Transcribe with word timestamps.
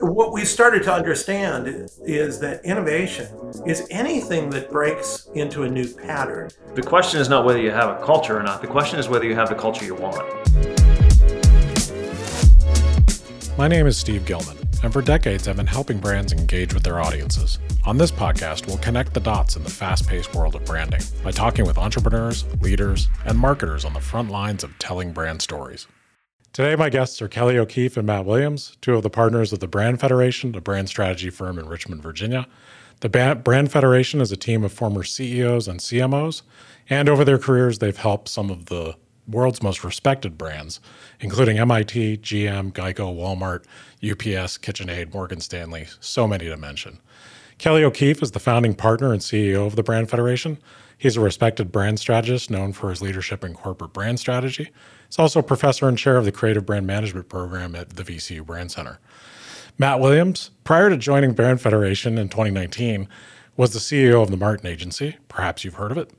what 0.00 0.32
we've 0.32 0.48
started 0.48 0.82
to 0.82 0.92
understand 0.92 1.66
is 1.66 2.40
that 2.40 2.64
innovation 2.64 3.28
is 3.66 3.86
anything 3.90 4.48
that 4.48 4.70
breaks 4.70 5.28
into 5.34 5.64
a 5.64 5.68
new 5.68 5.86
pattern. 5.86 6.50
The 6.74 6.82
question 6.82 7.20
is 7.20 7.28
not 7.28 7.44
whether 7.44 7.60
you 7.60 7.70
have 7.70 8.00
a 8.00 8.04
culture 8.04 8.38
or 8.38 8.42
not. 8.42 8.62
The 8.62 8.66
question 8.66 8.98
is 8.98 9.10
whether 9.10 9.26
you 9.26 9.34
have 9.34 9.50
the 9.50 9.54
culture 9.54 9.84
you 9.84 9.94
want. 9.94 10.26
My 13.58 13.68
name 13.68 13.86
is 13.86 13.98
Steve 13.98 14.24
Gilman, 14.24 14.56
and 14.82 14.90
for 14.90 15.02
decades 15.02 15.46
I've 15.46 15.56
been 15.56 15.66
helping 15.66 15.98
brands 15.98 16.32
engage 16.32 16.72
with 16.72 16.82
their 16.82 16.98
audiences. 16.98 17.58
On 17.84 17.98
this 17.98 18.10
podcast, 18.10 18.66
we'll 18.66 18.78
connect 18.78 19.12
the 19.12 19.20
dots 19.20 19.56
in 19.56 19.64
the 19.64 19.70
fast 19.70 20.08
paced 20.08 20.34
world 20.34 20.54
of 20.54 20.64
branding 20.64 21.02
by 21.22 21.30
talking 21.30 21.66
with 21.66 21.76
entrepreneurs, 21.76 22.46
leaders, 22.62 23.08
and 23.26 23.38
marketers 23.38 23.84
on 23.84 23.92
the 23.92 24.00
front 24.00 24.30
lines 24.30 24.64
of 24.64 24.78
telling 24.78 25.12
brand 25.12 25.42
stories. 25.42 25.86
Today, 26.52 26.74
my 26.74 26.90
guests 26.90 27.22
are 27.22 27.28
Kelly 27.28 27.56
O'Keefe 27.56 27.96
and 27.96 28.08
Matt 28.08 28.24
Williams, 28.24 28.76
two 28.80 28.96
of 28.96 29.04
the 29.04 29.08
partners 29.10 29.52
of 29.52 29.60
the 29.60 29.68
Brand 29.68 30.00
Federation, 30.00 30.52
a 30.56 30.60
brand 30.60 30.88
strategy 30.88 31.30
firm 31.30 31.60
in 31.60 31.68
Richmond, 31.68 32.02
Virginia. 32.02 32.48
The 33.02 33.08
Brand 33.08 33.70
Federation 33.70 34.20
is 34.20 34.32
a 34.32 34.36
team 34.36 34.64
of 34.64 34.72
former 34.72 35.04
CEOs 35.04 35.68
and 35.68 35.78
CMOs, 35.78 36.42
and 36.88 37.08
over 37.08 37.24
their 37.24 37.38
careers, 37.38 37.78
they've 37.78 37.96
helped 37.96 38.28
some 38.28 38.50
of 38.50 38.66
the 38.66 38.96
world's 39.28 39.62
most 39.62 39.84
respected 39.84 40.36
brands, 40.36 40.80
including 41.20 41.56
MIT, 41.56 42.16
GM, 42.18 42.72
Geico, 42.72 43.14
Walmart, 43.14 43.62
UPS, 44.02 44.58
KitchenAid, 44.58 45.14
Morgan 45.14 45.40
Stanley, 45.40 45.86
so 46.00 46.26
many 46.26 46.46
to 46.46 46.56
mention. 46.56 46.98
Kelly 47.58 47.84
O'Keefe 47.84 48.24
is 48.24 48.32
the 48.32 48.40
founding 48.40 48.74
partner 48.74 49.12
and 49.12 49.22
CEO 49.22 49.68
of 49.68 49.76
the 49.76 49.84
Brand 49.84 50.10
Federation. 50.10 50.58
He's 50.98 51.16
a 51.16 51.20
respected 51.20 51.70
brand 51.70 52.00
strategist 52.00 52.50
known 52.50 52.72
for 52.72 52.90
his 52.90 53.00
leadership 53.00 53.44
in 53.44 53.54
corporate 53.54 53.92
brand 53.92 54.18
strategy. 54.18 54.70
He's 55.10 55.18
also 55.18 55.42
professor 55.42 55.88
and 55.88 55.98
chair 55.98 56.16
of 56.16 56.24
the 56.24 56.30
Creative 56.30 56.64
Brand 56.64 56.86
Management 56.86 57.28
Program 57.28 57.74
at 57.74 57.96
the 57.96 58.04
VCU 58.04 58.46
Brand 58.46 58.70
Center. 58.70 59.00
Matt 59.76 59.98
Williams, 59.98 60.52
prior 60.62 60.88
to 60.88 60.96
joining 60.96 61.32
Brand 61.32 61.60
Federation 61.60 62.16
in 62.16 62.28
2019, 62.28 63.08
was 63.56 63.72
the 63.72 63.80
CEO 63.80 64.22
of 64.22 64.30
the 64.30 64.36
Martin 64.36 64.68
Agency. 64.68 65.16
Perhaps 65.26 65.64
you've 65.64 65.74
heard 65.74 65.90
of 65.90 65.98
it. 65.98 66.12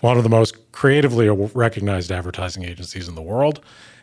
One 0.00 0.16
of 0.16 0.24
the 0.24 0.28
most 0.28 0.72
creatively 0.72 1.28
recognized 1.28 2.10
advertising 2.10 2.64
agencies 2.64 3.06
in 3.06 3.14
the 3.14 3.22
world. 3.22 3.60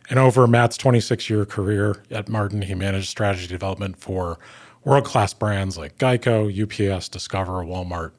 And 0.09 0.17
over 0.17 0.47
Matt's 0.47 0.77
26 0.77 1.29
year 1.29 1.45
career 1.45 2.01
at 2.09 2.29
Martin, 2.29 2.61
he 2.61 2.75
managed 2.75 3.09
strategy 3.09 3.45
development 3.45 3.97
for 3.97 4.39
world 4.85 5.03
class 5.03 5.33
brands 5.33 5.77
like 5.77 5.97
Geico, 5.97 6.47
UPS, 6.47 7.09
Discover, 7.09 7.65
Walmart. 7.65 8.11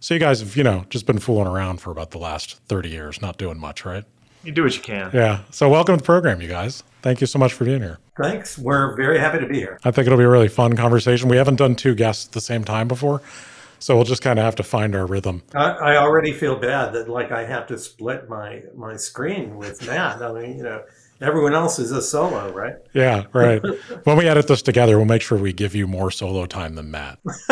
So 0.00 0.14
you 0.14 0.20
guys 0.20 0.40
have, 0.40 0.56
you 0.56 0.64
know, 0.64 0.84
just 0.90 1.06
been 1.06 1.20
fooling 1.20 1.46
around 1.46 1.80
for 1.80 1.92
about 1.92 2.10
the 2.10 2.18
last 2.18 2.58
30 2.66 2.88
years, 2.88 3.22
not 3.22 3.38
doing 3.38 3.60
much, 3.60 3.84
right? 3.84 4.04
You 4.44 4.52
do 4.52 4.62
what 4.62 4.76
you 4.76 4.82
can. 4.82 5.10
Yeah. 5.12 5.40
So 5.50 5.68
welcome 5.68 5.96
to 5.96 6.02
the 6.02 6.04
program, 6.04 6.40
you 6.42 6.48
guys. 6.48 6.82
Thank 7.02 7.20
you 7.20 7.26
so 7.26 7.38
much 7.38 7.52
for 7.52 7.64
being 7.64 7.80
here. 7.80 7.98
Thanks. 8.20 8.58
We're 8.58 8.94
very 8.96 9.18
happy 9.18 9.38
to 9.38 9.46
be 9.46 9.58
here. 9.58 9.78
I 9.84 9.90
think 9.90 10.06
it'll 10.06 10.18
be 10.18 10.24
a 10.24 10.28
really 10.28 10.48
fun 10.48 10.76
conversation. 10.76 11.28
We 11.28 11.36
haven't 11.36 11.56
done 11.56 11.76
two 11.76 11.94
guests 11.94 12.26
at 12.26 12.32
the 12.32 12.40
same 12.40 12.64
time 12.64 12.88
before. 12.88 13.22
So 13.78 13.94
we'll 13.96 14.04
just 14.04 14.22
kind 14.22 14.38
of 14.38 14.44
have 14.44 14.56
to 14.56 14.62
find 14.62 14.94
our 14.94 15.04
rhythm. 15.04 15.42
I, 15.54 15.70
I 15.70 15.96
already 15.96 16.32
feel 16.32 16.56
bad 16.56 16.94
that 16.94 17.08
like 17.08 17.32
I 17.32 17.44
have 17.44 17.66
to 17.66 17.78
split 17.78 18.28
my 18.28 18.62
my 18.74 18.96
screen 18.96 19.56
with 19.56 19.86
Matt. 19.86 20.22
I 20.22 20.32
mean, 20.32 20.56
you 20.56 20.62
know, 20.62 20.84
everyone 21.20 21.54
else 21.54 21.78
is 21.78 21.90
a 21.90 22.00
solo, 22.00 22.50
right? 22.52 22.76
Yeah, 22.94 23.24
right. 23.34 23.60
when 24.04 24.16
we 24.16 24.26
edit 24.26 24.48
this 24.48 24.62
together, 24.62 24.96
we'll 24.96 25.06
make 25.06 25.20
sure 25.20 25.36
we 25.36 25.52
give 25.52 25.74
you 25.74 25.86
more 25.86 26.10
solo 26.10 26.46
time 26.46 26.76
than 26.76 26.90
Matt. 26.90 27.18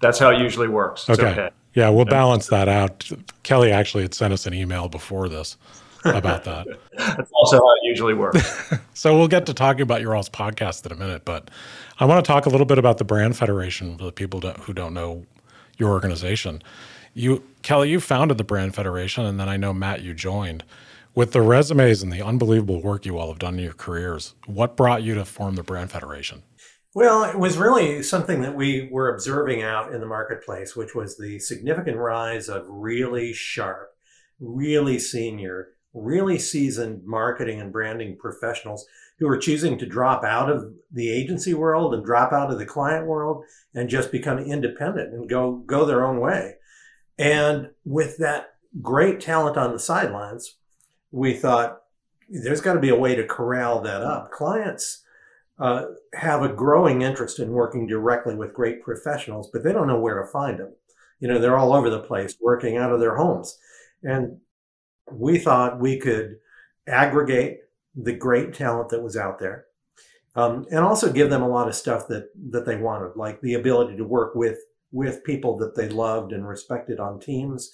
That's 0.00 0.18
how 0.18 0.30
it 0.30 0.40
usually 0.40 0.68
works. 0.68 1.08
Okay. 1.08 1.26
okay. 1.26 1.50
Yeah, 1.74 1.88
we'll 1.88 2.04
balance 2.04 2.48
that 2.48 2.68
out. 2.68 3.10
Kelly 3.42 3.72
actually 3.72 4.02
had 4.02 4.14
sent 4.14 4.32
us 4.32 4.46
an 4.46 4.54
email 4.54 4.88
before 4.88 5.28
this 5.28 5.56
about 6.04 6.44
that. 6.44 6.66
That's 6.96 7.30
also 7.32 7.56
how 7.56 7.74
it 7.74 7.80
usually 7.84 8.14
works. 8.14 8.72
so 8.94 9.16
we'll 9.16 9.28
get 9.28 9.46
to 9.46 9.54
talking 9.54 9.82
about 9.82 10.00
your 10.00 10.14
all's 10.14 10.28
podcast 10.28 10.84
in 10.84 10.92
a 10.92 10.96
minute, 10.96 11.24
but 11.24 11.50
I 11.98 12.04
want 12.04 12.24
to 12.24 12.28
talk 12.28 12.46
a 12.46 12.50
little 12.50 12.66
bit 12.66 12.78
about 12.78 12.98
the 12.98 13.04
Brand 13.04 13.36
Federation 13.36 13.96
for 13.96 14.04
the 14.04 14.12
people 14.12 14.40
who 14.40 14.72
don't 14.72 14.94
know 14.94 15.24
your 15.78 15.90
organization. 15.90 16.62
You, 17.14 17.42
Kelly, 17.62 17.90
you 17.90 18.00
founded 18.00 18.38
the 18.38 18.44
Brand 18.44 18.74
Federation, 18.74 19.24
and 19.24 19.38
then 19.38 19.48
I 19.48 19.56
know 19.56 19.72
Matt, 19.72 20.02
you 20.02 20.14
joined. 20.14 20.64
With 21.14 21.32
the 21.32 21.42
resumes 21.42 22.02
and 22.02 22.10
the 22.10 22.22
unbelievable 22.22 22.80
work 22.80 23.04
you 23.04 23.18
all 23.18 23.28
have 23.28 23.38
done 23.38 23.54
in 23.54 23.64
your 23.64 23.74
careers, 23.74 24.34
what 24.46 24.76
brought 24.76 25.02
you 25.02 25.14
to 25.14 25.26
form 25.26 25.56
the 25.56 25.62
Brand 25.62 25.90
Federation? 25.90 26.42
Well, 26.94 27.24
it 27.24 27.38
was 27.38 27.56
really 27.56 28.02
something 28.02 28.42
that 28.42 28.54
we 28.54 28.88
were 28.90 29.08
observing 29.08 29.62
out 29.62 29.94
in 29.94 30.00
the 30.00 30.06
marketplace, 30.06 30.76
which 30.76 30.94
was 30.94 31.16
the 31.16 31.38
significant 31.38 31.96
rise 31.96 32.50
of 32.50 32.66
really 32.68 33.32
sharp, 33.32 33.94
really 34.38 34.98
senior, 34.98 35.68
really 35.94 36.38
seasoned 36.38 37.02
marketing 37.06 37.62
and 37.62 37.72
branding 37.72 38.18
professionals 38.18 38.84
who 39.18 39.26
are 39.26 39.38
choosing 39.38 39.78
to 39.78 39.86
drop 39.86 40.22
out 40.22 40.50
of 40.50 40.74
the 40.90 41.10
agency 41.10 41.54
world 41.54 41.94
and 41.94 42.04
drop 42.04 42.30
out 42.30 42.50
of 42.50 42.58
the 42.58 42.66
client 42.66 43.06
world 43.06 43.44
and 43.74 43.88
just 43.88 44.12
become 44.12 44.38
independent 44.38 45.14
and 45.14 45.30
go 45.30 45.52
go 45.66 45.86
their 45.86 46.04
own 46.04 46.20
way. 46.20 46.56
And 47.16 47.70
with 47.86 48.18
that 48.18 48.56
great 48.82 49.18
talent 49.18 49.56
on 49.56 49.72
the 49.72 49.78
sidelines, 49.78 50.56
we 51.10 51.32
thought 51.32 51.82
there's 52.28 52.60
got 52.60 52.74
to 52.74 52.80
be 52.80 52.88
a 52.90 52.98
way 52.98 53.14
to 53.14 53.26
corral 53.26 53.80
that 53.80 54.02
up. 54.02 54.30
Clients 54.30 55.01
uh, 55.58 55.84
have 56.14 56.42
a 56.42 56.52
growing 56.52 57.02
interest 57.02 57.38
in 57.38 57.52
working 57.52 57.86
directly 57.86 58.34
with 58.34 58.54
great 58.54 58.82
professionals, 58.82 59.50
but 59.52 59.62
they 59.62 59.72
don't 59.72 59.86
know 59.86 60.00
where 60.00 60.20
to 60.20 60.26
find 60.26 60.58
them. 60.58 60.74
You 61.20 61.28
know, 61.28 61.38
they're 61.38 61.58
all 61.58 61.72
over 61.72 61.88
the 61.88 62.00
place 62.00 62.36
working 62.40 62.76
out 62.76 62.92
of 62.92 63.00
their 63.00 63.16
homes. 63.16 63.58
And 64.02 64.38
we 65.10 65.38
thought 65.38 65.80
we 65.80 65.98
could 65.98 66.36
aggregate 66.86 67.60
the 67.94 68.14
great 68.14 68.54
talent 68.54 68.88
that 68.88 69.02
was 69.02 69.16
out 69.16 69.38
there 69.38 69.66
um, 70.34 70.66
and 70.70 70.80
also 70.80 71.12
give 71.12 71.30
them 71.30 71.42
a 71.42 71.48
lot 71.48 71.68
of 71.68 71.74
stuff 71.74 72.08
that, 72.08 72.28
that 72.50 72.64
they 72.64 72.76
wanted, 72.76 73.16
like 73.16 73.40
the 73.40 73.54
ability 73.54 73.96
to 73.96 74.04
work 74.04 74.34
with, 74.34 74.58
with 74.90 75.24
people 75.24 75.56
that 75.58 75.74
they 75.74 75.88
loved 75.88 76.32
and 76.32 76.48
respected 76.48 76.98
on 76.98 77.20
teams, 77.20 77.70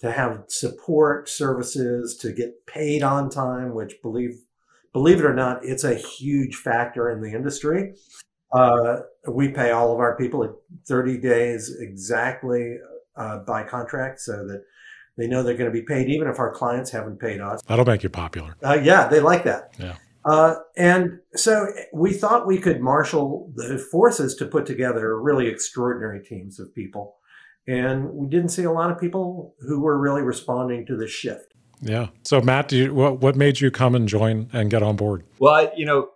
to 0.00 0.10
have 0.10 0.44
support 0.48 1.28
services, 1.28 2.16
to 2.16 2.32
get 2.32 2.66
paid 2.66 3.02
on 3.02 3.30
time, 3.30 3.72
which 3.72 4.02
believe 4.02 4.42
believe 4.92 5.18
it 5.18 5.24
or 5.24 5.34
not, 5.34 5.64
it's 5.64 5.84
a 5.84 5.94
huge 5.94 6.56
factor 6.56 7.10
in 7.10 7.20
the 7.20 7.32
industry. 7.32 7.94
Uh, 8.52 8.98
we 9.28 9.48
pay 9.48 9.70
all 9.70 9.92
of 9.92 9.98
our 9.98 10.16
people 10.16 10.44
at 10.44 10.50
30 10.86 11.18
days 11.18 11.74
exactly 11.80 12.76
uh, 13.16 13.38
by 13.38 13.62
contract 13.62 14.20
so 14.20 14.46
that 14.46 14.62
they 15.16 15.26
know 15.26 15.42
they're 15.42 15.56
going 15.56 15.70
to 15.70 15.78
be 15.78 15.84
paid 15.84 16.08
even 16.08 16.28
if 16.28 16.38
our 16.38 16.52
clients 16.52 16.90
haven't 16.90 17.18
paid 17.18 17.40
us. 17.40 17.60
That'll 17.66 17.84
make 17.84 18.02
you 18.02 18.08
popular. 18.08 18.56
Uh, 18.62 18.78
yeah, 18.82 19.08
they 19.08 19.20
like 19.20 19.44
that. 19.44 19.74
Yeah. 19.78 19.96
Uh, 20.24 20.54
and 20.76 21.18
so 21.34 21.66
we 21.92 22.12
thought 22.12 22.46
we 22.46 22.58
could 22.58 22.80
marshal 22.80 23.50
the 23.56 23.78
forces 23.90 24.36
to 24.36 24.46
put 24.46 24.66
together 24.66 25.20
really 25.20 25.48
extraordinary 25.48 26.22
teams 26.22 26.60
of 26.60 26.72
people. 26.74 27.16
And 27.66 28.10
we 28.10 28.28
didn't 28.28 28.50
see 28.50 28.64
a 28.64 28.72
lot 28.72 28.90
of 28.90 28.98
people 28.98 29.54
who 29.60 29.80
were 29.80 29.98
really 29.98 30.22
responding 30.22 30.86
to 30.86 30.96
the 30.96 31.08
shift. 31.08 31.51
Yeah. 31.82 32.08
So 32.22 32.40
Matt, 32.40 32.72
you, 32.72 32.94
what 32.94 33.20
what 33.20 33.36
made 33.36 33.60
you 33.60 33.70
come 33.70 33.94
and 33.94 34.08
join 34.08 34.48
and 34.52 34.70
get 34.70 34.82
on 34.82 34.96
board? 34.96 35.24
Well, 35.38 35.54
I, 35.54 35.72
you 35.76 35.84
know, 35.84 36.08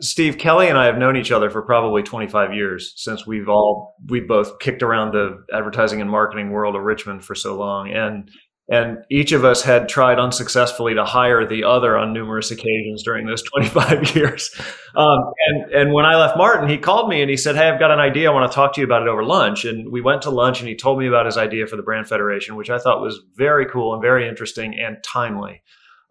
Steve 0.00 0.36
Kelly 0.36 0.68
and 0.68 0.76
I 0.76 0.86
have 0.86 0.98
known 0.98 1.16
each 1.16 1.30
other 1.30 1.48
for 1.48 1.62
probably 1.62 2.02
25 2.02 2.54
years 2.54 2.92
since 2.96 3.26
we've 3.26 3.48
all 3.48 3.94
we 4.08 4.20
both 4.20 4.58
kicked 4.58 4.82
around 4.82 5.12
the 5.12 5.44
advertising 5.54 6.00
and 6.00 6.10
marketing 6.10 6.50
world 6.50 6.74
of 6.74 6.82
Richmond 6.82 7.24
for 7.24 7.36
so 7.36 7.56
long, 7.56 7.90
and 7.90 8.30
and 8.68 8.98
each 9.10 9.32
of 9.32 9.44
us 9.44 9.62
had 9.62 9.88
tried 9.88 10.18
unsuccessfully 10.18 10.94
to 10.94 11.04
hire 11.04 11.46
the 11.46 11.64
other 11.64 11.96
on 11.96 12.12
numerous 12.12 12.50
occasions 12.50 13.02
during 13.02 13.26
those 13.26 13.42
25 13.54 14.14
years. 14.14 14.54
Um, 14.94 15.18
and, 15.48 15.72
and 15.72 15.92
when 15.92 16.04
I 16.04 16.16
left 16.16 16.36
Martin, 16.36 16.68
he 16.68 16.78
called 16.78 17.08
me 17.08 17.22
and 17.22 17.30
he 17.30 17.36
said, 17.36 17.56
Hey, 17.56 17.68
I've 17.68 17.80
got 17.80 17.90
an 17.90 17.98
idea. 17.98 18.30
I 18.30 18.34
want 18.34 18.50
to 18.50 18.54
talk 18.54 18.74
to 18.74 18.80
you 18.80 18.86
about 18.86 19.02
it 19.02 19.08
over 19.08 19.24
lunch. 19.24 19.64
And 19.64 19.90
we 19.90 20.00
went 20.00 20.22
to 20.22 20.30
lunch 20.30 20.60
and 20.60 20.68
he 20.68 20.76
told 20.76 20.98
me 20.98 21.08
about 21.08 21.26
his 21.26 21.36
idea 21.36 21.66
for 21.66 21.76
the 21.76 21.82
Brand 21.82 22.08
Federation, 22.08 22.56
which 22.56 22.70
I 22.70 22.78
thought 22.78 23.00
was 23.00 23.20
very 23.34 23.66
cool 23.66 23.94
and 23.94 24.02
very 24.02 24.28
interesting 24.28 24.78
and 24.78 24.96
timely. 25.02 25.62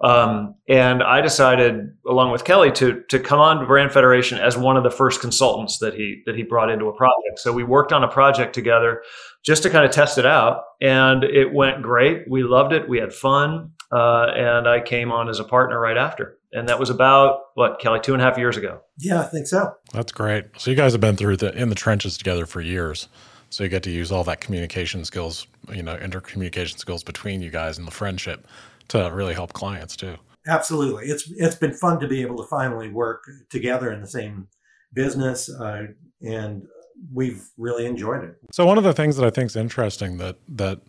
Um, 0.04 0.56
and 0.68 1.04
I 1.04 1.22
decided, 1.22 1.96
along 2.08 2.32
with 2.32 2.44
Kelly, 2.44 2.72
to 2.72 3.04
to 3.10 3.20
come 3.20 3.40
on 3.40 3.60
to 3.60 3.68
Brand 3.68 3.92
Federation 3.92 4.40
as 4.40 4.58
one 4.58 4.76
of 4.76 4.84
the 4.84 4.90
first 4.90 5.22
consultants 5.22 5.78
that 5.78 5.94
he 5.94 6.24
that 6.26 6.36
he 6.36 6.42
brought 6.42 6.72
into 6.72 6.88
a 6.88 6.94
project. 6.94 7.38
So 7.38 7.54
we 7.54 7.64
worked 7.64 7.94
on 7.94 8.04
a 8.04 8.08
project 8.08 8.56
together 8.56 9.04
just 9.44 9.64
to 9.64 9.70
kind 9.70 9.86
of 9.86 9.92
test 9.92 10.18
it 10.18 10.26
out, 10.26 10.64
and 10.82 11.24
it 11.24 11.54
went 11.54 11.82
great. 11.82 12.30
We 12.30 12.44
loved 12.44 12.74
it. 12.74 12.88
We 12.88 13.00
had 13.00 13.14
fun, 13.14 13.72
uh, 13.92 14.28
and 14.36 14.68
I 14.68 14.82
came 14.82 15.12
on 15.12 15.30
as 15.30 15.40
a 15.40 15.44
partner 15.44 15.80
right 15.80 15.98
after. 15.98 16.38
And 16.54 16.68
that 16.68 16.80
was 16.80 16.90
about 16.90 17.40
what 17.56 17.80
Kelly 17.80 18.02
two 18.02 18.14
and 18.14 18.22
a 18.22 18.26
half 18.26 18.38
years 18.38 18.58
ago. 18.58 18.82
Yeah, 19.00 19.22
I 19.22 19.26
think 19.26 19.48
so. 19.48 19.74
That's 19.94 20.12
great. 20.12 20.46
So 20.58 20.70
you 20.70 20.78
guys 20.78 20.92
have 20.92 21.02
been 21.02 21.16
through 21.16 21.38
the 21.38 21.54
in 21.58 21.70
the 21.70 21.76
trenches 21.76 22.18
together 22.18 22.46
for 22.46 22.60
years. 22.62 23.08
So 23.50 23.64
you 23.64 23.70
get 23.70 23.84
to 23.84 23.90
use 23.90 24.12
all 24.12 24.24
that 24.26 24.40
communication 24.40 25.04
skills, 25.04 25.46
you 25.74 25.84
know, 25.84 25.98
intercommunication 25.98 26.78
skills 26.78 27.04
between 27.04 27.42
you 27.42 27.50
guys 27.50 27.78
and 27.78 27.86
the 27.86 27.92
friendship 27.92 28.48
to 28.90 29.10
really 29.14 29.34
help 29.34 29.54
clients 29.54 29.96
too. 29.96 30.16
Absolutely, 30.48 31.06
it's 31.06 31.32
it's 31.38 31.56
been 31.56 31.74
fun 31.74 32.00
to 32.00 32.08
be 32.08 32.22
able 32.22 32.38
to 32.38 32.48
finally 32.50 32.90
work 32.90 33.24
together 33.50 33.92
in 33.92 34.02
the 34.02 34.08
same 34.08 34.48
business, 34.94 35.50
uh, 35.50 35.84
and 36.22 36.64
we've 37.14 37.44
really 37.58 37.86
enjoyed 37.86 38.24
it. 38.24 38.38
So 38.52 38.66
one 38.66 38.78
of 38.78 38.84
the 38.84 38.94
things 38.94 39.16
that 39.18 39.26
I 39.26 39.30
think 39.30 39.48
is 39.48 39.56
interesting 39.56 40.18
that 40.18 40.38
that 40.50 40.82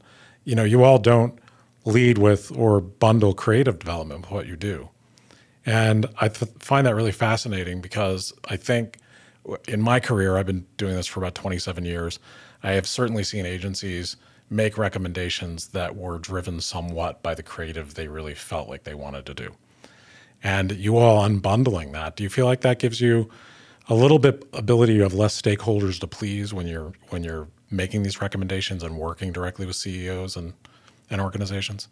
you 0.44 0.54
know 0.54 0.64
you 0.64 0.84
all 0.84 0.98
don't 0.98 1.38
lead 1.84 2.18
with 2.18 2.52
or 2.56 2.80
bundle 2.80 3.34
creative 3.34 3.78
development 3.78 4.22
with 4.22 4.30
what 4.30 4.46
you 4.46 4.56
do, 4.56 4.88
and 5.64 6.06
I 6.20 6.28
th- 6.28 6.52
find 6.58 6.86
that 6.86 6.94
really 6.94 7.12
fascinating 7.12 7.80
because 7.80 8.32
I 8.48 8.56
think 8.56 8.98
in 9.66 9.80
my 9.80 10.00
career, 10.00 10.36
I've 10.36 10.46
been 10.46 10.66
doing 10.76 10.94
this 10.94 11.06
for 11.06 11.20
about 11.20 11.34
27 11.34 11.84
years. 11.84 12.18
I 12.62 12.72
have 12.72 12.86
certainly 12.86 13.24
seen 13.24 13.44
agencies 13.44 14.16
make 14.50 14.78
recommendations 14.78 15.68
that 15.68 15.96
were 15.96 16.18
driven 16.18 16.60
somewhat 16.60 17.22
by 17.22 17.34
the 17.34 17.42
creative 17.42 17.94
they 17.94 18.06
really 18.06 18.34
felt 18.34 18.68
like 18.68 18.84
they 18.84 18.94
wanted 18.94 19.26
to 19.26 19.34
do. 19.34 19.54
And 20.42 20.72
you 20.72 20.96
all 20.96 21.26
unbundling 21.26 21.92
that, 21.92 22.16
do 22.16 22.22
you 22.22 22.30
feel 22.30 22.46
like 22.46 22.60
that 22.60 22.78
gives 22.78 23.00
you 23.00 23.30
a 23.92 23.94
little 23.94 24.18
bit 24.18 24.48
ability 24.54 24.94
you 24.94 25.02
have 25.02 25.12
less 25.12 25.40
stakeholders 25.40 26.00
to 26.00 26.06
please 26.06 26.54
when 26.54 26.66
you're 26.66 26.94
when 27.10 27.22
you're 27.22 27.48
making 27.70 28.02
these 28.02 28.22
recommendations 28.22 28.82
and 28.82 28.96
working 28.96 29.32
directly 29.32 29.66
with 29.66 29.76
CEOs 29.76 30.34
and, 30.34 30.54
and 31.10 31.20
organizations? 31.20 31.88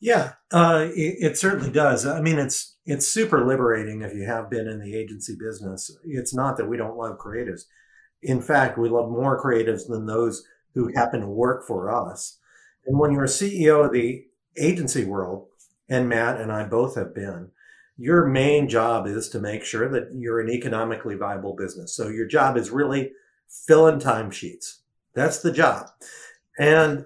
Yeah, 0.00 0.32
uh, 0.50 0.88
it, 0.94 1.16
it, 1.20 1.38
certainly 1.38 1.70
does. 1.70 2.06
I 2.06 2.22
mean, 2.22 2.38
it's 2.38 2.78
it's 2.86 3.06
super 3.06 3.46
liberating 3.46 4.00
if 4.00 4.14
you 4.14 4.24
have 4.24 4.48
been 4.48 4.66
in 4.66 4.80
the 4.80 4.96
agency 4.96 5.36
business. 5.38 5.94
It's 6.06 6.34
not 6.34 6.56
that 6.56 6.70
we 6.70 6.78
don't 6.78 6.96
love 6.96 7.18
creatives. 7.18 7.64
In 8.22 8.40
fact, 8.40 8.78
we 8.78 8.88
love 8.88 9.10
more 9.10 9.42
creatives 9.42 9.86
than 9.86 10.06
those 10.06 10.42
who 10.74 10.90
happen 10.94 11.20
to 11.20 11.26
work 11.26 11.66
for 11.66 11.90
us. 11.90 12.38
And 12.86 12.98
when 12.98 13.12
you're 13.12 13.24
a 13.24 13.28
CEO 13.28 13.84
of 13.84 13.92
the 13.92 14.24
agency 14.56 15.04
world, 15.04 15.48
and 15.86 16.08
Matt 16.08 16.40
and 16.40 16.50
I 16.50 16.64
both 16.64 16.94
have 16.94 17.14
been, 17.14 17.50
your 17.96 18.26
main 18.26 18.68
job 18.68 19.06
is 19.06 19.28
to 19.30 19.40
make 19.40 19.64
sure 19.64 19.88
that 19.88 20.08
you're 20.14 20.40
an 20.40 20.50
economically 20.50 21.14
viable 21.14 21.54
business. 21.54 21.94
So 21.94 22.08
your 22.08 22.26
job 22.26 22.56
is 22.56 22.70
really 22.70 23.12
filling 23.66 24.00
timesheets. 24.00 24.78
That's 25.14 25.40
the 25.40 25.52
job. 25.52 25.88
And 26.58 27.04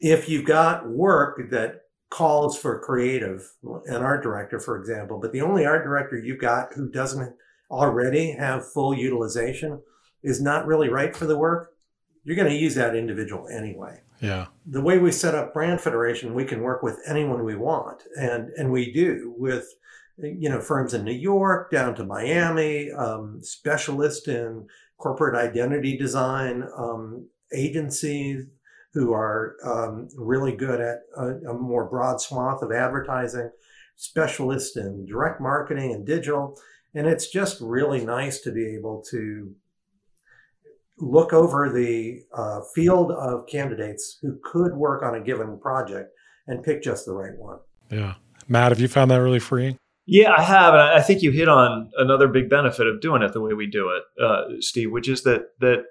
if 0.00 0.28
you've 0.28 0.44
got 0.44 0.88
work 0.88 1.50
that 1.50 1.82
calls 2.10 2.58
for 2.58 2.78
creative, 2.80 3.50
an 3.86 4.02
art 4.02 4.22
director, 4.22 4.60
for 4.60 4.78
example, 4.78 5.18
but 5.20 5.32
the 5.32 5.40
only 5.40 5.64
art 5.64 5.84
director 5.84 6.18
you've 6.18 6.40
got 6.40 6.72
who 6.74 6.90
doesn't 6.90 7.34
already 7.70 8.32
have 8.32 8.70
full 8.70 8.94
utilization 8.94 9.80
is 10.22 10.40
not 10.40 10.66
really 10.66 10.88
right 10.88 11.16
for 11.16 11.26
the 11.26 11.38
work, 11.38 11.72
you're 12.24 12.36
going 12.36 12.48
to 12.48 12.54
use 12.54 12.74
that 12.74 12.96
individual 12.96 13.48
anyway. 13.48 14.00
Yeah. 14.20 14.46
The 14.66 14.80
way 14.80 14.98
we 14.98 15.12
set 15.12 15.34
up 15.34 15.52
Brand 15.52 15.80
Federation, 15.80 16.34
we 16.34 16.44
can 16.44 16.62
work 16.62 16.82
with 16.82 17.00
anyone 17.06 17.44
we 17.44 17.54
want, 17.54 18.02
and 18.18 18.48
and 18.56 18.72
we 18.72 18.92
do 18.92 19.34
with 19.36 19.74
you 20.18 20.48
know 20.48 20.60
firms 20.60 20.94
in 20.94 21.04
New 21.04 21.12
York 21.12 21.70
down 21.70 21.94
to 21.96 22.04
Miami, 22.04 22.90
um, 22.92 23.40
specialists 23.42 24.28
in 24.28 24.66
corporate 24.98 25.36
identity 25.36 25.96
design, 25.96 26.64
um, 26.76 27.26
agencies 27.54 28.46
who 28.92 29.12
are 29.12 29.56
um, 29.62 30.08
really 30.16 30.56
good 30.56 30.80
at 30.80 31.00
a, 31.16 31.50
a, 31.50 31.54
more 31.54 31.84
broad 31.84 32.18
swath 32.18 32.62
of 32.62 32.72
advertising, 32.72 33.50
specialists 33.96 34.76
in 34.76 35.04
direct 35.04 35.38
marketing 35.38 35.92
and 35.92 36.06
digital. 36.06 36.58
And 36.94 37.06
it's 37.06 37.30
just 37.30 37.60
really 37.60 38.02
nice 38.06 38.40
to 38.40 38.52
be 38.52 38.74
able 38.74 39.04
to 39.10 39.54
look 40.98 41.34
over 41.34 41.70
the 41.70 42.22
uh, 42.32 42.62
field 42.74 43.12
of 43.12 43.46
candidates 43.46 44.18
who 44.22 44.38
could 44.42 44.74
work 44.74 45.02
on 45.02 45.14
a 45.14 45.20
given 45.20 45.58
project 45.58 46.10
and 46.46 46.62
pick 46.62 46.82
just 46.82 47.04
the 47.04 47.12
right 47.12 47.36
one. 47.36 47.58
Yeah. 47.90 48.14
Matt, 48.48 48.72
have 48.72 48.80
you 48.80 48.88
found 48.88 49.10
that 49.10 49.20
really 49.20 49.40
freeing? 49.40 49.78
Yeah, 50.06 50.32
I 50.36 50.42
have, 50.42 50.72
and 50.72 50.82
I 50.82 51.00
think 51.00 51.22
you 51.22 51.32
hit 51.32 51.48
on 51.48 51.90
another 51.96 52.28
big 52.28 52.48
benefit 52.48 52.86
of 52.86 53.00
doing 53.00 53.22
it 53.22 53.32
the 53.32 53.40
way 53.40 53.54
we 53.54 53.66
do 53.66 53.90
it, 53.90 54.22
uh, 54.22 54.44
Steve, 54.60 54.92
which 54.92 55.08
is 55.08 55.22
that 55.24 55.58
that 55.60 55.82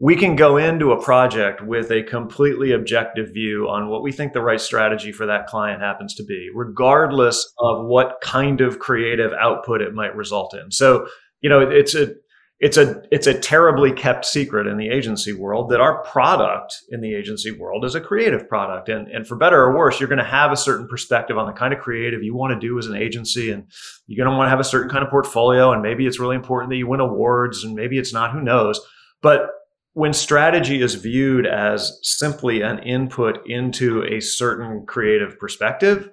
we 0.00 0.16
can 0.16 0.36
go 0.36 0.56
into 0.56 0.92
a 0.92 1.02
project 1.02 1.62
with 1.62 1.90
a 1.90 2.02
completely 2.02 2.72
objective 2.72 3.32
view 3.32 3.68
on 3.68 3.88
what 3.88 4.02
we 4.02 4.12
think 4.12 4.32
the 4.32 4.42
right 4.42 4.60
strategy 4.60 5.12
for 5.12 5.26
that 5.26 5.46
client 5.46 5.80
happens 5.80 6.14
to 6.16 6.24
be, 6.24 6.50
regardless 6.54 7.52
of 7.58 7.86
what 7.86 8.20
kind 8.20 8.60
of 8.60 8.78
creative 8.78 9.32
output 9.32 9.80
it 9.80 9.94
might 9.94 10.14
result 10.16 10.54
in. 10.54 10.70
So, 10.70 11.06
you 11.40 11.48
know, 11.48 11.60
it's 11.60 11.94
a 11.94 12.12
it's 12.60 12.76
a 12.76 13.02
it's 13.10 13.26
a 13.26 13.38
terribly 13.38 13.92
kept 13.92 14.24
secret 14.24 14.66
in 14.66 14.76
the 14.76 14.88
agency 14.88 15.32
world 15.32 15.70
that 15.70 15.80
our 15.80 16.02
product 16.04 16.82
in 16.88 17.00
the 17.00 17.14
agency 17.14 17.50
world 17.50 17.84
is 17.84 17.94
a 17.94 18.00
creative 18.00 18.48
product. 18.48 18.88
And 18.88 19.08
and 19.08 19.26
for 19.26 19.36
better 19.36 19.60
or 19.60 19.76
worse 19.76 19.98
you're 19.98 20.08
going 20.08 20.18
to 20.18 20.24
have 20.24 20.52
a 20.52 20.56
certain 20.56 20.86
perspective 20.86 21.36
on 21.36 21.46
the 21.46 21.52
kind 21.52 21.74
of 21.74 21.80
creative 21.80 22.22
you 22.22 22.34
want 22.34 22.52
to 22.52 22.66
do 22.66 22.78
as 22.78 22.86
an 22.86 22.96
agency. 22.96 23.50
And 23.50 23.66
you're 24.06 24.24
going 24.24 24.32
to 24.32 24.38
want 24.38 24.46
to 24.46 24.50
have 24.50 24.60
a 24.60 24.64
certain 24.64 24.88
kind 24.88 25.04
of 25.04 25.10
portfolio. 25.10 25.72
And 25.72 25.82
maybe 25.82 26.06
it's 26.06 26.20
really 26.20 26.36
important 26.36 26.70
that 26.70 26.76
you 26.76 26.86
win 26.86 27.00
awards 27.00 27.64
and 27.64 27.74
maybe 27.74 27.98
it's 27.98 28.12
not. 28.12 28.32
Who 28.32 28.40
knows? 28.40 28.80
But 29.20 29.50
when 29.94 30.12
strategy 30.12 30.80
is 30.80 30.94
viewed 30.94 31.46
as 31.46 31.98
simply 32.02 32.62
an 32.62 32.78
input 32.80 33.46
into 33.46 34.04
a 34.04 34.20
certain 34.20 34.86
creative 34.86 35.38
perspective 35.38 36.10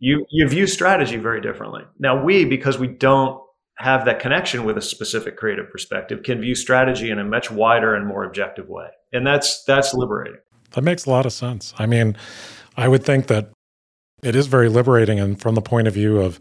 you 0.00 0.24
you 0.30 0.48
view 0.48 0.66
strategy 0.66 1.16
very 1.16 1.40
differently. 1.40 1.82
Now 1.98 2.24
we 2.24 2.44
because 2.46 2.78
we 2.78 2.88
don't 2.88 3.40
have 3.80 4.04
that 4.04 4.20
connection 4.20 4.64
with 4.64 4.78
a 4.78 4.82
specific 4.82 5.36
creative 5.36 5.70
perspective 5.70 6.22
can 6.22 6.40
view 6.40 6.54
strategy 6.54 7.10
in 7.10 7.18
a 7.18 7.24
much 7.24 7.50
wider 7.50 7.94
and 7.94 8.06
more 8.06 8.24
objective 8.24 8.68
way. 8.68 8.88
And 9.12 9.26
that's 9.26 9.64
that's 9.64 9.94
liberating. 9.94 10.40
That 10.72 10.82
makes 10.82 11.06
a 11.06 11.10
lot 11.10 11.26
of 11.26 11.32
sense. 11.32 11.74
I 11.78 11.86
mean 11.86 12.16
i 12.76 12.88
would 12.88 13.04
think 13.04 13.26
that 13.26 13.50
it 14.22 14.34
is 14.34 14.46
very 14.46 14.68
liberating 14.68 15.20
and 15.20 15.40
from 15.40 15.54
the 15.54 15.62
point 15.62 15.88
of 15.88 15.94
view 15.94 16.18
of 16.18 16.40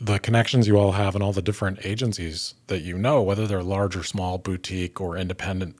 the 0.00 0.18
connections 0.18 0.68
you 0.68 0.76
all 0.76 0.92
have 0.92 1.14
and 1.14 1.24
all 1.24 1.32
the 1.32 1.42
different 1.42 1.84
agencies 1.84 2.54
that 2.66 2.80
you 2.80 2.96
know 2.96 3.22
whether 3.22 3.46
they're 3.46 3.62
large 3.62 3.96
or 3.96 4.02
small 4.02 4.38
boutique 4.38 5.00
or 5.00 5.16
independent 5.16 5.76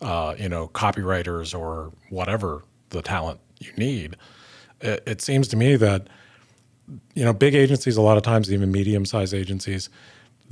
uh, 0.00 0.34
you 0.38 0.48
know 0.48 0.68
copywriters 0.68 1.58
or 1.58 1.92
whatever 2.10 2.62
the 2.90 3.02
talent 3.02 3.40
you 3.58 3.72
need 3.76 4.16
it, 4.80 5.02
it 5.06 5.20
seems 5.20 5.48
to 5.48 5.56
me 5.56 5.76
that 5.76 6.08
you 7.14 7.24
know 7.24 7.32
big 7.32 7.54
agencies 7.54 7.96
a 7.96 8.02
lot 8.02 8.16
of 8.16 8.22
times 8.22 8.52
even 8.52 8.70
medium-sized 8.72 9.34
agencies 9.34 9.88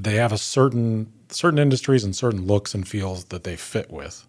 they 0.02 0.16
have 0.16 0.32
a 0.32 0.38
certain 0.38 1.12
certain 1.28 1.58
industries 1.58 2.04
and 2.04 2.14
certain 2.14 2.46
looks 2.46 2.74
and 2.74 2.86
feels 2.86 3.24
that 3.26 3.44
they 3.44 3.56
fit 3.56 3.90
with. 3.90 4.26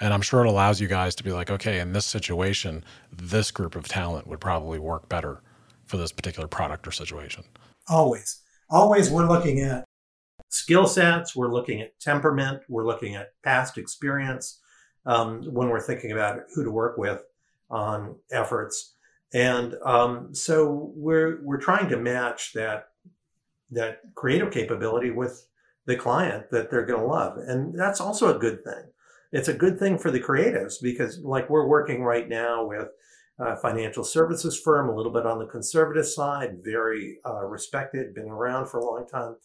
And 0.00 0.12
I'm 0.12 0.20
sure 0.20 0.44
it 0.44 0.48
allows 0.48 0.80
you 0.80 0.88
guys 0.88 1.14
to 1.14 1.24
be 1.24 1.32
like, 1.32 1.48
okay, 1.48 1.78
in 1.78 1.92
this 1.92 2.04
situation, 2.04 2.84
this 3.12 3.50
group 3.50 3.76
of 3.76 3.86
talent 3.86 4.26
would 4.26 4.40
probably 4.40 4.78
work 4.78 5.08
better 5.08 5.40
for 5.86 5.96
this 5.96 6.10
particular 6.10 6.48
product 6.48 6.86
or 6.86 6.90
situation. 6.90 7.44
Always. 7.88 8.40
Always 8.68 9.10
we're 9.10 9.28
looking 9.28 9.60
at 9.60 9.84
skill 10.48 10.86
sets, 10.86 11.36
we're 11.36 11.52
looking 11.52 11.80
at 11.80 11.98
temperament, 12.00 12.62
we're 12.68 12.86
looking 12.86 13.14
at 13.14 13.28
past 13.44 13.78
experience 13.78 14.60
um, 15.06 15.42
when 15.44 15.68
we're 15.68 15.80
thinking 15.80 16.12
about 16.12 16.40
who 16.54 16.64
to 16.64 16.70
work 16.70 16.98
with 16.98 17.22
on 17.70 18.16
efforts. 18.32 18.96
And 19.32 19.76
um, 19.84 20.34
so 20.34 20.92
we're 20.94 21.40
we're 21.42 21.60
trying 21.60 21.88
to 21.90 21.96
match 21.96 22.52
that 22.54 22.88
that 23.72 24.00
creative 24.14 24.52
capability 24.52 25.10
with 25.10 25.46
the 25.86 25.96
client 25.96 26.50
that 26.50 26.70
they're 26.70 26.86
going 26.86 27.00
to 27.00 27.06
love. 27.06 27.38
And 27.38 27.78
that's 27.78 28.00
also 28.00 28.34
a 28.34 28.38
good 28.38 28.62
thing. 28.64 28.84
It's 29.32 29.48
a 29.48 29.54
good 29.54 29.78
thing 29.78 29.98
for 29.98 30.10
the 30.10 30.20
creatives 30.20 30.74
because, 30.80 31.18
like, 31.20 31.48
we're 31.48 31.66
working 31.66 32.02
right 32.02 32.28
now 32.28 32.66
with 32.66 32.88
a 33.38 33.56
financial 33.56 34.04
services 34.04 34.60
firm, 34.60 34.88
a 34.88 34.94
little 34.94 35.12
bit 35.12 35.26
on 35.26 35.38
the 35.38 35.46
conservative 35.46 36.06
side, 36.06 36.58
very 36.62 37.18
uh, 37.26 37.44
respected, 37.44 38.14
been 38.14 38.28
around 38.28 38.68
for 38.68 38.78
a 38.78 38.84
long 38.84 39.06
time. 39.08 39.36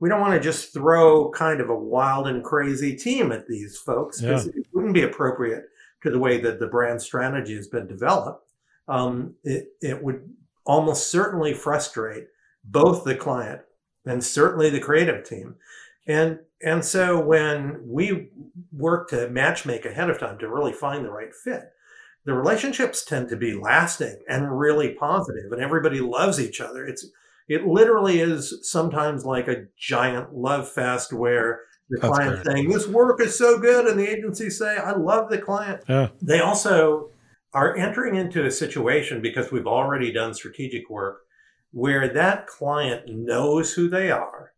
We 0.00 0.08
don't 0.08 0.20
want 0.20 0.34
to 0.34 0.40
just 0.40 0.72
throw 0.74 1.30
kind 1.30 1.60
of 1.60 1.70
a 1.70 1.78
wild 1.78 2.26
and 2.26 2.44
crazy 2.44 2.94
team 2.94 3.32
at 3.32 3.46
these 3.46 3.78
folks 3.78 4.20
because 4.20 4.46
yeah. 4.46 4.52
it 4.56 4.66
wouldn't 4.72 4.94
be 4.94 5.04
appropriate 5.04 5.64
to 6.02 6.10
the 6.10 6.18
way 6.18 6.40
that 6.40 6.58
the 6.58 6.66
brand 6.66 7.00
strategy 7.00 7.54
has 7.54 7.68
been 7.68 7.86
developed. 7.86 8.44
Um, 8.88 9.34
it, 9.44 9.68
it 9.80 10.02
would 10.02 10.28
almost 10.66 11.10
certainly 11.10 11.54
frustrate 11.54 12.26
both 12.64 13.04
the 13.04 13.14
client 13.14 13.62
and 14.04 14.22
certainly 14.22 14.70
the 14.70 14.80
creative 14.80 15.24
team. 15.24 15.56
And 16.06 16.40
and 16.64 16.84
so 16.84 17.20
when 17.20 17.80
we 17.84 18.30
work 18.72 19.10
to 19.10 19.28
matchmake 19.28 19.84
ahead 19.84 20.10
of 20.10 20.18
time 20.18 20.38
to 20.38 20.48
really 20.48 20.72
find 20.72 21.04
the 21.04 21.10
right 21.10 21.34
fit, 21.34 21.72
the 22.24 22.34
relationships 22.34 23.04
tend 23.04 23.28
to 23.28 23.36
be 23.36 23.52
lasting 23.52 24.22
and 24.28 24.58
really 24.58 24.94
positive, 24.94 25.50
and 25.50 25.60
everybody 25.60 26.00
loves 26.00 26.40
each 26.40 26.60
other. 26.60 26.86
It's 26.86 27.06
it 27.48 27.66
literally 27.66 28.20
is 28.20 28.58
sometimes 28.62 29.24
like 29.24 29.48
a 29.48 29.66
giant 29.76 30.32
love 30.32 30.70
fest 30.70 31.12
where 31.12 31.60
the 31.90 31.98
That's 32.00 32.16
client 32.16 32.46
saying 32.46 32.68
this 32.68 32.86
work 32.86 33.20
is 33.20 33.36
so 33.36 33.58
good, 33.58 33.86
and 33.86 33.98
the 33.98 34.08
agency 34.08 34.50
say 34.50 34.76
I 34.76 34.92
love 34.92 35.30
the 35.30 35.38
client. 35.38 35.82
Yeah. 35.88 36.08
They 36.20 36.40
also 36.40 37.10
are 37.52 37.76
entering 37.76 38.14
into 38.16 38.46
a 38.46 38.50
situation 38.50 39.20
because 39.20 39.52
we've 39.52 39.66
already 39.66 40.12
done 40.12 40.32
strategic 40.32 40.88
work 40.88 41.22
where 41.72 42.08
that 42.08 42.46
client 42.46 43.08
knows 43.08 43.72
who 43.72 43.88
they 43.88 44.10
are. 44.10 44.52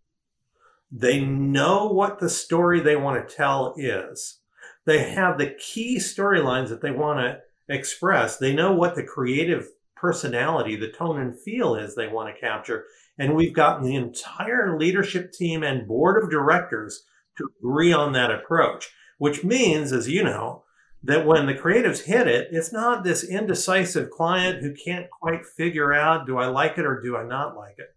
They 0.90 1.21
know 1.25 1.87
what 1.87 2.18
the 2.18 2.28
story 2.28 2.80
they 2.80 2.97
want 2.97 3.26
to 3.26 3.35
tell 3.35 3.75
is. 3.76 4.40
They 4.85 5.11
have 5.11 5.38
the 5.38 5.54
key 5.59 5.97
storylines 5.99 6.68
that 6.68 6.83
they 6.83 6.90
want 6.90 7.21
to 7.21 7.38
express. 7.68 8.37
They 8.37 8.52
know 8.52 8.73
what 8.73 8.94
the 8.94 9.02
creative 9.02 9.68
personality, 9.97 10.76
the 10.76 10.92
tone 10.92 11.18
and 11.21 11.40
feel 11.40 11.75
is 11.75 11.94
they 11.94 12.09
want 12.09 12.35
to 12.35 12.40
capture. 12.40 12.85
And 13.18 13.35
we've 13.35 13.54
gotten 13.54 13.85
the 13.85 13.97
entire 13.97 14.78
leadership 14.78 15.33
team 15.33 15.62
and 15.62 15.88
board 15.88 16.23
of 16.23 16.30
directors 16.30 17.04
to 17.38 17.49
agree 17.59 17.92
on 17.92 18.12
that 18.12 18.30
approach, 18.30 18.90
which 19.18 19.44
means, 19.44 19.92
as 19.92 20.09
you 20.09 20.23
know, 20.23 20.64
that 21.04 21.26
when 21.26 21.46
the 21.46 21.54
creatives 21.54 22.04
hit 22.04 22.26
it, 22.26 22.49
it's 22.50 22.73
not 22.73 23.04
this 23.04 23.23
indecisive 23.23 24.11
client 24.11 24.62
who 24.62 24.75
can't 24.75 25.11
quite 25.11 25.44
figure 25.44 25.92
out, 25.92 26.26
do 26.26 26.38
I 26.38 26.46
like 26.46 26.78
it 26.78 26.87
or 26.87 27.00
do 27.00 27.16
I 27.16 27.25
not 27.25 27.56
like 27.56 27.76
it? 27.78 27.94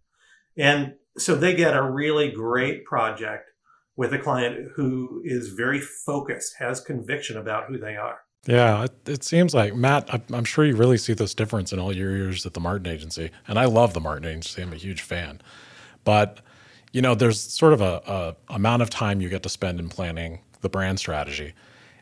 And 0.56 0.94
so 1.16 1.34
they 1.34 1.54
get 1.54 1.76
a 1.76 1.82
really 1.82 2.30
great 2.30 2.84
project 2.84 3.50
with 3.96 4.12
a 4.12 4.18
client 4.18 4.72
who 4.76 5.22
is 5.24 5.48
very 5.48 5.80
focused, 5.80 6.56
has 6.58 6.80
conviction 6.80 7.36
about 7.36 7.64
who 7.68 7.78
they 7.78 7.96
are. 7.96 8.18
Yeah, 8.46 8.84
it, 8.84 8.92
it 9.06 9.24
seems 9.24 9.54
like 9.54 9.74
Matt. 9.74 10.08
I'm 10.32 10.44
sure 10.44 10.64
you 10.64 10.76
really 10.76 10.98
see 10.98 11.12
this 11.12 11.34
difference 11.34 11.72
in 11.72 11.78
all 11.78 11.92
your 11.92 12.16
years 12.16 12.46
at 12.46 12.54
the 12.54 12.60
Martin 12.60 12.86
Agency, 12.86 13.30
and 13.46 13.58
I 13.58 13.64
love 13.64 13.94
the 13.94 14.00
Martin 14.00 14.26
Agency. 14.26 14.62
I'm 14.62 14.72
a 14.72 14.76
huge 14.76 15.02
fan, 15.02 15.40
but 16.04 16.40
you 16.92 17.02
know, 17.02 17.14
there's 17.14 17.40
sort 17.40 17.72
of 17.72 17.80
a, 17.80 18.00
a 18.06 18.54
amount 18.54 18.82
of 18.82 18.90
time 18.90 19.20
you 19.20 19.28
get 19.28 19.42
to 19.42 19.48
spend 19.48 19.80
in 19.80 19.88
planning 19.88 20.40
the 20.60 20.68
brand 20.68 20.98
strategy, 20.98 21.52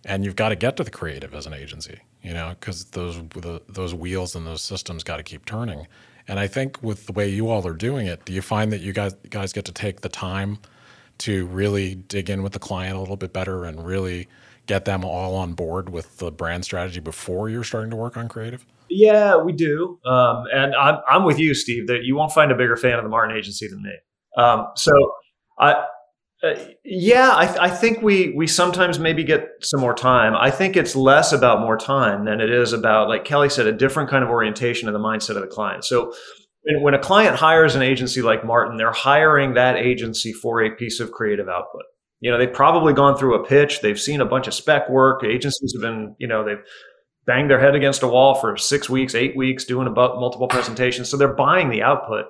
and 0.07 0.25
you've 0.25 0.37
got 0.37 0.49
to 0.49 0.57
get 0.57 0.77
to 0.79 0.85
the 0.85 0.91
creative 0.91 1.35
as 1.35 1.47
an 1.47 1.53
agency. 1.53 2.01
You 2.23 2.33
know, 2.33 2.57
because 2.59 2.87
those 2.87 3.17
the, 3.29 3.61
those 3.69 3.95
wheels 3.95 4.35
and 4.35 4.47
those 4.47 4.63
systems 4.63 5.05
got 5.05 5.19
to 5.19 5.23
keep 5.23 5.45
turning. 5.45 5.87
And 6.29 6.41
I 6.41 6.47
think 6.47 6.83
with 6.83 7.07
the 7.07 7.13
way 7.13 7.29
you 7.29 7.51
all 7.51 7.67
are 7.67 7.75
doing 7.75 8.07
it, 8.07 8.25
do 8.25 8.33
you 8.33 8.43
find 8.43 8.73
that 8.73 8.81
you 8.81 8.93
guys 8.93 9.15
guys 9.31 9.53
get 9.53 9.65
to 9.67 9.73
take 9.73 10.01
the 10.01 10.09
time 10.09 10.59
to 11.19 11.47
really 11.47 11.95
dig 11.95 12.31
in 12.31 12.43
with 12.43 12.53
the 12.53 12.59
client 12.59 12.97
a 12.97 13.01
little 13.01 13.17
bit 13.17 13.33
better 13.33 13.65
and 13.65 13.87
really 13.87 14.29
get 14.67 14.85
them 14.85 15.05
all 15.05 15.37
on 15.37 15.53
board 15.53 15.89
with 15.89 16.19
the 16.19 16.31
brand 16.31 16.65
strategy 16.65 17.01
before 17.01 17.49
you're 17.49 17.65
starting 17.65 17.91
to 17.91 17.97
work 17.97 18.17
on 18.17 18.29
creative? 18.29 18.67
Yeah, 18.89 19.37
we 19.37 19.53
do. 19.53 19.99
Um, 20.05 20.45
and 20.53 20.75
I'm, 20.75 20.99
I'm 21.09 21.25
with 21.25 21.39
you, 21.39 21.55
Steve, 21.55 21.87
that 21.87 22.05
you 22.05 22.17
won't 22.17 22.33
find 22.33 22.53
a 22.53 22.55
bigger 22.55 22.77
fan 22.77 22.95
of 22.95 23.05
the 23.05 23.09
Martin 23.09 23.37
agency 23.37 23.69
than 23.69 23.83
me. 23.83 23.93
Um, 24.37 24.67
so 24.77 24.93
I, 25.59 25.85
uh, 26.43 26.55
yeah, 26.85 27.31
I, 27.31 27.66
I, 27.66 27.71
think 27.71 28.02
we 28.02 28.35
we 28.37 28.47
sometimes 28.47 28.99
maybe 28.99 29.25
get 29.25 29.49
some 29.62 29.81
more 29.81 29.95
time. 29.95 30.35
I 30.37 30.50
think 30.50 30.76
it's 30.76 30.95
less 30.95 31.33
about 31.33 31.61
more 31.61 31.78
time 31.78 32.26
than 32.26 32.43
it 32.43 32.50
is 32.50 32.75
about, 32.75 33.09
like 33.09 33.25
Kelly 33.25 33.49
said, 33.49 33.66
a 33.66 33.73
different 33.73 34.11
kind 34.11 34.23
of 34.23 34.28
orientation 34.28 34.87
of 34.87 34.93
the 34.93 35.00
mindset 35.00 35.37
of 35.37 35.40
the 35.40 35.47
client. 35.47 35.87
So 35.87 36.12
when, 36.62 36.83
when 36.83 36.95
a 36.95 36.99
client 36.99 37.37
hires 37.37 37.75
an 37.75 37.81
agency 37.81 38.21
like 38.21 38.45
Martin, 38.45 38.76
they're 38.76 38.93
hiring 38.93 39.55
that 39.55 39.76
agency 39.76 40.35
for 40.35 40.62
a 40.62 40.71
piece 40.71 41.00
of 41.00 41.11
creative 41.11 41.49
output. 41.49 41.85
You 42.21 42.31
know, 42.31 42.38
they've 42.38 42.52
probably 42.52 42.93
gone 42.93 43.16
through 43.16 43.43
a 43.43 43.47
pitch, 43.47 43.81
they've 43.81 44.00
seen 44.00 44.21
a 44.21 44.26
bunch 44.26 44.47
of 44.47 44.52
spec 44.52 44.90
work. 44.90 45.25
Agencies 45.25 45.73
have 45.75 45.83
been, 45.83 46.16
you 46.19 46.28
know, 46.28 46.45
they've 46.45 46.62
banged 47.25 47.50
their 47.50 47.61
head 47.61 47.75
against 47.75 48.02
a 48.02 48.09
wall 48.09 48.35
for 48.35 48.59
six 48.59 48.90
weeks, 48.90 49.14
eight 49.14 49.37
weeks, 49.37 49.64
doing 49.64 49.87
about 49.87 50.21
multiple 50.21 50.49
presentations. 50.49 51.09
So 51.09 51.16
they're 51.16 51.35
buying 51.35 51.71
the 51.71 51.83
output. 51.83 52.26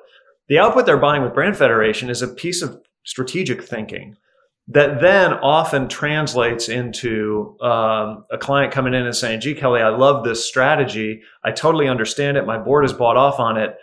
The 0.49 0.61
output 0.61 0.87
they're 0.87 0.97
buying 0.97 1.23
with 1.23 1.35
Brand 1.35 1.57
Federation 1.57 2.09
is 2.09 2.23
a 2.23 2.29
piece 2.29 2.63
of 2.63 2.81
strategic 3.07 3.63
thinking 3.63 4.17
that 4.69 5.01
then 5.01 5.33
often 5.33 5.89
translates 5.89 6.69
into 6.69 7.57
um, 7.61 8.25
a 8.33 8.39
client 8.39 8.73
coming 8.73 8.95
in 8.95 9.07
and 9.07 9.15
saying, 9.15 9.41
gee, 9.41 9.55
Kelly, 9.55 9.81
I 9.81 9.91
love 9.91 10.25
this 10.25 10.47
strategy. 10.47 11.23
I 11.45 11.53
totally 11.53 11.89
understand 11.89 12.37
it. 12.37 12.47
My 12.47 12.59
board 12.59 12.85
has 12.85 12.93
bought 12.93 13.17
off 13.17 13.39
on 13.39 13.57
it. 13.57 13.77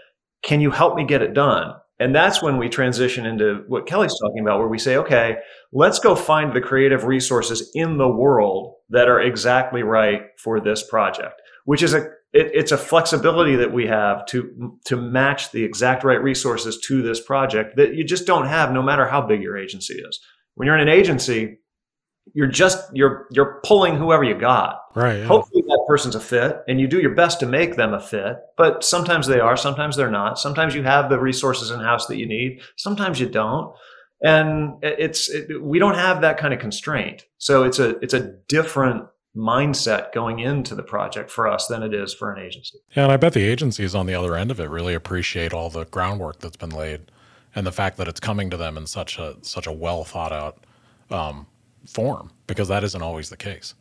Can 0.43 0.59
you 0.59 0.71
help 0.71 0.95
me 0.95 1.05
get 1.05 1.21
it 1.21 1.33
done? 1.33 1.73
And 1.99 2.13
that's 2.13 2.41
when 2.43 2.57
we 2.57 2.67
transition 2.67 3.25
into 3.25 3.63
what 3.67 3.87
Kelly's 3.87 4.17
talking 4.19 4.41
about, 4.41 4.59
where 4.59 4.67
we 4.67 4.79
say, 4.79 4.97
okay, 4.97 5.37
let's 5.71 5.99
go 5.99 6.15
find 6.15 6.53
the 6.53 6.59
creative 6.59 7.05
resources 7.05 7.71
in 7.73 7.97
the 7.97 8.09
world 8.09 8.75
that 8.89 9.07
are 9.07 9.21
exactly 9.21 9.83
right 9.83 10.21
for 10.37 10.59
this 10.59 10.85
project, 10.85 11.41
which 11.63 11.81
is 11.81 11.93
a 11.93 12.09
it, 12.33 12.51
it's 12.53 12.71
a 12.71 12.77
flexibility 12.77 13.55
that 13.55 13.71
we 13.71 13.87
have 13.87 14.25
to 14.27 14.77
to 14.85 14.97
match 14.97 15.51
the 15.51 15.63
exact 15.63 16.03
right 16.03 16.21
resources 16.21 16.77
to 16.79 17.01
this 17.01 17.21
project 17.21 17.77
that 17.77 17.93
you 17.93 18.03
just 18.03 18.25
don't 18.25 18.47
have 18.47 18.71
no 18.71 18.81
matter 18.81 19.07
how 19.07 19.21
big 19.21 19.41
your 19.41 19.57
agency 19.57 19.95
is. 19.95 20.19
When 20.55 20.65
you're 20.65 20.77
in 20.77 20.87
an 20.87 20.93
agency 20.93 21.59
you're 22.33 22.47
just 22.47 22.85
you're 22.93 23.27
you're 23.31 23.59
pulling 23.65 23.97
whoever 23.97 24.23
you 24.23 24.37
got. 24.37 24.79
Right 24.95 25.19
yeah. 25.19 25.25
hopefully 25.25 25.61
that 25.67 25.85
person's 25.87 26.15
a 26.15 26.19
fit 26.19 26.61
and 26.67 26.79
you 26.79 26.87
do 26.87 27.01
your 27.01 27.13
best 27.15 27.39
to 27.41 27.45
make 27.45 27.75
them 27.75 27.93
a 27.93 27.99
fit 27.99 28.37
but 28.57 28.83
sometimes 28.83 29.27
they 29.27 29.39
are 29.39 29.57
sometimes 29.57 29.95
they're 29.95 30.09
not. 30.09 30.39
Sometimes 30.39 30.73
you 30.73 30.83
have 30.83 31.09
the 31.09 31.19
resources 31.19 31.69
in 31.69 31.79
house 31.79 32.07
that 32.07 32.17
you 32.17 32.25
need 32.25 32.61
sometimes 32.77 33.19
you 33.19 33.29
don't. 33.29 33.75
And 34.25 34.75
it's 34.81 35.29
it, 35.29 35.61
we 35.61 35.79
don't 35.79 35.95
have 35.95 36.21
that 36.21 36.37
kind 36.37 36.53
of 36.53 36.61
constraint. 36.61 37.25
So 37.39 37.63
it's 37.63 37.77
a 37.79 37.97
it's 37.99 38.13
a 38.13 38.35
different 38.47 39.05
mindset 39.35 40.11
going 40.13 40.39
into 40.39 40.75
the 40.75 40.83
project 40.83 41.31
for 41.31 41.47
us 41.47 41.67
than 41.67 41.81
it 41.81 41.93
is 41.93 42.13
for 42.13 42.31
an 42.31 42.43
agency. 42.43 42.77
Yeah, 42.95 43.03
and 43.03 43.11
I 43.11 43.17
bet 43.17 43.33
the 43.33 43.43
agencies 43.43 43.95
on 43.95 44.05
the 44.05 44.13
other 44.13 44.35
end 44.35 44.51
of 44.51 44.59
it 44.59 44.69
really 44.69 44.93
appreciate 44.93 45.53
all 45.53 45.69
the 45.69 45.85
groundwork 45.85 46.39
that's 46.39 46.57
been 46.57 46.69
laid 46.69 47.11
and 47.55 47.65
the 47.65 47.71
fact 47.71 47.97
that 47.97 48.07
it's 48.07 48.19
coming 48.19 48.49
to 48.49 48.57
them 48.57 48.77
in 48.77 48.85
such 48.87 49.17
a 49.17 49.37
such 49.41 49.67
a 49.67 49.71
well 49.71 50.03
thought 50.03 50.31
out 50.31 50.63
um, 51.09 51.47
form 51.87 52.31
because 52.47 52.67
that 52.67 52.83
isn't 52.83 53.01
always 53.01 53.29
the 53.29 53.37
case. 53.37 53.73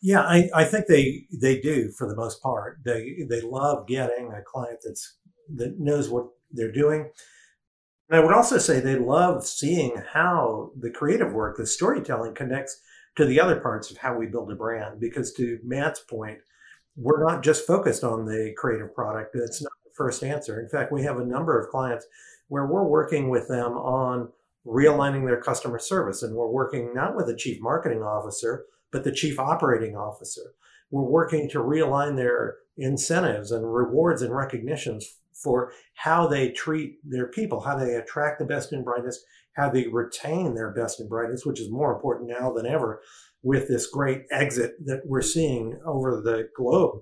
Yeah, 0.00 0.20
I, 0.20 0.48
I 0.54 0.64
think 0.64 0.86
they 0.86 1.26
they 1.32 1.60
do 1.60 1.90
for 1.90 2.08
the 2.08 2.16
most 2.16 2.42
part. 2.42 2.78
They 2.84 3.24
they 3.28 3.40
love 3.40 3.86
getting 3.86 4.32
a 4.32 4.42
client 4.42 4.80
that's 4.84 5.16
that 5.56 5.78
knows 5.78 6.08
what 6.08 6.26
they're 6.50 6.72
doing. 6.72 7.10
And 8.08 8.20
I 8.20 8.24
would 8.24 8.34
also 8.34 8.58
say 8.58 8.80
they 8.80 8.96
love 8.96 9.46
seeing 9.46 10.02
how 10.12 10.72
the 10.78 10.90
creative 10.90 11.32
work, 11.32 11.56
the 11.56 11.66
storytelling 11.66 12.34
connects 12.34 12.78
to 13.16 13.24
the 13.24 13.40
other 13.40 13.60
parts 13.60 13.90
of 13.90 13.96
how 13.98 14.16
we 14.16 14.26
build 14.26 14.50
a 14.50 14.56
brand. 14.56 15.00
Because 15.00 15.32
to 15.34 15.58
Matt's 15.64 16.00
point, 16.00 16.38
we're 16.96 17.24
not 17.24 17.42
just 17.42 17.66
focused 17.66 18.04
on 18.04 18.24
the 18.24 18.54
creative 18.56 18.94
product. 18.94 19.34
That's 19.34 19.62
not 19.62 19.72
the 19.84 19.90
first 19.94 20.22
answer. 20.22 20.60
In 20.60 20.68
fact, 20.68 20.92
we 20.92 21.02
have 21.02 21.18
a 21.18 21.26
number 21.26 21.58
of 21.58 21.70
clients 21.70 22.06
where 22.48 22.66
we're 22.66 22.84
working 22.84 23.28
with 23.28 23.48
them 23.48 23.72
on 23.72 24.28
realigning 24.66 25.26
their 25.26 25.40
customer 25.40 25.78
service. 25.78 26.22
And 26.22 26.34
we're 26.34 26.50
working 26.50 26.92
not 26.94 27.16
with 27.16 27.26
the 27.26 27.36
chief 27.36 27.60
marketing 27.60 28.02
officer, 28.02 28.64
but 28.90 29.04
the 29.04 29.12
chief 29.12 29.38
operating 29.38 29.96
officer. 29.96 30.54
We're 30.90 31.02
working 31.02 31.48
to 31.50 31.58
realign 31.58 32.16
their 32.16 32.56
incentives 32.76 33.50
and 33.50 33.72
rewards 33.72 34.22
and 34.22 34.34
recognitions 34.34 35.18
for 35.32 35.72
how 35.94 36.26
they 36.26 36.50
treat 36.50 36.98
their 37.04 37.26
people, 37.26 37.60
how 37.60 37.76
they 37.76 37.96
attract 37.96 38.38
the 38.38 38.44
best 38.44 38.72
and 38.72 38.84
brightest, 38.84 39.24
how 39.54 39.70
they 39.70 39.86
retain 39.86 40.54
their 40.54 40.70
best 40.70 41.00
and 41.00 41.08
brightest, 41.08 41.46
which 41.46 41.60
is 41.60 41.70
more 41.70 41.94
important 41.94 42.28
now 42.28 42.52
than 42.52 42.66
ever 42.66 43.00
with 43.42 43.68
this 43.68 43.86
great 43.86 44.22
exit 44.30 44.72
that 44.84 45.02
we're 45.06 45.22
seeing 45.22 45.78
over 45.86 46.20
the 46.20 46.48
globe. 46.56 47.00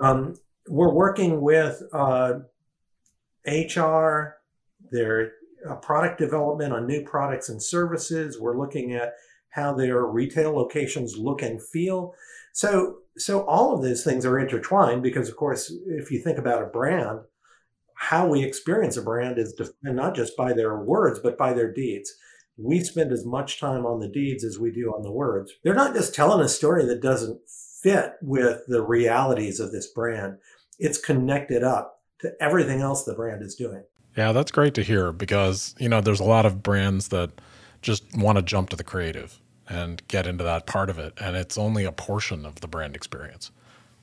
Um, 0.00 0.34
we're 0.68 0.94
working 0.94 1.40
with 1.40 1.82
uh, 1.92 2.34
HR, 3.46 4.36
their 4.90 5.32
uh, 5.68 5.76
product 5.76 6.18
development 6.18 6.72
on 6.72 6.86
new 6.86 7.02
products 7.02 7.48
and 7.48 7.62
services. 7.62 8.40
We're 8.40 8.58
looking 8.58 8.94
at 8.94 9.14
how 9.50 9.74
their 9.74 10.04
retail 10.04 10.52
locations 10.54 11.16
look 11.16 11.42
and 11.42 11.62
feel. 11.62 12.14
So, 12.52 12.98
so 13.16 13.44
all 13.46 13.74
of 13.74 13.82
those 13.82 14.02
things 14.02 14.24
are 14.24 14.38
intertwined 14.38 15.02
because, 15.02 15.28
of 15.28 15.36
course, 15.36 15.72
if 15.86 16.10
you 16.10 16.20
think 16.20 16.38
about 16.38 16.62
a 16.62 16.66
brand, 16.66 17.20
how 18.04 18.26
we 18.26 18.44
experience 18.44 18.98
a 18.98 19.02
brand 19.02 19.38
is 19.38 19.54
defined 19.54 19.96
not 19.96 20.14
just 20.14 20.36
by 20.36 20.52
their 20.52 20.76
words, 20.76 21.18
but 21.18 21.38
by 21.38 21.54
their 21.54 21.72
deeds. 21.72 22.14
We 22.58 22.80
spend 22.80 23.12
as 23.12 23.24
much 23.24 23.58
time 23.58 23.86
on 23.86 23.98
the 23.98 24.08
deeds 24.08 24.44
as 24.44 24.58
we 24.58 24.70
do 24.70 24.90
on 24.90 25.02
the 25.02 25.10
words. 25.10 25.52
They're 25.62 25.74
not 25.74 25.94
just 25.94 26.14
telling 26.14 26.44
a 26.44 26.48
story 26.48 26.84
that 26.84 27.02
doesn't 27.02 27.40
fit 27.48 28.12
with 28.20 28.60
the 28.68 28.82
realities 28.82 29.58
of 29.58 29.72
this 29.72 29.86
brand. 29.86 30.36
It's 30.78 30.98
connected 30.98 31.64
up 31.64 32.02
to 32.20 32.32
everything 32.40 32.80
else 32.80 33.04
the 33.04 33.14
brand 33.14 33.42
is 33.42 33.54
doing. 33.54 33.84
Yeah, 34.16 34.32
that's 34.32 34.52
great 34.52 34.74
to 34.74 34.82
hear 34.82 35.10
because, 35.10 35.74
you 35.78 35.88
know, 35.88 36.00
there's 36.00 36.20
a 36.20 36.24
lot 36.24 36.46
of 36.46 36.62
brands 36.62 37.08
that 37.08 37.30
just 37.80 38.04
want 38.16 38.36
to 38.36 38.42
jump 38.42 38.68
to 38.70 38.76
the 38.76 38.84
creative 38.84 39.40
and 39.66 40.06
get 40.08 40.26
into 40.26 40.44
that 40.44 40.66
part 40.66 40.90
of 40.90 40.98
it. 40.98 41.14
And 41.18 41.36
it's 41.36 41.56
only 41.56 41.84
a 41.84 41.92
portion 41.92 42.44
of 42.44 42.60
the 42.60 42.68
brand 42.68 42.94
experience 42.96 43.50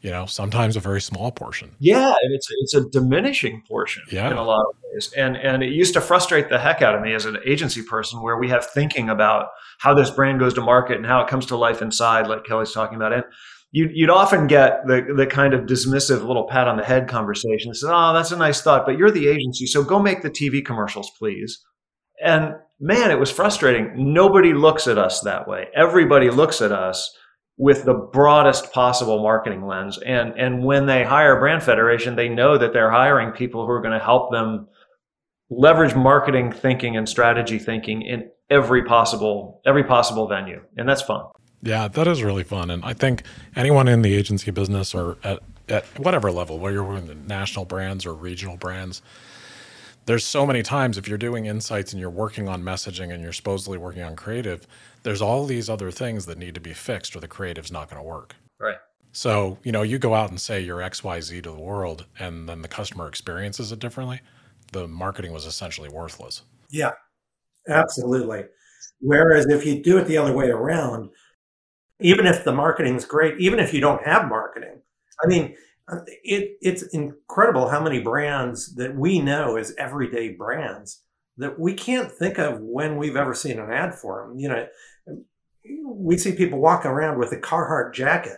you 0.01 0.09
know 0.09 0.25
sometimes 0.25 0.75
a 0.75 0.79
very 0.79 1.01
small 1.01 1.31
portion. 1.31 1.75
Yeah 1.79 2.13
and 2.21 2.33
it's 2.33 2.47
it's 2.49 2.73
a 2.73 2.89
diminishing 2.89 3.63
portion 3.67 4.03
yeah. 4.11 4.29
in 4.29 4.37
a 4.37 4.43
lot 4.43 4.61
of 4.61 4.75
ways. 4.83 5.11
And 5.15 5.37
and 5.37 5.63
it 5.63 5.71
used 5.71 5.93
to 5.93 6.01
frustrate 6.01 6.49
the 6.49 6.59
heck 6.59 6.81
out 6.81 6.95
of 6.95 7.01
me 7.01 7.13
as 7.13 7.25
an 7.25 7.37
agency 7.45 7.83
person 7.83 8.21
where 8.21 8.37
we 8.37 8.49
have 8.49 8.65
thinking 8.65 9.09
about 9.09 9.47
how 9.79 9.93
this 9.93 10.09
brand 10.09 10.39
goes 10.39 10.53
to 10.55 10.61
market 10.61 10.97
and 10.97 11.05
how 11.05 11.21
it 11.21 11.27
comes 11.27 11.45
to 11.47 11.55
life 11.55 11.81
inside 11.81 12.27
like 12.27 12.43
kelly's 12.45 12.71
talking 12.71 12.95
about. 12.95 13.13
And 13.13 13.23
you'd, 13.71 13.91
you'd 13.93 14.09
often 14.09 14.47
get 14.47 14.85
the, 14.87 15.13
the 15.15 15.27
kind 15.27 15.53
of 15.53 15.61
dismissive 15.61 16.25
little 16.25 16.47
pat 16.47 16.67
on 16.67 16.77
the 16.77 16.83
head 16.83 17.07
conversation 17.07 17.73
says 17.73 17.89
oh 17.91 18.13
that's 18.13 18.31
a 18.31 18.37
nice 18.37 18.61
thought 18.61 18.85
but 18.85 18.97
you're 18.97 19.11
the 19.11 19.27
agency 19.27 19.65
so 19.65 19.83
go 19.83 19.99
make 19.99 20.21
the 20.21 20.31
tv 20.31 20.65
commercials 20.65 21.11
please. 21.17 21.63
And 22.23 22.55
man 22.79 23.11
it 23.11 23.19
was 23.19 23.31
frustrating. 23.31 24.13
Nobody 24.13 24.53
looks 24.53 24.87
at 24.87 24.97
us 24.97 25.21
that 25.21 25.47
way. 25.47 25.67
Everybody 25.75 26.31
looks 26.31 26.61
at 26.61 26.71
us 26.71 27.15
with 27.61 27.85
the 27.85 27.93
broadest 27.93 28.73
possible 28.73 29.21
marketing 29.21 29.67
lens. 29.67 29.99
And, 29.99 30.33
and 30.33 30.63
when 30.63 30.87
they 30.87 31.03
hire 31.03 31.39
Brand 31.39 31.61
Federation, 31.61 32.15
they 32.15 32.27
know 32.27 32.57
that 32.57 32.73
they're 32.73 32.89
hiring 32.89 33.29
people 33.33 33.67
who 33.67 33.71
are 33.71 33.81
going 33.81 33.93
to 33.97 34.03
help 34.03 34.31
them 34.31 34.67
leverage 35.51 35.93
marketing 35.93 36.51
thinking 36.51 36.97
and 36.97 37.07
strategy 37.07 37.59
thinking 37.59 38.01
in 38.01 38.31
every 38.49 38.83
possible 38.83 39.61
every 39.63 39.83
possible 39.83 40.27
venue. 40.27 40.59
And 40.75 40.89
that's 40.89 41.03
fun. 41.03 41.21
Yeah, 41.61 41.87
that 41.87 42.07
is 42.07 42.23
really 42.23 42.43
fun. 42.43 42.71
And 42.71 42.83
I 42.83 42.93
think 42.93 43.21
anyone 43.55 43.87
in 43.87 44.01
the 44.01 44.15
agency 44.15 44.49
business 44.49 44.95
or 44.95 45.17
at, 45.23 45.37
at 45.69 45.85
whatever 45.99 46.31
level, 46.31 46.57
whether 46.57 46.73
you're 46.73 46.83
with 46.83 47.15
national 47.27 47.65
brands 47.65 48.07
or 48.07 48.15
regional 48.15 48.57
brands, 48.57 49.03
there's 50.11 50.25
so 50.25 50.45
many 50.45 50.61
times 50.61 50.97
if 50.97 51.07
you're 51.07 51.17
doing 51.17 51.45
insights 51.45 51.93
and 51.93 51.99
you're 52.01 52.09
working 52.09 52.49
on 52.49 52.61
messaging 52.61 53.13
and 53.13 53.23
you're 53.23 53.31
supposedly 53.31 53.77
working 53.77 54.03
on 54.03 54.13
creative, 54.13 54.67
there's 55.03 55.21
all 55.21 55.45
these 55.45 55.69
other 55.69 55.89
things 55.89 56.25
that 56.25 56.37
need 56.37 56.53
to 56.53 56.59
be 56.59 56.73
fixed 56.73 57.15
or 57.15 57.21
the 57.21 57.29
creative's 57.29 57.71
not 57.71 57.89
going 57.89 58.01
to 58.01 58.05
work. 58.05 58.35
Right. 58.59 58.75
So, 59.13 59.57
you 59.63 59.71
know, 59.71 59.83
you 59.83 59.97
go 59.97 60.13
out 60.13 60.29
and 60.29 60.37
say 60.37 60.59
you're 60.59 60.79
XYZ 60.79 61.43
to 61.43 61.51
the 61.51 61.61
world 61.61 62.07
and 62.19 62.49
then 62.49 62.61
the 62.61 62.67
customer 62.67 63.07
experiences 63.07 63.71
it 63.71 63.79
differently, 63.79 64.19
the 64.73 64.85
marketing 64.85 65.31
was 65.31 65.45
essentially 65.45 65.87
worthless. 65.87 66.41
Yeah, 66.69 66.91
absolutely. 67.69 68.43
Whereas 68.99 69.45
if 69.47 69.65
you 69.65 69.81
do 69.81 69.97
it 69.97 70.07
the 70.07 70.17
other 70.17 70.33
way 70.33 70.49
around, 70.49 71.09
even 72.01 72.27
if 72.27 72.43
the 72.43 72.51
marketing's 72.51 73.05
great, 73.05 73.39
even 73.39 73.59
if 73.59 73.73
you 73.73 73.79
don't 73.79 74.03
have 74.05 74.27
marketing, 74.27 74.81
I 75.23 75.27
mean, 75.27 75.55
it, 76.23 76.57
it's 76.61 76.83
incredible 76.93 77.69
how 77.69 77.81
many 77.83 77.99
brands 77.99 78.75
that 78.75 78.95
we 78.95 79.19
know 79.19 79.57
as 79.57 79.75
everyday 79.77 80.29
brands 80.29 81.01
that 81.37 81.59
we 81.59 81.73
can't 81.73 82.11
think 82.11 82.37
of 82.37 82.59
when 82.59 82.97
we've 82.97 83.15
ever 83.15 83.33
seen 83.33 83.59
an 83.59 83.71
ad 83.71 83.95
for 83.95 84.27
them. 84.27 84.39
You 84.39 84.49
know, 84.49 84.67
we 85.85 86.17
see 86.17 86.33
people 86.33 86.59
walk 86.59 86.85
around 86.85 87.19
with 87.19 87.31
a 87.31 87.37
Carhartt 87.37 87.93
jacket, 87.93 88.37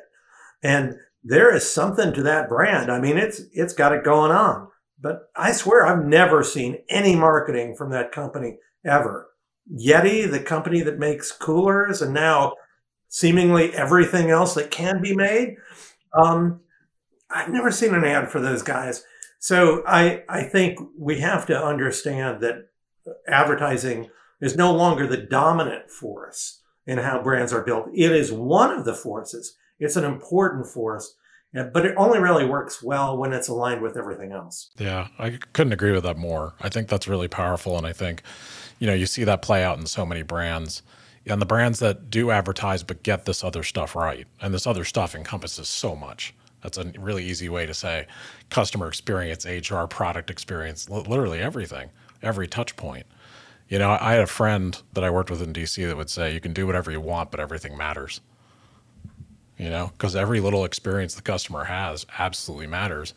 and 0.61 0.95
there 1.23 1.53
is 1.53 1.69
something 1.69 2.13
to 2.13 2.23
that 2.23 2.49
brand. 2.49 2.91
I 2.91 2.99
mean, 2.99 3.17
it's 3.17 3.41
it's 3.51 3.73
got 3.73 3.93
it 3.93 4.03
going 4.03 4.31
on. 4.31 4.67
But 4.99 5.29
I 5.35 5.51
swear 5.51 5.85
I've 5.85 6.05
never 6.05 6.43
seen 6.43 6.77
any 6.89 7.15
marketing 7.15 7.75
from 7.75 7.91
that 7.91 8.11
company 8.11 8.57
ever. 8.85 9.29
Yeti, 9.71 10.29
the 10.29 10.39
company 10.39 10.81
that 10.81 10.99
makes 10.99 11.31
coolers, 11.31 12.01
and 12.01 12.13
now 12.13 12.53
seemingly 13.09 13.73
everything 13.73 14.29
else 14.29 14.55
that 14.55 14.71
can 14.71 15.01
be 15.01 15.15
made. 15.15 15.55
Um, 16.13 16.61
I've 17.33 17.49
never 17.49 17.71
seen 17.71 17.93
an 17.93 18.05
ad 18.05 18.31
for 18.31 18.39
those 18.39 18.61
guys. 18.61 19.03
So 19.39 19.83
I, 19.85 20.23
I 20.29 20.43
think 20.43 20.79
we 20.97 21.19
have 21.19 21.45
to 21.47 21.57
understand 21.61 22.41
that 22.41 22.69
advertising 23.27 24.09
is 24.39 24.55
no 24.55 24.73
longer 24.73 25.07
the 25.07 25.17
dominant 25.17 25.89
force 25.89 26.61
in 26.85 26.99
how 26.99 27.21
brands 27.21 27.51
are 27.53 27.63
built. 27.63 27.87
It 27.93 28.11
is 28.11 28.31
one 28.31 28.71
of 28.71 28.85
the 28.85 28.93
forces. 28.93 29.55
It's 29.79 29.95
an 29.95 30.03
important 30.03 30.67
force, 30.67 31.15
but 31.53 31.85
it 31.85 31.95
only 31.97 32.19
really 32.19 32.45
works 32.45 32.81
well 32.81 33.17
when 33.17 33.33
it's 33.33 33.47
aligned 33.47 33.81
with 33.81 33.97
everything 33.97 34.31
else. 34.31 34.69
Yeah, 34.77 35.07
I 35.19 35.39
couldn't 35.53 35.73
agree 35.73 35.91
with 35.91 36.03
that 36.03 36.17
more. 36.17 36.53
I 36.61 36.69
think 36.69 36.87
that's 36.87 37.07
really 37.07 37.27
powerful. 37.27 37.77
And 37.77 37.85
I 37.85 37.93
think, 37.93 38.21
you 38.79 38.87
know, 38.87 38.93
you 38.93 39.05
see 39.05 39.23
that 39.23 39.41
play 39.41 39.63
out 39.63 39.77
in 39.77 39.85
so 39.85 40.05
many 40.05 40.21
brands 40.21 40.83
and 41.25 41.41
the 41.41 41.45
brands 41.45 41.79
that 41.79 42.09
do 42.09 42.31
advertise 42.31 42.83
but 42.83 43.03
get 43.03 43.25
this 43.25 43.43
other 43.43 43.63
stuff 43.63 43.95
right. 43.95 44.27
And 44.41 44.53
this 44.53 44.67
other 44.67 44.83
stuff 44.83 45.15
encompasses 45.15 45.69
so 45.69 45.95
much. 45.95 46.33
That's 46.63 46.77
a 46.77 46.85
really 46.97 47.25
easy 47.25 47.49
way 47.49 47.65
to 47.65 47.73
say 47.73 48.07
customer 48.49 48.87
experience, 48.87 49.45
HR, 49.45 49.85
product 49.85 50.29
experience, 50.29 50.89
literally 50.89 51.39
everything, 51.39 51.89
every 52.21 52.47
touch 52.47 52.75
point. 52.75 53.05
You 53.67 53.79
know, 53.79 53.97
I 53.99 54.13
had 54.13 54.21
a 54.21 54.27
friend 54.27 54.79
that 54.93 55.03
I 55.03 55.09
worked 55.09 55.29
with 55.29 55.41
in 55.41 55.53
DC 55.53 55.85
that 55.87 55.97
would 55.97 56.09
say, 56.09 56.33
you 56.33 56.39
can 56.39 56.53
do 56.53 56.65
whatever 56.65 56.91
you 56.91 57.01
want, 57.01 57.31
but 57.31 57.39
everything 57.39 57.77
matters. 57.77 58.21
You 59.57 59.69
know, 59.69 59.91
because 59.93 60.15
every 60.15 60.39
little 60.39 60.65
experience 60.65 61.15
the 61.15 61.21
customer 61.21 61.65
has 61.65 62.05
absolutely 62.17 62.67
matters. 62.67 63.13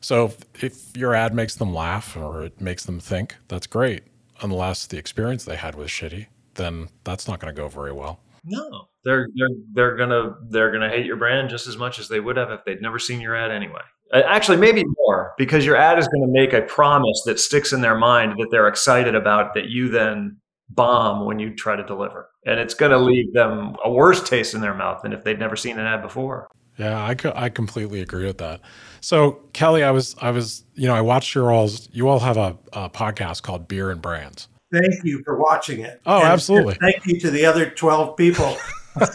So 0.00 0.26
if, 0.26 0.64
if 0.64 0.96
your 0.96 1.14
ad 1.14 1.34
makes 1.34 1.54
them 1.54 1.74
laugh 1.74 2.16
or 2.16 2.44
it 2.44 2.60
makes 2.60 2.84
them 2.84 3.00
think, 3.00 3.36
that's 3.48 3.66
great. 3.66 4.04
Unless 4.42 4.86
the 4.86 4.98
experience 4.98 5.44
they 5.44 5.56
had 5.56 5.74
was 5.74 5.88
shitty, 5.88 6.26
then 6.54 6.88
that's 7.04 7.26
not 7.26 7.40
going 7.40 7.54
to 7.54 7.60
go 7.60 7.68
very 7.68 7.92
well. 7.92 8.20
No, 8.46 8.88
they're 9.04 9.26
they're 9.34 9.56
they're 9.72 9.96
gonna 9.96 10.36
they're 10.48 10.70
gonna 10.70 10.88
hate 10.88 11.04
your 11.04 11.16
brand 11.16 11.50
just 11.50 11.66
as 11.66 11.76
much 11.76 11.98
as 11.98 12.08
they 12.08 12.20
would 12.20 12.36
have 12.36 12.50
if 12.50 12.64
they'd 12.64 12.80
never 12.80 12.98
seen 12.98 13.20
your 13.20 13.34
ad 13.34 13.50
anyway. 13.50 13.80
Actually, 14.12 14.58
maybe 14.58 14.84
more 14.98 15.34
because 15.36 15.66
your 15.66 15.76
ad 15.76 15.98
is 15.98 16.06
going 16.06 16.22
to 16.24 16.32
make 16.32 16.52
a 16.52 16.62
promise 16.62 17.22
that 17.26 17.40
sticks 17.40 17.72
in 17.72 17.80
their 17.80 17.98
mind 17.98 18.34
that 18.38 18.46
they're 18.52 18.68
excited 18.68 19.16
about 19.16 19.52
that 19.54 19.64
you 19.64 19.88
then 19.88 20.36
bomb 20.70 21.26
when 21.26 21.40
you 21.40 21.54
try 21.56 21.74
to 21.74 21.82
deliver, 21.82 22.30
and 22.46 22.60
it's 22.60 22.74
going 22.74 22.92
to 22.92 22.98
leave 22.98 23.32
them 23.32 23.74
a 23.84 23.90
worse 23.90 24.22
taste 24.22 24.54
in 24.54 24.60
their 24.60 24.74
mouth 24.74 25.02
than 25.02 25.12
if 25.12 25.24
they'd 25.24 25.40
never 25.40 25.56
seen 25.56 25.76
an 25.80 25.86
ad 25.86 26.02
before. 26.02 26.48
Yeah, 26.78 26.96
I, 26.96 27.16
I 27.34 27.48
completely 27.48 28.00
agree 28.00 28.26
with 28.26 28.38
that. 28.38 28.60
So 29.00 29.40
Kelly, 29.52 29.82
I 29.82 29.90
was 29.90 30.14
I 30.20 30.30
was 30.30 30.64
you 30.74 30.86
know 30.86 30.94
I 30.94 31.00
watched 31.00 31.34
your 31.34 31.50
all's 31.50 31.88
you 31.92 32.08
all 32.08 32.20
have 32.20 32.36
a, 32.36 32.56
a 32.72 32.88
podcast 32.90 33.42
called 33.42 33.66
Beer 33.66 33.90
and 33.90 34.00
Brands 34.00 34.46
thank 34.72 35.04
you 35.04 35.22
for 35.24 35.38
watching 35.38 35.80
it. 35.80 36.00
Oh, 36.06 36.18
and 36.18 36.28
absolutely. 36.28 36.74
Thank 36.74 37.06
you 37.06 37.18
to 37.20 37.30
the 37.30 37.44
other 37.46 37.70
12 37.70 38.16
people. 38.16 38.56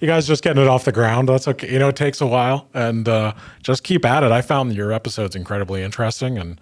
you 0.00 0.08
guys 0.08 0.26
just 0.26 0.42
getting 0.42 0.62
it 0.62 0.68
off 0.68 0.84
the 0.84 0.92
ground. 0.92 1.28
That's 1.28 1.46
okay. 1.48 1.72
You 1.72 1.78
know, 1.78 1.88
it 1.88 1.96
takes 1.96 2.20
a 2.20 2.26
while 2.26 2.68
and 2.74 3.08
uh, 3.08 3.34
just 3.62 3.84
keep 3.84 4.04
at 4.04 4.22
it. 4.22 4.32
I 4.32 4.42
found 4.42 4.74
your 4.74 4.92
episodes 4.92 5.36
incredibly 5.36 5.82
interesting 5.82 6.38
and 6.38 6.60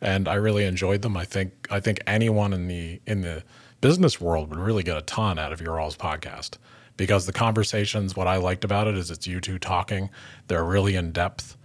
and 0.00 0.28
I 0.28 0.34
really 0.34 0.64
enjoyed 0.64 1.02
them. 1.02 1.16
I 1.16 1.24
think 1.24 1.66
I 1.70 1.80
think 1.80 2.00
anyone 2.06 2.52
in 2.52 2.68
the 2.68 3.00
in 3.06 3.22
the 3.22 3.42
business 3.80 4.20
world 4.20 4.50
would 4.50 4.58
really 4.58 4.82
get 4.82 4.96
a 4.96 5.02
ton 5.02 5.38
out 5.38 5.52
of 5.52 5.60
your 5.60 5.80
all's 5.80 5.96
podcast 5.96 6.58
because 6.96 7.26
the 7.26 7.32
conversations 7.32 8.16
what 8.16 8.26
I 8.26 8.36
liked 8.36 8.64
about 8.64 8.86
it 8.86 8.96
is 8.96 9.10
it's 9.10 9.26
you 9.26 9.40
two 9.40 9.58
talking. 9.58 10.10
They're 10.48 10.64
really 10.64 10.94
in 10.94 11.12
depth. 11.12 11.56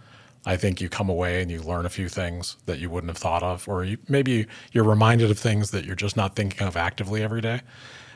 I 0.45 0.57
think 0.57 0.81
you 0.81 0.89
come 0.89 1.09
away 1.09 1.41
and 1.41 1.49
you 1.49 1.61
learn 1.61 1.85
a 1.85 1.89
few 1.89 2.09
things 2.09 2.57
that 2.65 2.79
you 2.79 2.89
wouldn't 2.89 3.09
have 3.09 3.17
thought 3.17 3.43
of, 3.43 3.67
or 3.67 3.85
you, 3.85 3.97
maybe 4.09 4.45
you're 4.71 4.83
reminded 4.83 5.31
of 5.31 5.39
things 5.39 5.71
that 5.71 5.85
you're 5.85 5.95
just 5.95 6.17
not 6.17 6.35
thinking 6.35 6.67
of 6.67 6.75
actively 6.75 7.23
every 7.23 7.41
day. 7.41 7.61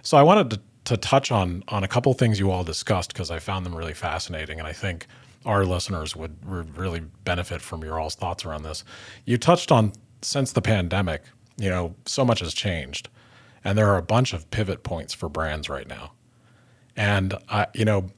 So 0.02 0.18
I 0.18 0.24
wanted 0.24 0.50
to, 0.52 0.62
to 0.86 0.98
touch 0.98 1.32
on 1.32 1.64
on 1.70 1.84
a 1.84 1.88
couple 1.88 2.14
things 2.14 2.40
you 2.40 2.52
all 2.52 2.64
discussed 2.64 3.14
because 3.14 3.32
I 3.32 3.40
found 3.40 3.66
them 3.66 3.76
really 3.76 3.94
fascinating, 3.94 4.60
and 4.60 4.68
I 4.68 4.74
think 4.74 5.08
our 5.46 5.66
listeners 5.66 6.16
would, 6.16 6.44
would 6.46 6.78
really 6.78 7.02
benefit 7.24 7.62
from 7.62 7.82
your 7.84 8.00
all's 8.00 8.16
thoughts 8.16 8.44
around 8.46 8.64
this. 8.64 8.84
You 9.26 9.38
touched 9.38 9.72
on 9.72 9.94
since 10.22 10.52
the 10.52 10.62
pandemic, 10.62 11.24
you 11.58 11.70
know, 11.70 11.96
so 12.06 12.26
much 12.26 12.42
has 12.42 12.54
changed, 12.54 13.10
and 13.64 13.78
there 13.78 13.88
are 13.90 13.98
a 13.98 14.04
bunch 14.04 14.34
of 14.34 14.50
pivot 14.52 14.84
points 14.84 15.14
for 15.14 15.30
brands 15.30 15.70
right 15.70 15.88
now. 15.88 16.12
And 16.98 17.36
I, 17.48 17.68
you 17.74 17.86
know, 17.86 18.10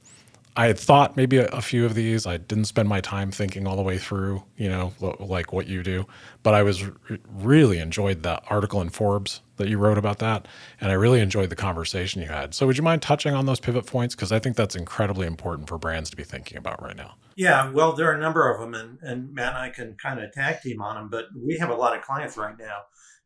I 0.56 0.66
had 0.66 0.78
thought 0.78 1.16
maybe 1.16 1.38
a, 1.38 1.46
a, 1.46 1.62
few 1.62 1.84
of 1.84 1.94
these. 1.94 2.26
I 2.26 2.36
didn't 2.36 2.64
spend 2.64 2.88
my 2.88 3.00
time 3.00 3.30
thinking 3.30 3.66
all 3.66 3.76
the 3.76 3.82
way 3.82 3.98
through, 3.98 4.42
you 4.56 4.68
know, 4.68 4.92
like 5.20 5.52
what 5.52 5.66
you 5.68 5.82
do. 5.82 6.06
But 6.42 6.54
I 6.54 6.62
was 6.62 6.84
really 7.32 7.78
enjoyed 7.78 8.22
the 8.22 8.42
article 8.48 8.80
in 8.80 8.90
Forbes 8.90 9.42
that 9.56 9.68
you 9.68 9.78
wrote 9.78 9.98
about 9.98 10.18
that, 10.18 10.48
and 10.80 10.90
I 10.90 10.94
really 10.94 11.20
enjoyed 11.20 11.50
the 11.50 11.56
conversation 11.56 12.20
you 12.20 12.28
had. 12.28 12.54
So, 12.54 12.66
would 12.66 12.76
you 12.76 12.82
mind 12.82 13.02
touching 13.02 13.34
on 13.34 13.46
those 13.46 13.60
pivot 13.60 13.86
points? 13.86 14.14
Because 14.14 14.32
I 14.32 14.38
think 14.38 14.56
that's 14.56 14.74
incredibly 14.74 15.26
important 15.26 15.68
for 15.68 15.78
brands 15.78 16.10
to 16.10 16.16
be 16.16 16.24
thinking 16.24 16.58
about 16.58 16.82
right 16.82 16.96
now. 16.96 17.14
Yeah, 17.36 17.70
well, 17.70 17.92
there 17.92 18.10
are 18.10 18.14
a 18.14 18.20
number 18.20 18.52
of 18.52 18.60
them, 18.60 18.74
and, 18.74 18.98
and 19.02 19.32
Matt 19.32 19.54
and 19.54 19.58
I 19.58 19.70
can 19.70 19.96
kind 20.02 20.18
of 20.20 20.32
tag 20.32 20.62
team 20.62 20.82
on 20.82 20.96
them. 20.96 21.10
But 21.10 21.26
we 21.36 21.58
have 21.58 21.70
a 21.70 21.74
lot 21.74 21.96
of 21.96 22.02
clients 22.02 22.36
right 22.36 22.58
now 22.58 22.78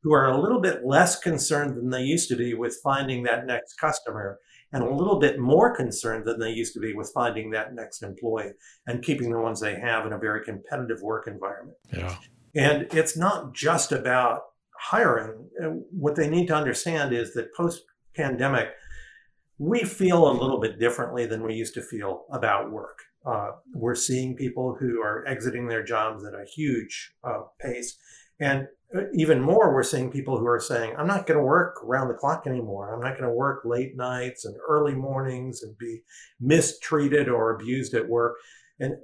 who 0.02 0.12
are 0.12 0.26
a 0.26 0.38
little 0.38 0.60
bit 0.60 0.84
less 0.84 1.18
concerned 1.18 1.76
than 1.76 1.88
they 1.88 2.02
used 2.02 2.28
to 2.28 2.36
be 2.36 2.52
with 2.52 2.78
finding 2.84 3.22
that 3.22 3.46
next 3.46 3.74
customer 3.74 4.38
and 4.74 4.82
a 4.82 4.92
little 4.92 5.20
bit 5.20 5.38
more 5.38 5.74
concerned 5.74 6.26
than 6.26 6.40
they 6.40 6.50
used 6.50 6.74
to 6.74 6.80
be 6.80 6.92
with 6.92 7.10
finding 7.14 7.48
that 7.52 7.74
next 7.74 8.02
employee 8.02 8.50
and 8.88 9.04
keeping 9.04 9.30
the 9.30 9.38
ones 9.38 9.60
they 9.60 9.76
have 9.76 10.04
in 10.04 10.12
a 10.12 10.18
very 10.18 10.44
competitive 10.44 11.00
work 11.00 11.28
environment. 11.28 11.78
Yeah. 11.92 12.16
And 12.56 12.92
it's 12.92 13.16
not 13.16 13.54
just 13.54 13.92
about 13.92 14.40
hiring. 14.76 15.48
What 15.90 16.16
they 16.16 16.28
need 16.28 16.48
to 16.48 16.56
understand 16.56 17.14
is 17.14 17.34
that 17.34 17.54
post 17.54 17.84
pandemic, 18.16 18.70
we 19.58 19.84
feel 19.84 20.28
a 20.28 20.34
little 20.34 20.58
bit 20.58 20.80
differently 20.80 21.24
than 21.24 21.44
we 21.44 21.54
used 21.54 21.74
to 21.74 21.82
feel 21.82 22.24
about 22.32 22.72
work. 22.72 22.98
Uh, 23.24 23.52
we're 23.74 23.94
seeing 23.94 24.34
people 24.34 24.76
who 24.78 25.00
are 25.00 25.24
exiting 25.28 25.68
their 25.68 25.84
jobs 25.84 26.24
at 26.24 26.34
a 26.34 26.44
huge 26.44 27.12
uh, 27.22 27.42
pace. 27.60 27.96
And 28.40 28.66
uh, 28.94 29.02
even 29.14 29.40
more, 29.40 29.74
we're 29.74 29.82
seeing 29.82 30.10
people 30.10 30.38
who 30.38 30.46
are 30.46 30.60
saying, 30.60 30.94
I'm 30.96 31.06
not 31.06 31.26
going 31.26 31.38
to 31.38 31.44
work 31.44 31.82
around 31.84 32.08
the 32.08 32.14
clock 32.14 32.46
anymore. 32.46 32.94
I'm 32.94 33.00
not 33.00 33.18
going 33.18 33.28
to 33.28 33.34
work 33.34 33.62
late 33.64 33.96
nights 33.96 34.44
and 34.44 34.54
early 34.68 34.94
mornings 34.94 35.62
and 35.62 35.76
be 35.78 36.02
mistreated 36.40 37.28
or 37.28 37.54
abused 37.54 37.94
at 37.94 38.08
work. 38.08 38.36
And 38.78 38.94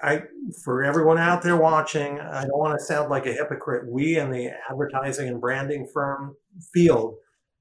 I, 0.00 0.22
for 0.64 0.82
everyone 0.82 1.18
out 1.18 1.42
there 1.42 1.56
watching, 1.56 2.20
I 2.20 2.42
don't 2.42 2.58
want 2.58 2.78
to 2.78 2.84
sound 2.84 3.08
like 3.10 3.26
a 3.26 3.32
hypocrite. 3.32 3.88
We 3.88 4.18
in 4.18 4.30
the 4.30 4.50
advertising 4.70 5.28
and 5.28 5.40
branding 5.40 5.88
firm 5.92 6.36
field, 6.72 7.14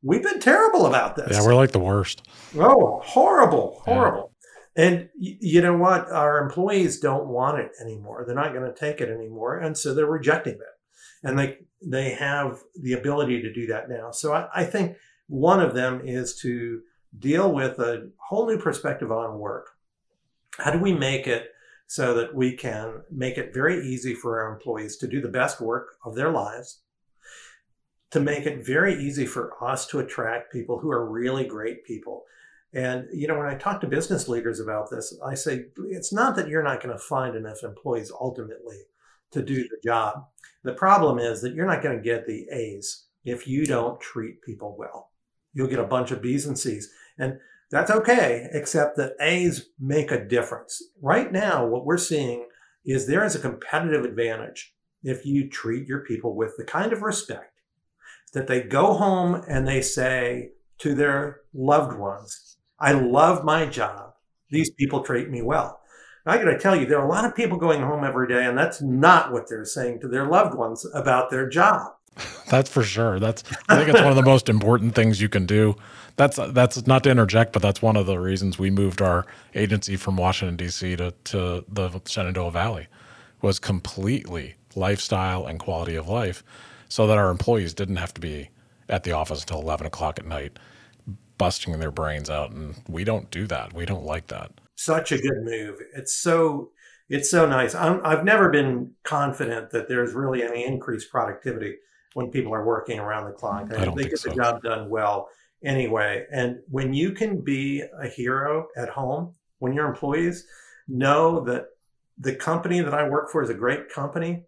we've 0.03 0.23
been 0.23 0.39
terrible 0.39 0.87
about 0.87 1.15
this. 1.15 1.29
Yeah, 1.31 1.45
we're 1.45 1.55
like 1.55 1.71
the 1.71 1.79
worst. 1.79 2.27
Oh, 2.57 3.01
horrible, 3.03 3.81
horrible. 3.85 4.31
Yeah. 4.75 4.83
And 4.83 5.09
you 5.19 5.61
know 5.61 5.77
what? 5.77 6.09
Our 6.11 6.39
employees 6.39 6.99
don't 6.99 7.27
want 7.27 7.59
it 7.59 7.71
anymore. 7.81 8.23
They're 8.25 8.35
not 8.35 8.53
going 8.53 8.73
to 8.73 8.79
take 8.79 9.01
it 9.01 9.09
anymore. 9.09 9.57
And 9.57 9.77
so 9.77 9.93
they're 9.93 10.05
rejecting 10.05 10.53
it 10.53 10.80
and 11.23 11.37
they 11.37 11.57
they 11.81 12.11
have 12.11 12.59
the 12.79 12.93
ability 12.93 13.41
to 13.41 13.53
do 13.53 13.67
that 13.67 13.89
now. 13.89 14.11
So 14.11 14.33
I, 14.33 14.47
I 14.53 14.63
think 14.65 14.97
one 15.27 15.59
of 15.59 15.73
them 15.73 16.01
is 16.03 16.35
to 16.41 16.81
deal 17.17 17.51
with 17.51 17.79
a 17.79 18.09
whole 18.17 18.47
new 18.47 18.59
perspective 18.59 19.11
on 19.11 19.39
work. 19.39 19.71
How 20.57 20.71
do 20.71 20.79
we 20.79 20.93
make 20.93 21.27
it 21.27 21.47
so 21.87 22.13
that 22.13 22.35
we 22.35 22.55
can 22.55 23.01
make 23.09 23.37
it 23.37 23.53
very 23.53 23.85
easy 23.85 24.13
for 24.13 24.41
our 24.41 24.53
employees 24.53 24.97
to 24.97 25.07
do 25.07 25.21
the 25.21 25.27
best 25.27 25.59
work 25.59 25.95
of 26.05 26.15
their 26.15 26.31
lives? 26.31 26.81
To 28.11 28.19
make 28.19 28.45
it 28.45 28.65
very 28.65 28.93
easy 28.93 29.25
for 29.25 29.51
us 29.63 29.87
to 29.87 29.99
attract 29.99 30.51
people 30.51 30.79
who 30.79 30.91
are 30.91 31.09
really 31.09 31.45
great 31.45 31.85
people. 31.85 32.23
And, 32.73 33.07
you 33.13 33.27
know, 33.27 33.37
when 33.37 33.47
I 33.47 33.55
talk 33.55 33.81
to 33.81 33.87
business 33.87 34.27
leaders 34.27 34.59
about 34.59 34.89
this, 34.89 35.17
I 35.25 35.33
say 35.33 35.65
it's 35.89 36.13
not 36.13 36.35
that 36.35 36.47
you're 36.47 36.63
not 36.63 36.81
going 36.81 36.93
to 36.93 37.03
find 37.03 37.35
enough 37.35 37.63
employees 37.63 38.11
ultimately 38.11 38.81
to 39.31 39.41
do 39.41 39.63
the 39.63 39.79
job. 39.83 40.25
The 40.63 40.73
problem 40.73 41.19
is 41.19 41.41
that 41.41 41.53
you're 41.53 41.65
not 41.65 41.81
going 41.81 41.97
to 41.97 42.03
get 42.03 42.25
the 42.25 42.47
A's 42.51 43.05
if 43.23 43.47
you 43.47 43.65
don't 43.65 43.99
treat 43.99 44.41
people 44.41 44.75
well. 44.77 45.09
You'll 45.53 45.67
get 45.67 45.79
a 45.79 45.83
bunch 45.83 46.11
of 46.11 46.21
B's 46.21 46.45
and 46.45 46.57
C's. 46.57 46.89
And 47.17 47.39
that's 47.71 47.91
okay, 47.91 48.47
except 48.51 48.97
that 48.97 49.13
A's 49.19 49.69
make 49.79 50.11
a 50.11 50.25
difference. 50.25 50.81
Right 51.01 51.31
now, 51.31 51.65
what 51.65 51.85
we're 51.85 51.97
seeing 51.97 52.45
is 52.85 53.07
there 53.07 53.23
is 53.23 53.35
a 53.35 53.39
competitive 53.39 54.03
advantage 54.03 54.75
if 55.03 55.25
you 55.25 55.49
treat 55.49 55.87
your 55.87 56.01
people 56.01 56.35
with 56.35 56.55
the 56.57 56.63
kind 56.63 56.93
of 56.93 57.01
respect, 57.01 57.61
that 58.33 58.47
they 58.47 58.61
go 58.61 58.93
home 58.93 59.43
and 59.47 59.67
they 59.67 59.81
say 59.81 60.51
to 60.79 60.93
their 60.93 61.41
loved 61.53 61.97
ones, 61.97 62.57
I 62.79 62.93
love 62.93 63.43
my 63.43 63.65
job. 63.65 64.13
These 64.49 64.71
people 64.71 65.01
treat 65.03 65.29
me 65.29 65.41
well. 65.41 65.80
I 66.25 66.37
got 66.37 66.45
to 66.45 66.59
tell 66.59 66.75
you, 66.75 66.85
there 66.85 66.99
are 66.99 67.05
a 67.05 67.09
lot 67.09 67.25
of 67.25 67.35
people 67.35 67.57
going 67.57 67.81
home 67.81 68.03
every 68.03 68.27
day, 68.27 68.45
and 68.45 68.57
that's 68.57 68.81
not 68.81 69.31
what 69.31 69.49
they're 69.49 69.65
saying 69.65 70.01
to 70.01 70.07
their 70.07 70.27
loved 70.27 70.55
ones 70.55 70.85
about 70.93 71.29
their 71.31 71.49
job. 71.49 71.93
That's 72.49 72.69
for 72.69 72.83
sure. 72.83 73.21
That's 73.21 73.41
I 73.69 73.77
think 73.77 73.87
it's 73.87 74.01
one 74.01 74.09
of 74.09 74.17
the 74.17 74.21
most 74.21 74.49
important 74.49 74.95
things 74.95 75.21
you 75.21 75.29
can 75.29 75.45
do. 75.45 75.75
That's 76.17 76.37
that's 76.49 76.85
not 76.85 77.05
to 77.05 77.09
interject, 77.09 77.53
but 77.53 77.61
that's 77.61 77.81
one 77.81 77.95
of 77.95 78.05
the 78.05 78.19
reasons 78.19 78.59
we 78.59 78.69
moved 78.69 79.01
our 79.01 79.25
agency 79.55 79.95
from 79.95 80.17
Washington 80.17 80.57
D.C. 80.57 80.97
to 80.97 81.11
to 81.11 81.63
the 81.69 82.01
Shenandoah 82.05 82.51
Valley 82.51 82.87
was 83.41 83.59
completely 83.59 84.55
lifestyle 84.75 85.45
and 85.45 85.57
quality 85.57 85.95
of 85.95 86.09
life, 86.09 86.43
so 86.89 87.07
that 87.07 87.17
our 87.17 87.31
employees 87.31 87.73
didn't 87.73 87.95
have 87.95 88.13
to 88.15 88.21
be 88.21 88.49
at 88.89 89.03
the 89.03 89.13
office 89.13 89.39
until 89.41 89.61
eleven 89.61 89.87
o'clock 89.87 90.19
at 90.19 90.25
night, 90.25 90.59
busting 91.37 91.79
their 91.79 91.91
brains 91.91 92.29
out. 92.29 92.51
And 92.51 92.75
we 92.89 93.05
don't 93.05 93.31
do 93.31 93.47
that. 93.47 93.71
We 93.71 93.85
don't 93.85 94.03
like 94.03 94.27
that. 94.27 94.51
Such 94.83 95.11
a 95.11 95.17
good 95.17 95.43
move. 95.43 95.79
It's 95.95 96.13
so 96.13 96.71
it's 97.09 97.29
so 97.29 97.45
nice. 97.45 97.75
i 97.75 98.09
have 98.09 98.23
never 98.23 98.49
been 98.49 98.91
confident 99.03 99.69
that 99.71 99.89
there's 99.89 100.13
really 100.13 100.43
any 100.43 100.65
increased 100.65 101.11
productivity 101.11 101.75
when 102.13 102.31
people 102.31 102.53
are 102.53 102.65
working 102.65 102.99
around 102.99 103.25
the 103.25 103.33
clock. 103.33 103.69
I, 103.71 103.85
I 103.85 103.93
they 103.93 104.05
get 104.05 104.19
so. 104.19 104.29
the 104.29 104.35
job 104.35 104.63
done 104.63 104.89
well 104.89 105.29
anyway. 105.63 106.25
And 106.31 106.59
when 106.69 106.93
you 106.93 107.11
can 107.11 107.41
be 107.41 107.83
a 108.01 108.07
hero 108.07 108.67
at 108.77 108.89
home, 108.89 109.33
when 109.59 109.73
your 109.73 109.87
employees 109.87 110.47
know 110.87 111.41
that 111.41 111.65
the 112.17 112.35
company 112.35 112.79
that 112.81 112.93
I 112.93 113.07
work 113.07 113.29
for 113.29 113.43
is 113.43 113.49
a 113.49 113.55
great 113.55 113.89
company, 113.89 114.45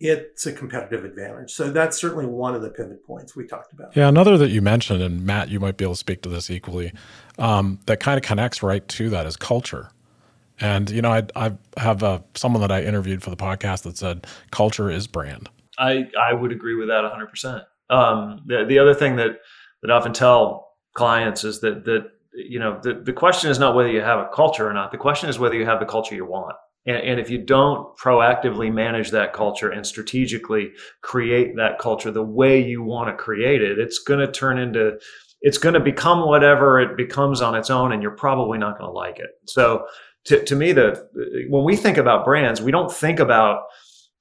it's 0.00 0.46
a 0.46 0.52
competitive 0.52 1.04
advantage. 1.04 1.52
So 1.52 1.70
that's 1.70 2.00
certainly 2.00 2.24
one 2.24 2.54
of 2.54 2.62
the 2.62 2.70
pivot 2.70 3.04
points 3.06 3.36
we 3.36 3.46
talked 3.46 3.72
about. 3.74 3.94
Yeah, 3.94 4.08
another 4.08 4.38
that 4.38 4.48
you 4.48 4.62
mentioned, 4.62 5.02
and 5.02 5.24
Matt, 5.24 5.50
you 5.50 5.60
might 5.60 5.76
be 5.76 5.84
able 5.84 5.94
to 5.94 5.98
speak 5.98 6.22
to 6.22 6.30
this 6.30 6.50
equally, 6.50 6.92
um, 7.38 7.78
that 7.84 8.00
kind 8.00 8.16
of 8.16 8.24
connects 8.24 8.62
right 8.62 8.86
to 8.88 9.10
that 9.10 9.26
is 9.26 9.36
culture. 9.36 9.90
And 10.58 10.90
you 10.90 11.02
know, 11.02 11.12
I, 11.12 11.26
I 11.36 11.52
have 11.76 12.02
a, 12.02 12.24
someone 12.34 12.62
that 12.62 12.72
I 12.72 12.82
interviewed 12.82 13.22
for 13.22 13.30
the 13.30 13.36
podcast 13.36 13.82
that 13.82 13.98
said 13.98 14.26
culture 14.50 14.90
is 14.90 15.06
brand. 15.06 15.48
I 15.78 16.08
I 16.18 16.32
would 16.32 16.52
agree 16.52 16.74
with 16.74 16.88
that 16.88 17.02
100. 17.02 17.22
Um, 17.22 17.28
percent 17.28 17.62
The 18.46 18.64
the 18.66 18.78
other 18.78 18.94
thing 18.94 19.16
that 19.16 19.40
that 19.82 19.90
I 19.90 19.94
often 19.94 20.12
tell 20.12 20.76
clients 20.94 21.44
is 21.44 21.60
that 21.60 21.84
that 21.84 22.10
you 22.34 22.58
know 22.58 22.78
the 22.82 22.94
the 22.94 23.12
question 23.12 23.50
is 23.50 23.58
not 23.58 23.74
whether 23.74 23.90
you 23.90 24.00
have 24.00 24.18
a 24.18 24.28
culture 24.34 24.68
or 24.68 24.72
not. 24.72 24.92
The 24.92 24.98
question 24.98 25.28
is 25.28 25.38
whether 25.38 25.56
you 25.56 25.66
have 25.66 25.80
the 25.80 25.86
culture 25.86 26.14
you 26.14 26.26
want. 26.26 26.56
And, 26.86 26.96
and 26.96 27.20
if 27.20 27.30
you 27.30 27.38
don't 27.38 27.96
proactively 27.96 28.72
manage 28.72 29.10
that 29.10 29.32
culture 29.32 29.70
and 29.70 29.86
strategically 29.86 30.70
create 31.02 31.56
that 31.56 31.78
culture 31.78 32.10
the 32.10 32.22
way 32.22 32.62
you 32.62 32.82
want 32.82 33.08
to 33.08 33.22
create 33.22 33.62
it, 33.62 33.78
it's 33.78 33.98
going 33.98 34.20
to 34.20 34.30
turn 34.30 34.58
into 34.58 34.98
it's 35.42 35.58
going 35.58 35.74
to 35.74 35.80
become 35.80 36.26
whatever 36.26 36.78
it 36.80 36.96
becomes 36.96 37.40
on 37.40 37.54
its 37.54 37.70
own, 37.70 37.92
and 37.92 38.02
you're 38.02 38.10
probably 38.10 38.58
not 38.58 38.78
going 38.78 38.88
to 38.88 38.94
like 38.94 39.18
it. 39.18 39.30
So, 39.46 39.86
to, 40.26 40.44
to 40.44 40.54
me, 40.54 40.72
the 40.72 41.08
when 41.48 41.64
we 41.64 41.76
think 41.76 41.96
about 41.96 42.26
brands, 42.26 42.60
we 42.60 42.70
don't 42.70 42.92
think 42.92 43.20
about 43.20 43.62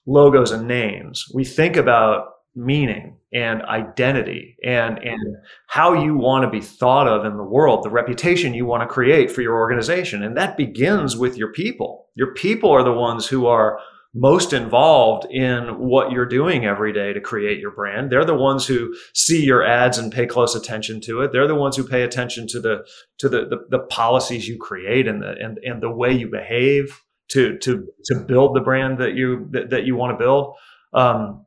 logos 0.06 0.52
and 0.52 0.68
names. 0.68 1.26
We 1.34 1.44
think 1.44 1.76
about 1.76 2.28
meaning 2.56 3.16
and 3.32 3.62
identity 3.64 4.58
and 4.64 4.98
and 4.98 5.20
how 5.68 5.94
you 5.94 6.18
want 6.18 6.44
to 6.44 6.50
be 6.50 6.62
thought 6.62 7.08
of 7.08 7.26
in 7.26 7.38
the 7.38 7.44
world 7.44 7.84
the 7.84 7.90
reputation 7.90 8.54
you 8.54 8.66
want 8.66 8.82
to 8.82 8.88
create 8.88 9.32
for 9.32 9.42
your 9.42 9.56
organization. 9.56 10.24
And 10.24 10.36
that 10.36 10.58
begins 10.58 11.16
with 11.16 11.38
your 11.38 11.52
people. 11.52 12.08
Your 12.16 12.34
people 12.34 12.72
are 12.72 12.84
the 12.84 12.94
ones 12.94 13.28
who 13.28 13.46
are 13.46 13.80
most 14.16 14.54
involved 14.54 15.28
in 15.32 15.78
what 15.78 16.12
you're 16.12 16.26
doing 16.26 16.66
every 16.66 16.92
day 16.92 17.14
to 17.14 17.22
create 17.22 17.60
your 17.60 17.72
brand. 17.72 18.10
They're 18.10 18.26
the 18.26 18.34
ones 18.34 18.66
who 18.66 18.96
see 19.14 19.46
your 19.46 19.64
ads 19.64 20.00
and 20.00 20.12
pay 20.12 20.26
close 20.26 20.56
attention 20.56 21.00
to 21.02 21.22
it. 21.22 21.32
They're 21.32 21.48
the 21.48 21.54
ones 21.56 21.78
who 21.78 21.88
pay 21.88 22.02
attention 22.02 22.48
to 22.48 22.60
the 22.60 22.86
to 23.20 23.30
the 23.30 23.46
the, 23.46 23.58
the 23.70 23.80
policies 23.80 24.48
you 24.48 24.58
create 24.58 25.08
and 25.08 25.22
the 25.22 25.36
and, 25.40 25.60
and 25.60 25.82
the 25.82 25.92
way 25.92 26.12
you 26.12 26.28
behave 26.28 27.04
to 27.30 27.60
to 27.60 27.88
to 28.06 28.20
build 28.20 28.56
the 28.56 28.62
brand 28.62 28.98
that 28.98 29.14
you 29.14 29.48
that, 29.52 29.70
that 29.70 29.86
you 29.86 29.96
want 29.96 30.18
to 30.18 30.24
build. 30.24 30.56
Um, 30.94 31.46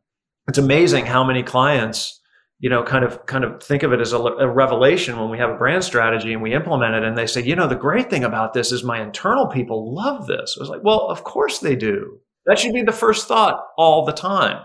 it's 0.48 0.59
amazing 0.59 1.07
how 1.07 1.24
many 1.24 1.42
clients 1.42 2.20
you 2.59 2.70
know 2.70 2.83
kind 2.83 3.05
of 3.05 3.26
kind 3.26 3.44
of 3.44 3.62
think 3.62 3.83
of 3.83 3.92
it 3.92 4.00
as 4.00 4.12
a, 4.12 4.18
a, 4.18 4.48
revelation 4.48 5.18
when 5.18 5.31
we 5.31 5.38
have 5.38 5.50
a 5.50 5.57
brand 5.57 5.85
strategy 5.85 6.33
and 6.33 6.42
we 6.42 6.55
implement 6.55 6.94
it 6.94 7.05
and 7.05 7.18
they 7.18 7.26
say 7.26 7.42
you 7.42 7.57
know 7.57 7.68
the 7.68 7.74
great 7.74 8.09
thing 8.09 8.24
about 8.24 8.55
this 8.55 8.72
is 8.72 8.85
my 8.85 9.02
internal 9.02 9.46
people 9.46 9.94
love 9.94 10.26
this 10.26 10.57
i 10.59 10.62
was 10.62 10.70
like 10.70 10.83
well 10.83 11.00
of 11.11 11.24
course 11.24 11.59
they 11.59 11.76
do 11.76 12.18
that 12.46 12.59
should 12.59 12.72
be 12.72 12.83
the 12.83 12.92
first 12.92 13.28
thought 13.28 13.61
all 13.76 14.05
the 14.05 14.12
time 14.12 14.64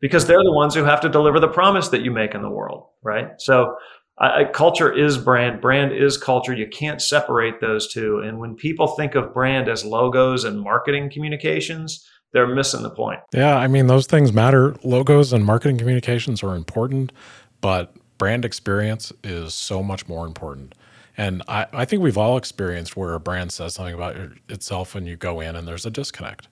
because 0.00 0.26
they're 0.26 0.44
the 0.44 0.52
ones 0.52 0.74
who 0.74 0.84
have 0.84 1.00
to 1.00 1.08
deliver 1.08 1.40
the 1.40 1.48
promise 1.48 1.88
that 1.88 2.02
you 2.02 2.10
make 2.10 2.34
in 2.34 2.42
the 2.42 2.50
world 2.50 2.86
right 3.02 3.28
so 3.38 3.74
I, 4.18 4.44
culture 4.44 4.92
is 4.92 5.16
brand, 5.16 5.60
brand 5.60 5.92
is 5.92 6.18
culture. 6.18 6.54
You 6.54 6.68
can't 6.68 7.00
separate 7.00 7.60
those 7.60 7.90
two. 7.90 8.18
And 8.18 8.38
when 8.38 8.54
people 8.54 8.88
think 8.88 9.14
of 9.14 9.32
brand 9.32 9.68
as 9.68 9.84
logos 9.86 10.44
and 10.44 10.60
marketing 10.60 11.10
communications, 11.10 12.06
they're 12.32 12.46
missing 12.46 12.82
the 12.82 12.90
point. 12.90 13.20
Yeah, 13.32 13.56
I 13.56 13.66
mean 13.66 13.86
those 13.86 14.06
things 14.06 14.32
matter. 14.32 14.76
Logos 14.82 15.32
and 15.32 15.44
marketing 15.44 15.78
communications 15.78 16.42
are 16.42 16.54
important, 16.54 17.12
but 17.60 17.94
brand 18.18 18.44
experience 18.44 19.12
is 19.22 19.54
so 19.54 19.82
much 19.82 20.08
more 20.08 20.26
important. 20.26 20.74
And 21.16 21.42
I, 21.46 21.66
I 21.72 21.84
think 21.84 22.02
we've 22.02 22.16
all 22.16 22.36
experienced 22.36 22.96
where 22.96 23.14
a 23.14 23.20
brand 23.20 23.52
says 23.52 23.74
something 23.74 23.94
about 23.94 24.16
itself 24.48 24.94
and 24.94 25.06
you 25.06 25.16
go 25.16 25.40
in 25.40 25.56
and 25.56 25.68
there's 25.68 25.84
a 25.84 25.90
disconnect. 25.90 26.48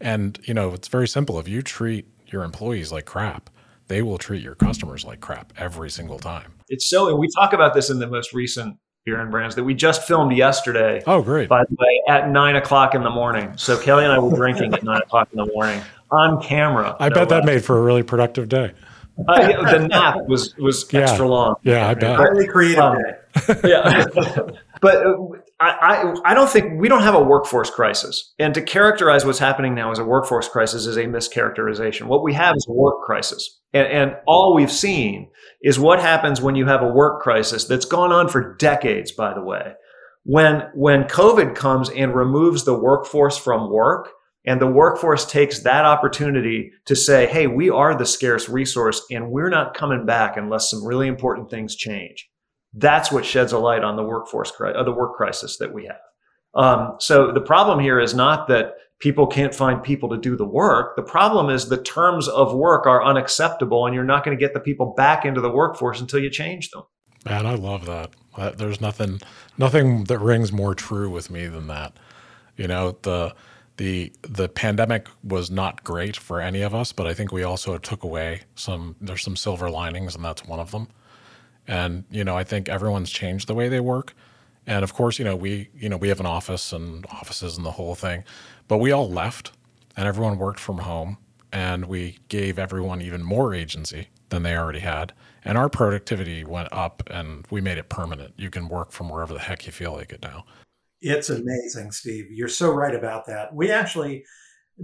And 0.00 0.38
you 0.44 0.54
know, 0.54 0.72
it's 0.72 0.88
very 0.88 1.08
simple. 1.08 1.38
If 1.38 1.48
you 1.48 1.62
treat 1.62 2.06
your 2.26 2.42
employees 2.42 2.92
like 2.92 3.04
crap, 3.04 3.50
they 3.88 4.02
will 4.02 4.18
treat 4.18 4.42
your 4.42 4.54
customers 4.54 5.04
like 5.04 5.20
crap 5.20 5.52
every 5.56 5.90
single 5.90 6.18
time. 6.18 6.54
It's 6.68 6.88
so, 6.88 7.08
and 7.08 7.18
we 7.18 7.28
talk 7.34 7.52
about 7.52 7.74
this 7.74 7.88
in 7.88 7.98
the 7.98 8.06
most 8.06 8.32
recent 8.34 8.76
beer 9.04 9.20
and 9.20 9.30
brands 9.30 9.54
that 9.54 9.64
we 9.64 9.74
just 9.74 10.02
filmed 10.02 10.36
yesterday. 10.36 11.02
Oh, 11.06 11.22
great. 11.22 11.48
By 11.48 11.64
the 11.64 11.76
way, 11.78 12.02
at 12.08 12.28
nine 12.30 12.56
o'clock 12.56 12.94
in 12.94 13.02
the 13.02 13.10
morning. 13.10 13.52
So 13.56 13.78
Kelly 13.78 14.04
and 14.04 14.12
I 14.12 14.18
were 14.18 14.34
drinking 14.34 14.74
at 14.74 14.82
nine 14.82 15.00
o'clock 15.00 15.28
in 15.32 15.38
the 15.38 15.46
morning 15.52 15.80
on 16.10 16.42
camera. 16.42 16.96
I 17.00 17.08
no 17.08 17.14
bet 17.14 17.28
that 17.30 17.44
made 17.44 17.64
for 17.64 17.78
a 17.78 17.82
really 17.82 18.02
productive 18.02 18.48
day. 18.48 18.72
Uh, 19.26 19.48
yeah, 19.50 19.72
the 19.72 19.88
nap 19.88 20.16
was 20.26 20.54
was 20.58 20.86
yeah. 20.92 21.00
extra 21.00 21.26
long. 21.26 21.56
Yeah, 21.62 21.88
I 21.88 21.94
bet. 21.94 22.16
Highly 22.16 22.46
creative 22.46 22.78
um, 22.78 22.98
day. 23.02 23.60
yeah. 23.64 24.06
but 24.80 25.06
uh, 25.06 25.16
I, 25.60 26.14
I, 26.24 26.34
don't 26.34 26.48
think 26.48 26.80
we 26.80 26.88
don't 26.88 27.02
have 27.02 27.16
a 27.16 27.22
workforce 27.22 27.68
crisis. 27.68 28.32
And 28.38 28.54
to 28.54 28.62
characterize 28.62 29.24
what's 29.24 29.40
happening 29.40 29.74
now 29.74 29.90
as 29.90 29.98
a 29.98 30.04
workforce 30.04 30.48
crisis 30.48 30.86
is 30.86 30.96
a 30.96 31.04
mischaracterization. 31.06 32.06
What 32.06 32.22
we 32.22 32.32
have 32.34 32.54
is 32.54 32.66
a 32.68 32.72
work 32.72 33.02
crisis. 33.04 33.60
And, 33.72 33.88
and 33.88 34.16
all 34.26 34.54
we've 34.54 34.70
seen 34.70 35.30
is 35.60 35.78
what 35.78 35.98
happens 35.98 36.40
when 36.40 36.54
you 36.54 36.66
have 36.66 36.82
a 36.82 36.92
work 36.92 37.22
crisis 37.22 37.64
that's 37.64 37.84
gone 37.84 38.12
on 38.12 38.28
for 38.28 38.54
decades, 38.54 39.10
by 39.10 39.34
the 39.34 39.42
way. 39.42 39.72
When, 40.22 40.68
when 40.74 41.04
COVID 41.04 41.56
comes 41.56 41.90
and 41.90 42.14
removes 42.14 42.62
the 42.62 42.78
workforce 42.78 43.36
from 43.36 43.72
work, 43.72 44.10
and 44.46 44.60
the 44.60 44.66
workforce 44.66 45.26
takes 45.26 45.64
that 45.64 45.84
opportunity 45.84 46.70
to 46.86 46.94
say, 46.94 47.26
hey, 47.26 47.48
we 47.48 47.68
are 47.68 47.94
the 47.96 48.06
scarce 48.06 48.48
resource 48.48 49.04
and 49.10 49.30
we're 49.30 49.50
not 49.50 49.74
coming 49.74 50.06
back 50.06 50.36
unless 50.36 50.70
some 50.70 50.86
really 50.86 51.08
important 51.08 51.50
things 51.50 51.74
change. 51.74 52.28
That's 52.78 53.10
what 53.10 53.24
sheds 53.24 53.52
a 53.52 53.58
light 53.58 53.82
on 53.82 53.96
the 53.96 54.02
workforce, 54.02 54.52
uh, 54.60 54.82
the 54.82 54.92
work 54.92 55.16
crisis 55.16 55.56
that 55.58 55.72
we 55.72 55.86
have. 55.86 56.00
Um, 56.54 56.96
so 56.98 57.32
the 57.32 57.40
problem 57.40 57.80
here 57.80 58.00
is 58.00 58.14
not 58.14 58.48
that 58.48 58.74
people 58.98 59.26
can't 59.26 59.54
find 59.54 59.82
people 59.82 60.08
to 60.08 60.16
do 60.16 60.36
the 60.36 60.46
work. 60.46 60.96
The 60.96 61.02
problem 61.02 61.50
is 61.50 61.68
the 61.68 61.82
terms 61.82 62.28
of 62.28 62.54
work 62.54 62.86
are 62.86 63.04
unacceptable 63.04 63.86
and 63.86 63.94
you're 63.94 64.04
not 64.04 64.24
going 64.24 64.36
to 64.36 64.40
get 64.40 64.54
the 64.54 64.60
people 64.60 64.94
back 64.96 65.24
into 65.24 65.40
the 65.40 65.50
workforce 65.50 66.00
until 66.00 66.20
you 66.20 66.30
change 66.30 66.70
them. 66.70 66.82
Man, 67.24 67.46
I 67.46 67.54
love 67.54 67.86
that. 67.86 68.58
There's 68.58 68.80
nothing, 68.80 69.20
nothing 69.56 70.04
that 70.04 70.18
rings 70.20 70.52
more 70.52 70.74
true 70.74 71.10
with 71.10 71.30
me 71.30 71.46
than 71.46 71.66
that. 71.66 71.96
You 72.56 72.68
know, 72.68 72.96
the, 73.02 73.34
the, 73.76 74.12
the 74.22 74.48
pandemic 74.48 75.08
was 75.22 75.50
not 75.50 75.84
great 75.84 76.16
for 76.16 76.40
any 76.40 76.62
of 76.62 76.74
us, 76.74 76.92
but 76.92 77.06
I 77.06 77.14
think 77.14 77.32
we 77.32 77.42
also 77.42 77.78
took 77.78 78.04
away 78.04 78.42
some, 78.54 78.96
there's 79.00 79.22
some 79.22 79.36
silver 79.36 79.70
linings 79.70 80.14
and 80.14 80.24
that's 80.24 80.44
one 80.44 80.60
of 80.60 80.70
them. 80.70 80.88
And, 81.68 82.04
you 82.10 82.24
know, 82.24 82.36
I 82.36 82.44
think 82.44 82.68
everyone's 82.68 83.10
changed 83.10 83.46
the 83.46 83.54
way 83.54 83.68
they 83.68 83.80
work. 83.80 84.14
And 84.66 84.82
of 84.82 84.94
course, 84.94 85.18
you 85.18 85.24
know, 85.24 85.36
we, 85.36 85.68
you 85.74 85.88
know, 85.88 85.96
we 85.96 86.08
have 86.08 86.20
an 86.20 86.26
office 86.26 86.72
and 86.72 87.06
offices 87.06 87.56
and 87.56 87.64
the 87.64 87.70
whole 87.70 87.94
thing, 87.94 88.24
but 88.66 88.78
we 88.78 88.90
all 88.90 89.08
left 89.08 89.52
and 89.96 90.06
everyone 90.06 90.38
worked 90.38 90.60
from 90.60 90.78
home 90.78 91.18
and 91.52 91.86
we 91.86 92.18
gave 92.28 92.58
everyone 92.58 93.00
even 93.00 93.22
more 93.22 93.54
agency 93.54 94.08
than 94.30 94.42
they 94.42 94.56
already 94.56 94.80
had. 94.80 95.12
And 95.44 95.56
our 95.56 95.68
productivity 95.68 96.44
went 96.44 96.68
up 96.72 97.02
and 97.10 97.46
we 97.50 97.60
made 97.60 97.78
it 97.78 97.88
permanent. 97.88 98.34
You 98.36 98.50
can 98.50 98.68
work 98.68 98.92
from 98.92 99.08
wherever 99.08 99.32
the 99.32 99.40
heck 99.40 99.66
you 99.66 99.72
feel 99.72 99.92
like 99.92 100.12
it 100.12 100.22
now. 100.22 100.44
It's 101.00 101.30
amazing, 101.30 101.92
Steve. 101.92 102.30
You're 102.30 102.48
so 102.48 102.70
right 102.70 102.94
about 102.94 103.26
that. 103.26 103.54
We 103.54 103.70
actually 103.70 104.24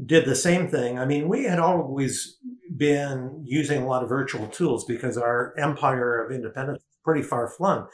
did 0.06 0.24
the 0.24 0.34
same 0.34 0.68
thing. 0.68 0.98
I 0.98 1.04
mean, 1.04 1.28
we 1.28 1.44
had 1.44 1.58
always 1.58 2.38
been 2.76 3.42
using 3.44 3.82
a 3.82 3.86
lot 3.86 4.02
of 4.02 4.08
virtual 4.08 4.46
tools 4.48 4.84
because 4.84 5.16
our 5.16 5.54
empire 5.58 6.24
of 6.24 6.32
independence 6.32 6.78
is 6.78 6.98
pretty 7.04 7.22
far 7.22 7.48
flung. 7.48 7.86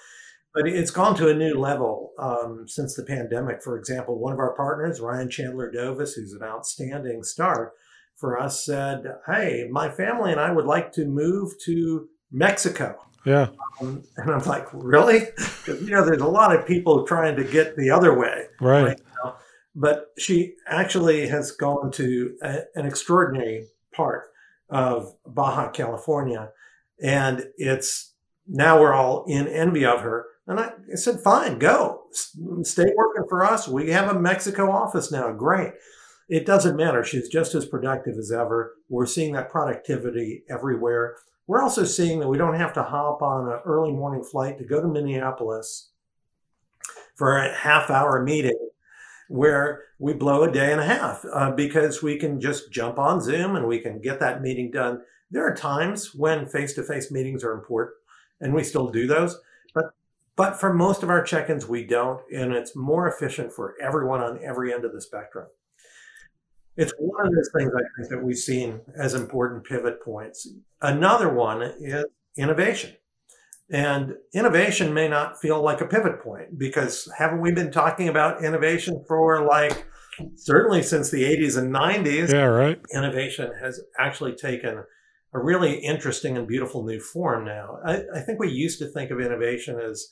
But 0.52 0.66
it's 0.66 0.90
gone 0.90 1.14
to 1.16 1.28
a 1.28 1.34
new 1.34 1.54
level 1.54 2.10
um, 2.18 2.64
since 2.66 2.96
the 2.96 3.04
pandemic. 3.04 3.62
For 3.62 3.78
example, 3.78 4.18
one 4.18 4.32
of 4.32 4.40
our 4.40 4.56
partners, 4.56 5.00
Ryan 5.00 5.30
Chandler 5.30 5.70
Dovis, 5.70 6.14
who's 6.14 6.32
an 6.32 6.42
outstanding 6.42 7.22
star 7.22 7.72
for 8.16 8.38
us 8.38 8.64
said, 8.64 9.04
Hey, 9.26 9.68
my 9.70 9.90
family 9.90 10.32
and 10.32 10.40
I 10.40 10.50
would 10.50 10.66
like 10.66 10.92
to 10.92 11.06
move 11.06 11.52
to 11.66 12.08
Mexico. 12.32 12.96
Yeah. 13.24 13.48
Um, 13.80 14.02
and 14.16 14.30
I'm 14.30 14.44
like, 14.44 14.66
Really? 14.72 15.20
Because, 15.36 15.82
you 15.82 15.90
know, 15.90 16.04
there's 16.04 16.22
a 16.22 16.26
lot 16.26 16.54
of 16.54 16.66
people 16.66 17.06
trying 17.06 17.36
to 17.36 17.44
get 17.44 17.76
the 17.76 17.90
other 17.90 18.18
way. 18.18 18.46
Right. 18.60 18.82
right. 18.82 19.00
But 19.74 20.06
she 20.18 20.54
actually 20.66 21.28
has 21.28 21.52
gone 21.52 21.92
to 21.92 22.36
a, 22.42 22.60
an 22.74 22.86
extraordinary 22.86 23.66
part 23.94 24.30
of 24.68 25.14
Baja 25.26 25.70
California. 25.70 26.50
And 27.02 27.46
it's 27.56 28.14
now 28.46 28.80
we're 28.80 28.92
all 28.92 29.24
in 29.26 29.46
envy 29.48 29.84
of 29.84 30.00
her. 30.00 30.26
And 30.46 30.58
I, 30.58 30.72
I 30.92 30.96
said, 30.96 31.20
fine, 31.20 31.58
go. 31.58 32.02
Stay 32.62 32.92
working 32.96 33.28
for 33.28 33.44
us. 33.44 33.68
We 33.68 33.90
have 33.90 34.14
a 34.14 34.18
Mexico 34.18 34.70
office 34.70 35.12
now. 35.12 35.32
Great. 35.32 35.72
It 36.28 36.46
doesn't 36.46 36.76
matter. 36.76 37.04
She's 37.04 37.28
just 37.28 37.54
as 37.54 37.66
productive 37.66 38.16
as 38.16 38.32
ever. 38.32 38.74
We're 38.88 39.06
seeing 39.06 39.34
that 39.34 39.50
productivity 39.50 40.44
everywhere. 40.48 41.16
We're 41.46 41.62
also 41.62 41.84
seeing 41.84 42.20
that 42.20 42.28
we 42.28 42.38
don't 42.38 42.54
have 42.54 42.72
to 42.74 42.82
hop 42.82 43.22
on 43.22 43.48
an 43.48 43.58
early 43.64 43.92
morning 43.92 44.22
flight 44.22 44.58
to 44.58 44.64
go 44.64 44.80
to 44.80 44.88
Minneapolis 44.88 45.90
for 47.16 47.36
a 47.36 47.52
half 47.52 47.90
hour 47.90 48.22
meeting 48.22 48.70
where 49.30 49.84
we 50.00 50.12
blow 50.12 50.42
a 50.42 50.50
day 50.50 50.72
and 50.72 50.80
a 50.80 50.84
half 50.84 51.24
uh, 51.32 51.52
because 51.52 52.02
we 52.02 52.18
can 52.18 52.40
just 52.40 52.72
jump 52.72 52.98
on 52.98 53.20
Zoom 53.20 53.54
and 53.54 53.68
we 53.68 53.78
can 53.78 54.00
get 54.00 54.18
that 54.18 54.42
meeting 54.42 54.72
done. 54.72 55.00
There 55.30 55.46
are 55.46 55.54
times 55.54 56.12
when 56.12 56.46
face 56.46 56.74
to 56.74 56.82
face 56.82 57.12
meetings 57.12 57.44
are 57.44 57.52
important 57.52 57.94
and 58.40 58.52
we 58.52 58.64
still 58.64 58.88
do 58.88 59.06
those. 59.06 59.40
But 59.72 59.94
but 60.34 60.58
for 60.58 60.74
most 60.74 61.04
of 61.04 61.10
our 61.10 61.22
check-ins, 61.22 61.68
we 61.68 61.84
don't, 61.86 62.20
and 62.34 62.52
it's 62.52 62.74
more 62.74 63.06
efficient 63.06 63.52
for 63.52 63.76
everyone 63.80 64.20
on 64.20 64.42
every 64.42 64.74
end 64.74 64.84
of 64.84 64.92
the 64.92 65.00
spectrum. 65.00 65.46
It's 66.76 66.92
one 66.98 67.26
of 67.26 67.32
those 67.32 67.50
things 67.56 67.70
I 67.72 67.82
think 67.96 68.10
that 68.10 68.24
we've 68.24 68.36
seen 68.36 68.80
as 68.96 69.14
important 69.14 69.62
pivot 69.62 70.02
points. 70.02 70.48
Another 70.82 71.32
one 71.32 71.62
is 71.62 72.04
innovation. 72.36 72.96
And 73.72 74.14
innovation 74.34 74.92
may 74.92 75.08
not 75.08 75.40
feel 75.40 75.62
like 75.62 75.80
a 75.80 75.86
pivot 75.86 76.22
point 76.22 76.58
because 76.58 77.08
haven't 77.16 77.40
we 77.40 77.52
been 77.52 77.70
talking 77.70 78.08
about 78.08 78.44
innovation 78.44 79.04
for 79.06 79.44
like 79.44 79.86
certainly 80.34 80.82
since 80.82 81.10
the 81.10 81.22
80s 81.22 81.56
and 81.56 81.72
90s? 81.72 82.32
Yeah, 82.32 82.46
right. 82.46 82.80
Innovation 82.92 83.52
has 83.62 83.80
actually 83.98 84.34
taken 84.34 84.82
a 85.32 85.38
really 85.38 85.74
interesting 85.74 86.36
and 86.36 86.48
beautiful 86.48 86.84
new 86.84 86.98
form 86.98 87.44
now. 87.44 87.78
I, 87.84 88.02
I 88.14 88.20
think 88.20 88.40
we 88.40 88.50
used 88.50 88.80
to 88.80 88.88
think 88.88 89.12
of 89.12 89.20
innovation 89.20 89.78
as 89.78 90.08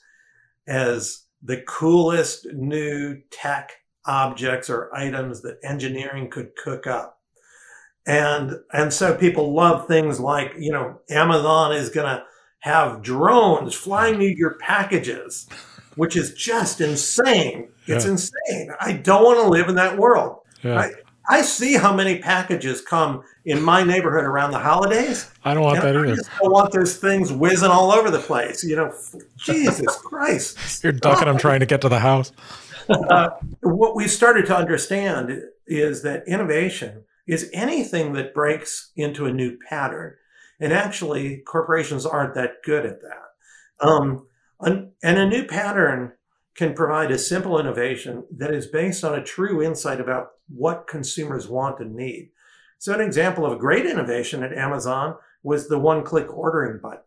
as 0.69 1.25
the 1.43 1.63
coolest 1.67 2.47
new 2.53 3.21
tech 3.31 3.73
objects 4.05 4.71
or 4.71 4.95
items 4.95 5.43
that 5.43 5.59
engineering 5.65 6.31
could 6.31 6.55
cook 6.57 6.87
up. 6.87 7.19
And 8.07 8.53
and 8.73 8.93
so 8.93 9.17
people 9.17 9.53
love 9.53 9.89
things 9.89 10.21
like, 10.21 10.53
you 10.59 10.73
know, 10.73 11.01
Amazon 11.11 11.73
is 11.75 11.91
going 11.91 12.07
to 12.07 12.23
have 12.61 13.03
drones 13.03 13.75
flying 13.75 14.21
you 14.21 14.29
your 14.29 14.55
packages, 14.59 15.49
which 15.97 16.17
is 16.17 16.35
just 16.35 16.81
insane. 16.81 17.69
It's 17.87 18.05
yeah. 18.05 18.13
insane. 18.13 18.71
I 18.81 18.93
don't 18.93 19.25
want 19.25 19.41
to 19.41 19.49
live 19.49 19.69
in 19.69 19.77
that 19.77 19.97
world. 19.97 20.39
Yeah. 20.63 20.79
I, 20.79 20.93
I 21.31 21.43
see 21.43 21.75
how 21.75 21.95
many 21.95 22.19
packages 22.19 22.81
come 22.81 23.23
in 23.45 23.63
my 23.63 23.83
neighborhood 23.83 24.25
around 24.25 24.51
the 24.51 24.59
holidays. 24.59 25.31
I 25.45 25.53
don't 25.53 25.63
want 25.63 25.83
that 25.83 25.95
either. 25.95 26.07
I 26.07 26.15
just 26.15 26.31
don't 26.41 26.51
want 26.51 26.73
those 26.73 26.97
things 26.97 27.31
whizzing 27.33 27.71
all 27.71 27.93
over 27.93 28.11
the 28.11 28.19
place. 28.19 28.65
You 28.65 28.77
know, 28.77 28.95
Jesus 29.37 29.97
Christ. 30.05 30.83
You're 30.83 30.93
ducking 30.93 31.27
them 31.27 31.37
trying 31.37 31.61
to 31.61 31.67
get 31.67 31.83
to 31.83 31.89
the 31.89 31.99
house. 31.99 32.33
uh, 32.89 33.29
what 33.61 33.95
we 33.95 34.09
started 34.09 34.47
to 34.47 34.57
understand 34.57 35.43
is 35.67 36.03
that 36.03 36.27
innovation 36.27 37.05
is 37.27 37.51
anything 37.53 38.15
that 38.15 38.33
breaks 38.33 38.91
into 38.97 39.27
a 39.27 39.33
new 39.33 39.59
pattern. 39.69 40.15
And 40.61 40.73
actually, 40.73 41.39
corporations 41.39 42.05
aren't 42.05 42.35
that 42.35 42.63
good 42.65 42.85
at 42.85 43.01
that. 43.03 43.87
Um, 43.87 44.27
and 44.61 44.93
a 45.03 45.27
new 45.27 45.45
pattern 45.45 46.13
can 46.57 46.75
provide 46.75 47.13
a 47.13 47.19
simple 47.19 47.61
innovation 47.61 48.25
that 48.37 48.53
is 48.53 48.67
based 48.67 49.05
on 49.05 49.15
a 49.15 49.23
true 49.23 49.63
insight 49.63 50.01
about 50.01 50.31
what 50.49 50.89
consumers 50.89 51.47
want 51.49 51.79
and 51.79 51.95
need. 51.95 52.31
So, 52.79 52.93
an 52.93 53.01
example 53.01 53.47
of 53.47 53.53
a 53.53 53.59
great 53.59 53.87
innovation 53.87 54.43
at 54.43 54.53
Amazon 54.53 55.17
was 55.43 55.69
the 55.69 55.79
one 55.79 56.03
click 56.03 56.33
ordering 56.33 56.81
button, 56.83 57.03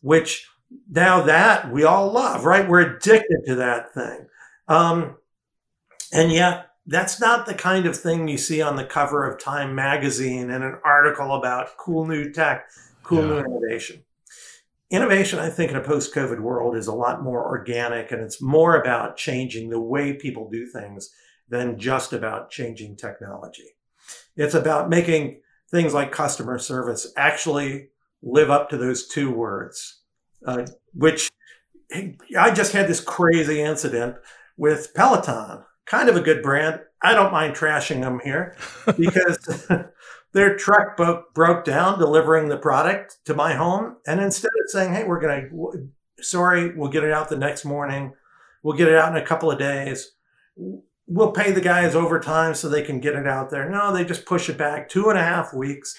which 0.00 0.48
now 0.90 1.22
that 1.22 1.70
we 1.70 1.84
all 1.84 2.10
love, 2.10 2.44
right? 2.44 2.68
We're 2.68 2.96
addicted 2.96 3.42
to 3.46 3.56
that 3.56 3.92
thing. 3.92 4.26
Um, 4.68 5.16
and 6.12 6.32
yet, 6.32 6.65
that's 6.86 7.20
not 7.20 7.46
the 7.46 7.54
kind 7.54 7.86
of 7.86 7.96
thing 7.96 8.28
you 8.28 8.38
see 8.38 8.62
on 8.62 8.76
the 8.76 8.84
cover 8.84 9.28
of 9.28 9.40
Time 9.40 9.74
magazine 9.74 10.50
and 10.50 10.62
an 10.62 10.78
article 10.84 11.34
about 11.34 11.76
cool 11.76 12.06
new 12.06 12.30
tech, 12.30 12.68
cool 13.02 13.22
yeah. 13.22 13.28
new 13.28 13.38
innovation. 13.38 14.04
Innovation, 14.88 15.40
I 15.40 15.50
think, 15.50 15.72
in 15.72 15.76
a 15.76 15.82
post 15.82 16.14
COVID 16.14 16.40
world 16.40 16.76
is 16.76 16.86
a 16.86 16.94
lot 16.94 17.22
more 17.22 17.44
organic 17.44 18.12
and 18.12 18.22
it's 18.22 18.40
more 18.40 18.80
about 18.80 19.16
changing 19.16 19.68
the 19.68 19.80
way 19.80 20.12
people 20.12 20.48
do 20.48 20.64
things 20.66 21.10
than 21.48 21.78
just 21.78 22.12
about 22.12 22.50
changing 22.50 22.96
technology. 22.96 23.66
It's 24.36 24.54
about 24.54 24.88
making 24.88 25.40
things 25.70 25.92
like 25.92 26.12
customer 26.12 26.58
service 26.58 27.12
actually 27.16 27.88
live 28.22 28.50
up 28.50 28.70
to 28.70 28.76
those 28.76 29.08
two 29.08 29.30
words, 29.30 30.02
uh, 30.46 30.66
which 30.94 31.30
I 31.92 32.52
just 32.52 32.72
had 32.72 32.86
this 32.86 33.00
crazy 33.00 33.60
incident 33.60 34.16
with 34.56 34.94
Peloton 34.94 35.64
kind 35.86 36.08
of 36.08 36.16
a 36.16 36.20
good 36.20 36.42
brand. 36.42 36.80
I 37.00 37.14
don't 37.14 37.32
mind 37.32 37.54
trashing 37.54 38.00
them 38.00 38.20
here 38.22 38.56
because 38.98 39.68
their 40.32 40.56
truck 40.56 40.96
broke, 40.96 41.32
broke 41.34 41.64
down 41.64 41.98
delivering 41.98 42.48
the 42.48 42.58
product 42.58 43.18
to 43.24 43.34
my 43.34 43.54
home. 43.54 43.96
And 44.06 44.20
instead 44.20 44.50
of 44.62 44.70
saying, 44.70 44.92
hey, 44.92 45.04
we're 45.04 45.20
going 45.20 45.48
to, 45.48 46.22
sorry, 46.22 46.74
we'll 46.74 46.90
get 46.90 47.04
it 47.04 47.12
out 47.12 47.28
the 47.28 47.36
next 47.36 47.64
morning, 47.64 48.12
we'll 48.62 48.76
get 48.76 48.88
it 48.88 48.96
out 48.96 49.16
in 49.16 49.22
a 49.22 49.26
couple 49.26 49.50
of 49.50 49.58
days, 49.58 50.12
we'll 51.06 51.32
pay 51.32 51.52
the 51.52 51.60
guys 51.60 51.94
overtime 51.94 52.54
so 52.54 52.68
they 52.68 52.82
can 52.82 53.00
get 53.00 53.14
it 53.14 53.26
out 53.26 53.50
there. 53.50 53.70
No, 53.70 53.92
they 53.92 54.04
just 54.04 54.26
push 54.26 54.48
it 54.48 54.58
back 54.58 54.88
two 54.88 55.08
and 55.08 55.18
a 55.18 55.22
half 55.22 55.54
weeks. 55.54 55.96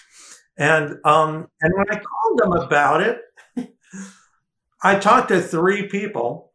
And, 0.57 0.97
um, 1.05 1.47
and 1.61 1.73
when 1.75 1.85
I 1.89 1.99
called 1.99 2.39
them 2.39 2.53
about 2.53 3.01
it, 3.01 3.21
I 4.83 4.99
talked 4.99 5.29
to 5.29 5.41
three 5.41 5.87
people 5.87 6.46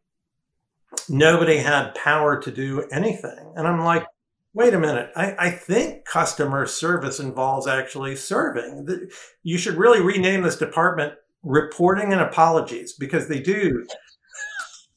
nobody 1.08 1.58
had 1.58 1.94
power 1.94 2.40
to 2.40 2.50
do 2.50 2.86
anything. 2.92 3.52
And 3.56 3.66
I'm 3.66 3.84
like, 3.84 4.06
wait 4.54 4.74
a 4.74 4.78
minute. 4.78 5.10
I, 5.16 5.34
I 5.38 5.50
think 5.50 6.04
customer 6.04 6.66
service 6.66 7.18
involves 7.20 7.66
actually 7.66 8.16
serving. 8.16 9.08
You 9.42 9.58
should 9.58 9.76
really 9.76 10.00
rename 10.00 10.42
this 10.42 10.56
department 10.56 11.14
reporting 11.42 12.12
and 12.12 12.20
apologies 12.20 12.92
because 12.92 13.28
they 13.28 13.40
do. 13.40 13.86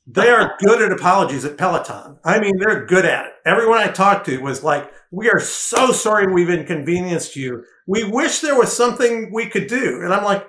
They 0.07 0.29
are 0.29 0.55
good 0.59 0.81
at 0.81 0.91
apologies 0.91 1.45
at 1.45 1.57
Peloton. 1.57 2.19
I 2.23 2.39
mean, 2.39 2.59
they're 2.59 2.85
good 2.85 3.05
at 3.05 3.25
it. 3.25 3.31
Everyone 3.45 3.79
I 3.79 3.87
talked 3.87 4.27
to 4.27 4.37
was 4.37 4.63
like, 4.63 4.91
we 5.09 5.29
are 5.29 5.39
so 5.39 5.91
sorry 5.91 6.31
we've 6.31 6.49
inconvenienced 6.49 7.35
you. 7.35 7.63
We 7.87 8.03
wish 8.03 8.39
there 8.39 8.57
was 8.57 8.75
something 8.75 9.31
we 9.33 9.47
could 9.47 9.67
do. 9.67 10.01
And 10.03 10.13
I'm 10.13 10.23
like, 10.23 10.47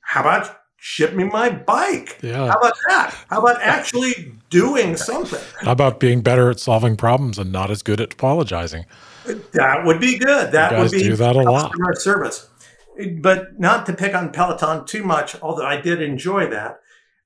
how 0.00 0.20
about 0.20 0.56
ship 0.84 1.14
me 1.14 1.22
my 1.22 1.48
bike. 1.48 2.18
Yeah. 2.22 2.48
How 2.48 2.58
about 2.58 2.74
that? 2.88 3.14
How 3.30 3.38
about 3.38 3.62
actually 3.62 4.34
doing 4.50 4.96
something? 4.96 5.38
How 5.60 5.70
about 5.70 6.00
being 6.00 6.22
better 6.22 6.50
at 6.50 6.58
solving 6.58 6.96
problems 6.96 7.38
and 7.38 7.52
not 7.52 7.70
as 7.70 7.84
good 7.84 8.00
at 8.00 8.14
apologizing? 8.14 8.86
That 9.52 9.84
would 9.84 10.00
be 10.00 10.18
good. 10.18 10.50
That 10.50 10.76
would 10.76 10.90
be 10.90 11.04
do 11.04 11.14
that 11.14 11.36
a 11.36 11.42
lot. 11.42 11.72
service. 11.98 12.48
But 13.20 13.60
not 13.60 13.86
to 13.86 13.92
pick 13.92 14.12
on 14.12 14.32
Peloton 14.32 14.84
too 14.84 15.04
much, 15.04 15.40
although 15.40 15.64
I 15.64 15.80
did 15.80 16.02
enjoy 16.02 16.50
that. 16.50 16.80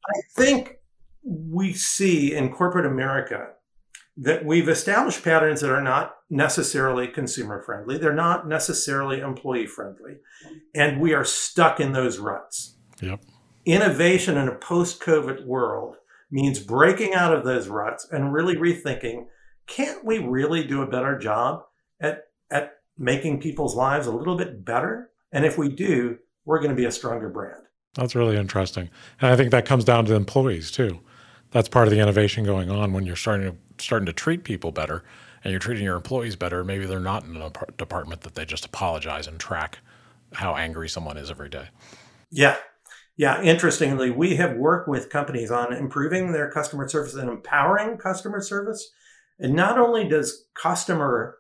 I 0.07 0.21
think 0.37 0.77
we 1.25 1.73
see 1.73 2.35
in 2.35 2.53
corporate 2.53 2.85
America 2.85 3.53
that 4.19 4.45
we've 4.45 4.69
established 4.69 5.25
patterns 5.25 5.62
that 5.62 5.73
are 5.73 5.83
not 5.83 6.16
necessarily 6.29 7.09
consumer 7.09 7.62
friendly. 7.62 7.97
They're 7.97 8.12
not 8.12 8.47
necessarily 8.47 9.21
employee 9.21 9.66
friendly. 9.66 10.16
And 10.75 11.01
we 11.01 11.14
are 11.14 11.25
stuck 11.25 11.81
in 11.81 11.92
those 11.92 12.19
ruts. 12.19 12.77
Yep 13.01 13.23
innovation 13.66 14.38
in 14.38 14.48
a 14.48 14.55
post 14.55 15.00
COVID 15.02 15.44
world 15.44 15.96
means 16.31 16.59
breaking 16.59 17.14
out 17.14 17.35
of 17.35 17.44
those 17.44 17.68
ruts 17.68 18.09
and 18.11 18.33
really 18.33 18.57
rethinking 18.57 19.26
can't 19.66 20.05
we 20.05 20.18
really 20.18 20.64
do 20.64 20.83
a 20.83 20.87
better 20.87 21.18
job 21.18 21.64
at, 22.00 22.29
at 22.50 22.74
making 22.96 23.40
people's 23.40 23.74
lives 23.74 24.07
a 24.07 24.12
little 24.12 24.37
bit 24.37 24.64
better? 24.64 25.11
And 25.33 25.44
if 25.44 25.59
we 25.59 25.68
do, 25.68 26.18
we're 26.44 26.61
going 26.61 26.70
to 26.70 26.76
be 26.76 26.85
a 26.85 26.92
stronger 26.92 27.29
brand. 27.29 27.62
That's 27.94 28.14
really 28.14 28.37
interesting. 28.37 28.90
And 29.20 29.31
I 29.31 29.37
think 29.37 29.50
that 29.50 29.66
comes 29.66 29.85
down 29.85 30.05
to 30.07 30.14
employees 30.14 30.70
too. 30.70 31.00
That's 31.50 31.68
part 31.68 31.88
of 31.88 31.92
the 31.92 32.00
innovation 32.00 32.44
going 32.44 32.70
on 32.70 32.92
when 32.92 33.07
you're 33.07 33.16
starting 33.16 33.50
to 33.50 33.57
starting 33.79 34.07
to 34.07 34.12
treat 34.12 34.44
people 34.44 34.72
better 34.72 35.05
and 35.44 35.50
you're 35.50 35.61
treating 35.61 35.85
your 35.85 35.96
employees 35.96 36.37
better. 36.37 36.64
Maybe 36.64 36.87
they're 36.87 37.00
not 37.00 37.24
in 37.24 37.37
a 37.37 37.50
department 37.76 38.22
that 38.22 38.35
they 38.35 38.44
just 38.44 38.64
apologize 38.64 39.26
and 39.26 39.38
track 39.38 39.79
how 40.33 40.55
angry 40.55 40.88
someone 40.88 41.16
is 41.16 41.31
every 41.31 41.48
day. 41.48 41.68
Yeah, 42.31 42.57
yeah, 43.16 43.40
interestingly, 43.42 44.11
we 44.11 44.37
have 44.37 44.57
worked 44.57 44.88
with 44.88 45.09
companies 45.09 45.50
on 45.50 45.72
improving 45.72 46.33
their 46.33 46.50
customer 46.50 46.87
service 46.88 47.14
and 47.14 47.31
empowering 47.31 47.96
customer 47.96 48.40
service. 48.40 48.90
And 49.38 49.55
not 49.55 49.79
only 49.79 50.09
does 50.09 50.44
customer 50.55 51.37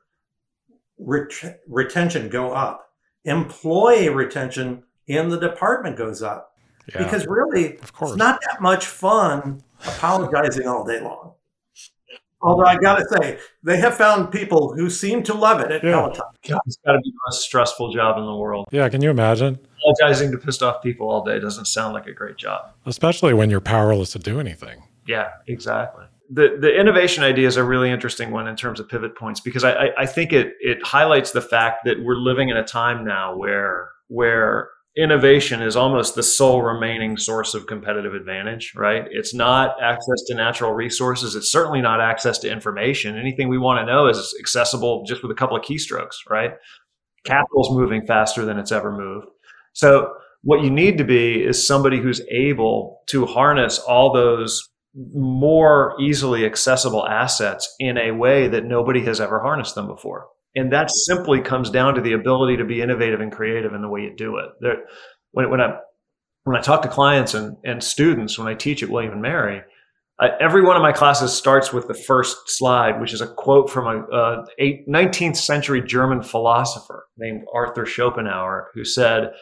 ret- 0.98 1.60
retention 1.68 2.28
go 2.28 2.52
up. 2.52 2.90
Employee 3.24 4.08
retention 4.08 4.84
in 5.06 5.28
the 5.28 5.38
department 5.38 5.96
goes 5.96 6.22
up. 6.22 6.52
Yeah, 6.94 7.02
because 7.02 7.26
really, 7.26 7.78
of 7.78 7.92
course. 7.92 8.12
it's 8.12 8.18
not 8.18 8.40
that 8.48 8.62
much 8.62 8.86
fun 8.86 9.62
apologizing 9.84 10.68
all 10.68 10.84
day 10.84 11.00
long. 11.00 11.32
Although 12.40 12.66
I 12.66 12.76
got 12.76 12.96
to 12.96 13.04
say, 13.08 13.38
they 13.64 13.78
have 13.78 13.96
found 13.96 14.30
people 14.30 14.74
who 14.74 14.88
seem 14.88 15.22
to 15.24 15.34
love 15.34 15.60
it 15.60 15.72
at 15.72 15.82
yeah. 15.82 15.92
Peloton. 15.92 16.22
God, 16.46 16.60
it's 16.66 16.76
got 16.84 16.92
to 16.92 16.98
be 17.00 17.10
the 17.10 17.18
most 17.26 17.42
stressful 17.42 17.92
job 17.92 18.18
in 18.18 18.24
the 18.24 18.36
world. 18.36 18.66
Yeah, 18.70 18.88
can 18.88 19.02
you 19.02 19.10
imagine? 19.10 19.58
Apologizing 19.86 20.32
to 20.32 20.38
pissed 20.38 20.62
off 20.62 20.82
people 20.82 21.08
all 21.08 21.24
day 21.24 21.38
doesn't 21.38 21.66
sound 21.66 21.94
like 21.94 22.06
a 22.06 22.12
great 22.12 22.36
job. 22.36 22.72
Especially 22.86 23.34
when 23.34 23.50
you're 23.50 23.60
powerless 23.60 24.12
to 24.12 24.18
do 24.18 24.40
anything. 24.40 24.82
Yeah, 25.06 25.30
exactly. 25.46 26.04
The 26.28 26.56
the 26.60 26.74
innovation 26.74 27.22
idea 27.22 27.46
is 27.46 27.56
a 27.56 27.62
really 27.62 27.90
interesting 27.90 28.32
one 28.32 28.48
in 28.48 28.56
terms 28.56 28.80
of 28.80 28.88
pivot 28.88 29.16
points 29.16 29.40
because 29.40 29.62
I, 29.62 29.72
I, 29.72 29.88
I 29.98 30.06
think 30.06 30.32
it 30.32 30.54
it 30.60 30.84
highlights 30.84 31.30
the 31.30 31.40
fact 31.40 31.84
that 31.84 32.02
we're 32.02 32.16
living 32.16 32.48
in 32.48 32.56
a 32.56 32.64
time 32.64 33.04
now 33.04 33.36
where 33.36 33.90
where 34.08 34.70
innovation 34.96 35.60
is 35.60 35.76
almost 35.76 36.14
the 36.14 36.22
sole 36.22 36.62
remaining 36.62 37.18
source 37.18 37.54
of 37.54 37.66
competitive 37.66 38.14
advantage, 38.14 38.72
right? 38.74 39.04
It's 39.10 39.34
not 39.34 39.76
access 39.82 40.22
to 40.28 40.34
natural 40.34 40.72
resources. 40.72 41.36
It's 41.36 41.52
certainly 41.52 41.82
not 41.82 42.00
access 42.00 42.38
to 42.38 42.50
information. 42.50 43.18
Anything 43.18 43.48
we 43.48 43.58
want 43.58 43.78
to 43.78 43.92
know 43.92 44.08
is 44.08 44.34
accessible 44.40 45.04
just 45.06 45.22
with 45.22 45.30
a 45.30 45.34
couple 45.34 45.56
of 45.56 45.62
keystrokes, 45.62 46.16
right? 46.30 46.52
Capital's 47.24 47.70
moving 47.70 48.06
faster 48.06 48.44
than 48.44 48.58
it's 48.58 48.72
ever 48.72 48.90
moved. 48.90 49.26
So 49.76 50.14
what 50.42 50.62
you 50.62 50.70
need 50.70 50.96
to 50.98 51.04
be 51.04 51.42
is 51.42 51.66
somebody 51.66 52.00
who's 52.00 52.22
able 52.30 53.02
to 53.08 53.26
harness 53.26 53.78
all 53.78 54.10
those 54.10 54.66
more 54.94 55.94
easily 56.00 56.46
accessible 56.46 57.06
assets 57.06 57.74
in 57.78 57.98
a 57.98 58.12
way 58.12 58.48
that 58.48 58.64
nobody 58.64 59.04
has 59.04 59.20
ever 59.20 59.40
harnessed 59.40 59.74
them 59.74 59.86
before. 59.86 60.28
And 60.54 60.72
that 60.72 60.90
simply 60.90 61.42
comes 61.42 61.68
down 61.68 61.94
to 61.94 62.00
the 62.00 62.14
ability 62.14 62.56
to 62.56 62.64
be 62.64 62.80
innovative 62.80 63.20
and 63.20 63.30
creative 63.30 63.74
in 63.74 63.82
the 63.82 63.88
way 63.88 64.00
you 64.00 64.16
do 64.16 64.38
it. 64.38 64.46
There, 64.60 64.76
when, 65.32 65.50
when 65.50 65.60
I 65.60 65.78
when 66.44 66.56
I 66.56 66.60
talk 66.62 66.82
to 66.82 66.88
clients 66.88 67.34
and, 67.34 67.56
and 67.64 67.82
students, 67.82 68.38
when 68.38 68.48
I 68.48 68.54
teach 68.54 68.82
at 68.82 68.88
William 68.88 69.12
and 69.12 69.20
Mary, 69.20 69.62
uh, 70.18 70.28
every 70.40 70.62
one 70.62 70.76
of 70.76 70.82
my 70.82 70.92
classes 70.92 71.34
starts 71.34 71.72
with 71.72 71.88
the 71.88 71.94
first 71.94 72.36
slide, 72.46 73.00
which 73.00 73.12
is 73.12 73.20
a 73.20 73.26
quote 73.26 73.68
from 73.68 73.86
a, 73.86 74.16
a 74.16 74.44
eight, 74.58 74.88
19th 74.88 75.36
century 75.36 75.82
German 75.82 76.22
philosopher 76.22 77.06
named 77.18 77.42
Arthur 77.52 77.84
Schopenhauer, 77.84 78.70
who 78.74 78.84
said, 78.84 79.32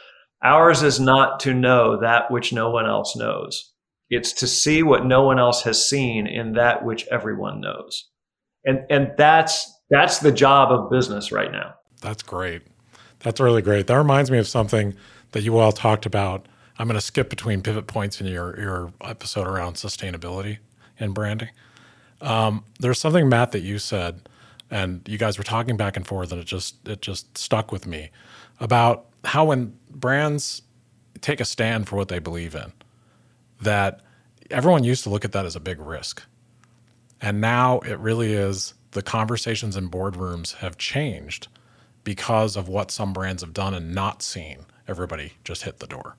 Ours 0.44 0.83
is 0.83 1.00
not 1.00 1.40
to 1.40 1.54
know 1.54 1.98
that 2.00 2.30
which 2.30 2.52
no 2.52 2.70
one 2.70 2.87
else 2.87 3.16
knows. 3.16 3.72
It's 4.11 4.33
to 4.35 4.46
see 4.46 4.83
what 4.83 5.07
no 5.07 5.22
one 5.22 5.38
else 5.38 5.62
has 5.62 5.88
seen 5.88 6.26
in 6.26 6.52
that 6.52 6.85
which 6.85 7.07
everyone 7.11 7.61
knows. 7.61 8.11
And, 8.64 8.85
and 8.90 9.12
that's 9.16 9.70
that's 9.90 10.18
the 10.18 10.33
job 10.33 10.70
of 10.70 10.90
business 10.90 11.33
right 11.33 11.50
now. 11.50 11.74
That's 12.00 12.22
great. 12.22 12.62
That's 13.20 13.40
really 13.40 13.62
great. 13.62 13.87
That 13.87 13.96
reminds 13.96 14.30
me 14.30 14.38
of 14.38 14.46
something 14.46 14.94
that 15.33 15.42
you 15.42 15.59
all 15.59 15.72
talked 15.72 16.07
about. 16.07 16.46
I'm 16.78 16.87
going 16.87 16.98
to 16.98 17.04
skip 17.04 17.30
between 17.30 17.62
pivot 17.62 17.87
points 17.87 18.20
in 18.20 18.26
your 18.26 18.59
your 18.61 18.92
episode 19.00 19.46
around 19.46 19.74
sustainability 19.74 20.59
and 20.98 21.14
branding. 21.14 21.50
Um, 22.20 22.64
there's 22.80 22.98
something 22.98 23.28
Matt 23.28 23.52
that 23.52 23.61
you 23.61 23.78
said, 23.78 24.28
and 24.70 25.07
you 25.07 25.18
guys 25.18 25.38
were 25.38 25.44
talking 25.44 25.76
back 25.76 25.96
and 25.96 26.07
forth, 26.07 26.33
and 26.33 26.40
it 26.40 26.46
just 26.46 26.87
it 26.87 27.00
just 27.00 27.37
stuck 27.38 27.72
with 27.72 27.87
me 27.87 28.11
about 28.61 29.07
how 29.25 29.47
when 29.47 29.77
brands 29.91 30.63
take 31.21 31.41
a 31.41 31.45
stand 31.45 31.89
for 31.89 31.97
what 31.97 32.09
they 32.09 32.19
believe 32.19 32.55
in, 32.55 32.73
that 33.61 34.01
everyone 34.51 34.85
used 34.85 35.03
to 35.05 35.11
look 35.11 35.25
at 35.25 35.33
that 35.33 35.47
as 35.47 35.57
a 35.57 35.61
big 35.61 35.81
risk, 35.81 36.23
and 37.21 37.41
now 37.41 37.79
it 37.81 37.99
really 37.99 38.33
is 38.33 38.75
the 38.91 39.03
conversations 39.03 39.77
in 39.77 39.89
boardrooms 39.89 40.55
have 40.55 40.77
changed 40.79 41.49
because 42.05 42.57
of 42.57 42.69
what 42.69 42.91
some 42.91 43.13
brands 43.13 43.43
have 43.43 43.55
done 43.55 43.75
and 43.75 43.95
not 43.95 44.23
seen 44.23 44.67
everybody 44.87 45.33
just 45.43 45.63
hit 45.63 45.79
the 45.79 45.87
door. 45.87 46.17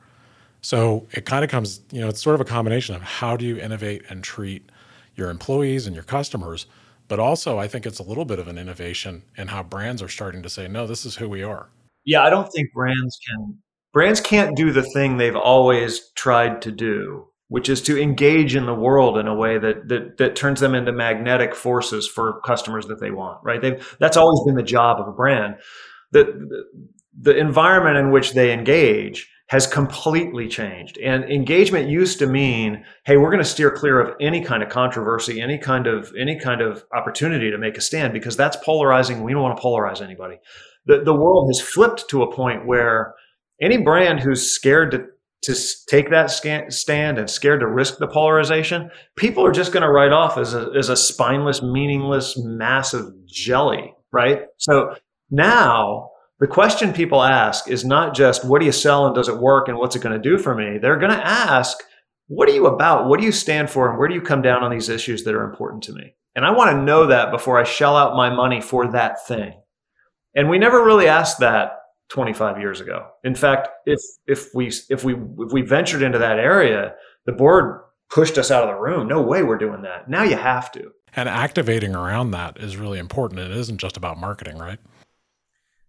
So 0.62 1.06
it 1.12 1.26
kind 1.26 1.46
of 1.46 1.52
comes, 1.52 1.82
you 1.91 2.02
know, 2.02 2.10
it's 2.10 2.22
sort 2.22 2.34
of 2.34 2.41
a 2.41 2.46
combination 2.46 2.96
of 2.96 3.04
how 3.04 3.38
do 3.38 3.46
you 3.46 3.58
innovate 3.58 4.02
and 4.10 4.24
treat 4.24 4.68
your 5.15 5.30
employees 5.30 5.86
and 5.86 5.96
your 5.96 6.04
customers, 6.04 6.65
but 7.08 7.20
also 7.20 7.60
I 7.60 7.68
think 7.68 7.86
it's 7.86 8.00
a 8.00 8.04
little 8.04 8.26
bit 8.26 8.39
of 8.39 8.48
an 8.48 8.58
innovation 8.58 9.22
in 9.38 9.50
how 9.50 9.62
brands 9.62 10.02
are 10.02 10.10
starting 10.10 10.41
to 10.41 10.50
say, 10.50 10.68
no, 10.68 10.88
this 10.88 11.06
is 11.06 11.18
who 11.18 11.30
we 11.30 11.44
are. 11.44 11.70
Yeah, 12.06 12.24
I 12.24 12.30
don't 12.30 12.52
think 12.52 12.72
brands 12.74 13.18
can 13.28 13.58
brands 13.94 14.22
can't 14.22 14.56
do 14.56 14.72
the 14.72 14.84
thing 14.94 15.18
they've 15.18 15.36
always 15.36 16.12
tried 16.15 16.62
to 16.63 16.72
do 16.72 17.28
which 17.48 17.70
is 17.70 17.82
to 17.84 18.02
engage 18.02 18.56
in 18.56 18.65
the 18.65 18.74
world 18.74 19.18
in 19.18 19.28
a 19.28 19.36
way 19.36 19.58
that 19.58 19.88
that 19.88 20.18
that 20.18 20.36
turns 20.36 20.60
them 20.60 20.74
into 20.74 20.91
magnetic 20.91 21.54
forces 21.54 22.08
for 22.08 22.41
customers 22.41 22.88
that 22.88 23.00
they 23.00 23.12
want. 23.12 23.39
Right? 23.44 23.62
They've, 23.62 23.96
that's 24.00 24.18
always 24.18 24.41
been 24.46 24.56
the 24.56 24.63
job 24.63 25.00
of 25.00 25.08
a 25.08 25.12
brand. 25.12 25.56
The, 26.12 26.65
the 27.20 27.36
environment 27.36 27.98
in 27.98 28.12
which 28.12 28.34
they 28.34 28.54
engage 28.54 29.30
has 29.47 29.67
completely 29.67 30.47
changed. 30.47 30.97
And 30.97 31.23
engagement 31.25 31.88
used 31.88 32.17
to 32.19 32.25
mean, 32.25 32.84
hey, 33.05 33.17
we're 33.17 33.29
going 33.29 33.43
to 33.43 33.49
steer 33.49 33.69
clear 33.69 33.99
of 33.99 34.15
any 34.19 34.43
kind 34.43 34.63
of 34.63 34.69
controversy, 34.69 35.39
any 35.39 35.60
kind 35.60 35.86
of 35.86 36.12
any 36.19 36.39
kind 36.39 36.62
of 36.62 36.84
opportunity 36.95 37.51
to 37.51 37.58
make 37.58 37.77
a 37.77 37.81
stand 37.81 38.13
because 38.13 38.36
that's 38.36 38.58
polarizing. 38.58 39.23
We 39.23 39.34
don't 39.34 39.43
want 39.43 39.58
to 39.58 39.63
polarize 39.63 40.01
anybody. 40.01 40.38
The 40.86 41.03
the 41.03 41.13
world 41.13 41.49
has 41.49 41.62
flipped 41.62 42.10
to 42.10 42.23
a 42.23 42.34
point 42.34 42.65
where 42.65 43.13
any 43.62 43.77
brand 43.77 44.19
who's 44.19 44.49
scared 44.49 44.91
to 44.91 45.05
to 45.43 45.55
take 45.88 46.10
that 46.10 46.31
stand 46.31 47.19
and 47.19 47.29
scared 47.29 47.60
to 47.60 47.67
risk 47.67 47.99
the 47.99 48.08
polarization, 48.08 48.89
people 49.15 49.45
are 49.45 49.51
just 49.51 49.71
going 49.71 49.84
to 49.84 49.91
write 49.91 50.12
off 50.12 50.39
as 50.39 50.55
a, 50.55 50.71
as 50.75 50.89
a 50.89 50.95
spineless, 50.95 51.62
meaningless, 51.62 52.36
massive 52.43 53.12
jelly, 53.27 53.93
right? 54.12 54.45
So 54.58 54.95
now 55.29 56.10
the 56.39 56.48
question 56.48 56.91
people 56.93 57.24
ask 57.24 57.69
is 57.69 57.86
not 57.86 58.15
just 58.15 58.45
what 58.45 58.60
do 58.60 58.65
you 58.65 58.71
sell 58.71 59.06
and 59.06 59.15
does 59.15 59.30
it 59.30 59.38
work 59.38 59.67
and 59.67 59.78
what's 59.78 59.95
it 59.95 60.02
going 60.02 60.21
to 60.21 60.30
do 60.30 60.38
for 60.38 60.54
me? 60.54 60.78
They're 60.78 61.00
going 61.00 61.12
to 61.12 61.28
ask, 61.28 61.78
what 62.28 62.50
are 62.50 62.54
you 62.54 62.67
about? 62.67 63.08
What 63.08 63.19
do 63.19 63.26
you 63.26 63.32
stand 63.32 63.69
for? 63.69 63.89
And 63.89 63.98
where 63.98 64.08
do 64.08 64.15
you 64.15 64.21
come 64.21 64.41
down 64.41 64.63
on 64.63 64.71
these 64.71 64.89
issues 64.89 65.24
that 65.24 65.36
are 65.36 65.50
important 65.50 65.84
to 65.84 65.93
me? 65.93 66.15
And 66.36 66.45
I 66.45 66.52
want 66.52 66.71
to 66.71 66.84
know 66.84 67.08
that 67.08 67.32
before 67.32 67.60
I 67.60 67.63
shell 67.63 67.95
out 67.95 68.17
my 68.17 68.30
money 68.30 68.60
for 68.60 68.91
that 68.91 69.26
thing. 69.26 69.54
And 70.36 70.50
we 70.50 70.60
never 70.60 70.84
really 70.84 71.08
asked 71.08 71.39
that 71.39 71.80
25 72.10 72.60
years 72.60 72.82
ago. 72.82 73.08
In 73.24 73.36
fact, 73.36 73.69
if 73.86 74.00
if 74.28 74.54
we 74.54 74.67
if 74.89 75.04
we 75.04 75.13
if 75.13 75.54
we 75.54 75.62
ventured 75.62 76.02
into 76.02 76.19
that 76.19 76.38
area, 76.38 76.93
the 77.26 77.32
board 77.32 77.82
pushed 78.10 78.38
us 78.38 78.52
out 78.52 78.63
of 78.63 78.76
the 78.76 78.82
room. 78.82 79.08
No 79.08 79.21
way 79.21 79.43
we're 79.43 79.58
doing 79.58 79.82
that. 79.84 80.10
Now 80.10 80.24
you 80.24 80.36
have 80.36 80.71
to. 80.74 80.91
And 81.15 81.30
activating 81.30 81.95
around 81.95 82.32
that 82.32 82.58
is 82.58 82.76
really 82.76 83.00
important. 83.00 83.39
It 83.39 83.52
isn't 83.52 83.78
just 83.78 83.95
about 83.95 84.17
marketing, 84.17 84.58
right? 84.58 84.80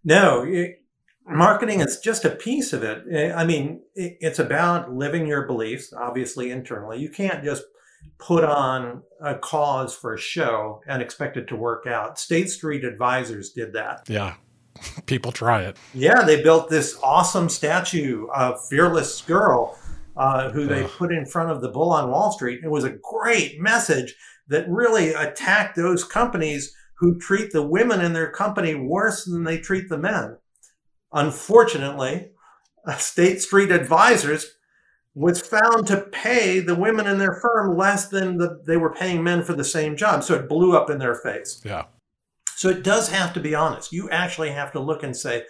No, 0.07 0.43
it, 0.43 0.81
marketing 1.25 1.81
is 1.81 1.99
just 1.99 2.25
a 2.25 2.29
piece 2.29 2.73
of 2.73 2.83
it. 2.83 3.33
I 3.35 3.45
mean, 3.45 3.81
it, 3.93 4.17
it's 4.19 4.39
about 4.39 4.93
living 4.93 5.27
your 5.27 5.45
beliefs, 5.45 5.93
obviously 5.93 6.49
internally. 6.49 6.99
You 6.99 7.09
can't 7.09 7.43
just 7.43 7.63
put 8.17 8.43
on 8.43 9.03
a 9.21 9.35
cause 9.35 9.93
for 9.93 10.13
a 10.13 10.19
show 10.19 10.81
and 10.87 11.01
expect 11.01 11.37
it 11.37 11.47
to 11.49 11.55
work 11.55 11.85
out. 11.85 12.17
State 12.17 12.49
Street 12.49 12.83
Advisors 12.83 13.51
did 13.51 13.73
that. 13.73 14.03
Yeah 14.07 14.35
people 15.05 15.31
try 15.31 15.63
it. 15.63 15.77
Yeah, 15.93 16.23
they 16.23 16.41
built 16.41 16.69
this 16.69 16.97
awesome 17.03 17.49
statue 17.49 18.27
of 18.33 18.65
Fearless 18.67 19.21
Girl 19.21 19.77
uh, 20.15 20.49
who 20.49 20.65
they 20.65 20.83
put 20.83 21.11
in 21.11 21.25
front 21.25 21.51
of 21.51 21.61
the 21.61 21.69
bull 21.69 21.91
on 21.91 22.09
Wall 22.09 22.31
Street. 22.31 22.61
It 22.63 22.69
was 22.69 22.83
a 22.83 22.97
great 23.03 23.59
message 23.59 24.15
that 24.47 24.67
really 24.69 25.13
attacked 25.13 25.75
those 25.75 26.03
companies 26.03 26.73
who 26.99 27.19
treat 27.19 27.51
the 27.51 27.65
women 27.65 28.01
in 28.01 28.13
their 28.13 28.31
company 28.31 28.75
worse 28.75 29.25
than 29.25 29.43
they 29.43 29.57
treat 29.57 29.89
the 29.89 29.97
men. 29.97 30.37
Unfortunately, 31.13 32.31
State 32.97 33.41
Street 33.41 33.71
Advisors 33.71 34.53
was 35.13 35.41
found 35.41 35.87
to 35.87 36.01
pay 36.11 36.59
the 36.59 36.75
women 36.75 37.07
in 37.07 37.17
their 37.17 37.33
firm 37.33 37.75
less 37.75 38.07
than 38.07 38.37
the, 38.37 38.61
they 38.67 38.77
were 38.77 38.93
paying 38.93 39.23
men 39.23 39.43
for 39.43 39.53
the 39.53 39.63
same 39.63 39.97
job. 39.97 40.23
So 40.23 40.35
it 40.35 40.47
blew 40.47 40.77
up 40.77 40.89
in 40.89 40.99
their 40.99 41.15
face. 41.15 41.61
Yeah. 41.65 41.85
So 42.55 42.69
it 42.69 42.83
does 42.83 43.09
have 43.09 43.33
to 43.33 43.39
be 43.39 43.55
honest. 43.55 43.91
You 43.91 44.09
actually 44.09 44.51
have 44.51 44.71
to 44.73 44.79
look 44.79 45.03
and 45.03 45.15
say, 45.15 45.43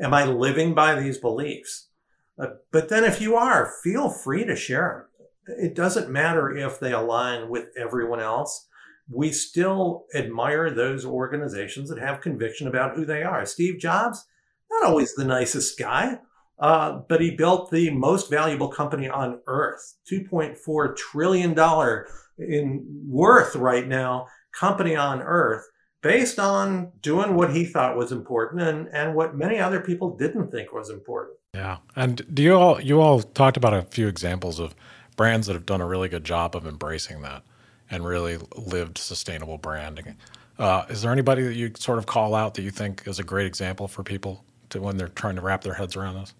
Am 0.00 0.12
I 0.12 0.24
living 0.24 0.74
by 0.74 1.00
these 1.00 1.18
beliefs? 1.18 1.88
Uh, 2.36 2.46
but 2.72 2.88
then 2.88 3.04
if 3.04 3.20
you 3.20 3.36
are, 3.36 3.72
feel 3.84 4.10
free 4.10 4.44
to 4.44 4.56
share 4.56 5.06
them. 5.46 5.56
It 5.58 5.76
doesn't 5.76 6.10
matter 6.10 6.50
if 6.56 6.80
they 6.80 6.92
align 6.92 7.48
with 7.48 7.68
everyone 7.76 8.18
else. 8.18 8.66
We 9.10 9.32
still 9.32 10.06
admire 10.14 10.70
those 10.70 11.04
organizations 11.04 11.90
that 11.90 11.98
have 11.98 12.20
conviction 12.20 12.66
about 12.66 12.96
who 12.96 13.04
they 13.04 13.22
are. 13.22 13.44
Steve 13.44 13.78
Jobs, 13.78 14.24
not 14.70 14.86
always 14.86 15.14
the 15.14 15.24
nicest 15.24 15.78
guy, 15.78 16.18
uh, 16.58 17.00
but 17.08 17.20
he 17.20 17.30
built 17.30 17.70
the 17.70 17.90
most 17.90 18.30
valuable 18.30 18.68
company 18.68 19.08
on 19.08 19.40
earth, 19.46 19.96
$2.4 20.10 20.96
trillion 20.96 22.04
in 22.38 23.02
worth 23.06 23.56
right 23.56 23.86
now, 23.86 24.26
company 24.58 24.96
on 24.96 25.20
earth 25.20 25.66
based 26.04 26.38
on 26.38 26.92
doing 27.00 27.34
what 27.34 27.54
he 27.54 27.64
thought 27.64 27.96
was 27.96 28.12
important 28.12 28.60
and, 28.60 28.88
and 28.88 29.14
what 29.14 29.34
many 29.34 29.58
other 29.58 29.80
people 29.80 30.14
didn't 30.14 30.50
think 30.50 30.70
was 30.70 30.90
important. 30.90 31.36
Yeah. 31.54 31.78
And 31.96 32.22
do 32.32 32.42
you 32.42 32.54
all 32.54 32.80
you 32.80 33.00
all 33.00 33.22
talked 33.22 33.56
about 33.56 33.72
a 33.72 33.82
few 33.82 34.06
examples 34.06 34.60
of 34.60 34.74
brands 35.16 35.46
that 35.46 35.54
have 35.54 35.64
done 35.64 35.80
a 35.80 35.86
really 35.86 36.10
good 36.10 36.24
job 36.24 36.54
of 36.54 36.66
embracing 36.66 37.22
that 37.22 37.42
and 37.90 38.04
really 38.04 38.38
lived 38.56 38.98
sustainable 38.98 39.58
branding. 39.58 40.16
Uh, 40.58 40.84
is 40.88 41.02
there 41.02 41.12
anybody 41.12 41.42
that 41.42 41.54
you 41.54 41.72
sort 41.76 41.98
of 41.98 42.06
call 42.06 42.34
out 42.34 42.54
that 42.54 42.62
you 42.62 42.70
think 42.70 43.02
is 43.06 43.18
a 43.18 43.24
great 43.24 43.46
example 43.46 43.88
for 43.88 44.02
people 44.02 44.44
to 44.70 44.80
when 44.80 44.96
they're 44.96 45.08
trying 45.08 45.34
to 45.34 45.40
wrap 45.40 45.62
their 45.62 45.74
heads 45.74 45.96
around 45.96 46.14
this? 46.14 46.34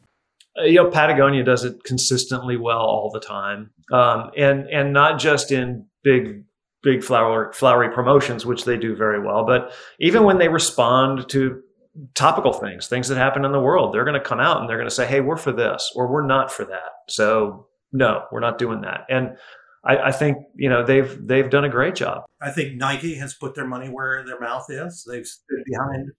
Uh, 0.58 0.64
you 0.64 0.76
know, 0.76 0.90
Patagonia 0.90 1.42
does 1.42 1.64
it 1.64 1.82
consistently 1.84 2.56
well 2.56 2.78
all 2.78 3.10
the 3.10 3.20
time, 3.20 3.70
um, 3.92 4.30
and 4.36 4.68
and 4.68 4.92
not 4.92 5.18
just 5.18 5.50
in 5.50 5.86
big 6.04 6.44
big 6.82 7.02
flower, 7.02 7.52
flowery 7.54 7.88
promotions, 7.92 8.44
which 8.44 8.64
they 8.64 8.76
do 8.76 8.94
very 8.94 9.18
well, 9.18 9.44
but 9.44 9.72
even 9.98 10.22
when 10.22 10.38
they 10.38 10.48
respond 10.48 11.28
to 11.30 11.62
topical 12.14 12.52
things, 12.52 12.86
things 12.86 13.08
that 13.08 13.16
happen 13.16 13.44
in 13.44 13.52
the 13.52 13.60
world, 13.60 13.92
they're 13.92 14.04
going 14.04 14.20
to 14.20 14.20
come 14.20 14.40
out 14.40 14.60
and 14.60 14.68
they're 14.68 14.76
going 14.76 14.88
to 14.88 14.94
say, 14.94 15.06
"Hey, 15.06 15.20
we're 15.20 15.36
for 15.36 15.52
this," 15.52 15.90
or 15.96 16.06
"We're 16.06 16.26
not 16.26 16.52
for 16.52 16.64
that." 16.66 16.92
So 17.08 17.66
no, 17.92 18.24
we're 18.30 18.40
not 18.40 18.58
doing 18.58 18.82
that, 18.82 19.06
and 19.08 19.36
I, 19.84 19.96
I, 19.98 20.12
think 20.12 20.38
you 20.54 20.68
know 20.68 20.84
they've 20.84 21.26
they've 21.26 21.48
done 21.48 21.64
a 21.64 21.68
great 21.68 21.94
job. 21.94 22.24
I 22.40 22.50
think 22.50 22.76
Nike 22.76 23.14
has 23.16 23.34
put 23.34 23.54
their 23.54 23.66
money 23.66 23.88
where 23.88 24.24
their 24.24 24.40
mouth 24.40 24.66
is. 24.68 25.06
They've 25.08 25.26
stood 25.26 25.62
behind 25.66 26.10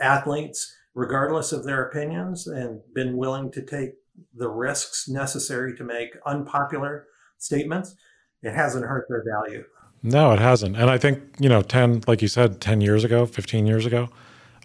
athletes, 0.00 0.74
regardless 0.94 1.52
of 1.52 1.64
their 1.64 1.84
opinions, 1.84 2.46
and 2.46 2.80
been 2.94 3.16
willing 3.16 3.50
to 3.52 3.62
take 3.62 3.90
the 4.34 4.48
risks 4.48 5.08
necessary 5.08 5.76
to 5.76 5.84
make 5.84 6.16
unpopular 6.26 7.06
statements. 7.38 7.94
It 8.42 8.54
hasn't 8.54 8.84
hurt 8.84 9.06
their 9.08 9.24
value. 9.24 9.64
No, 10.02 10.32
it 10.32 10.38
hasn't. 10.38 10.76
And 10.76 10.88
I 10.88 10.96
think 10.96 11.22
you 11.38 11.48
know, 11.48 11.62
ten, 11.62 12.02
like 12.06 12.22
you 12.22 12.28
said, 12.28 12.60
ten 12.60 12.80
years 12.80 13.04
ago, 13.04 13.26
fifteen 13.26 13.66
years 13.66 13.86
ago, 13.86 14.08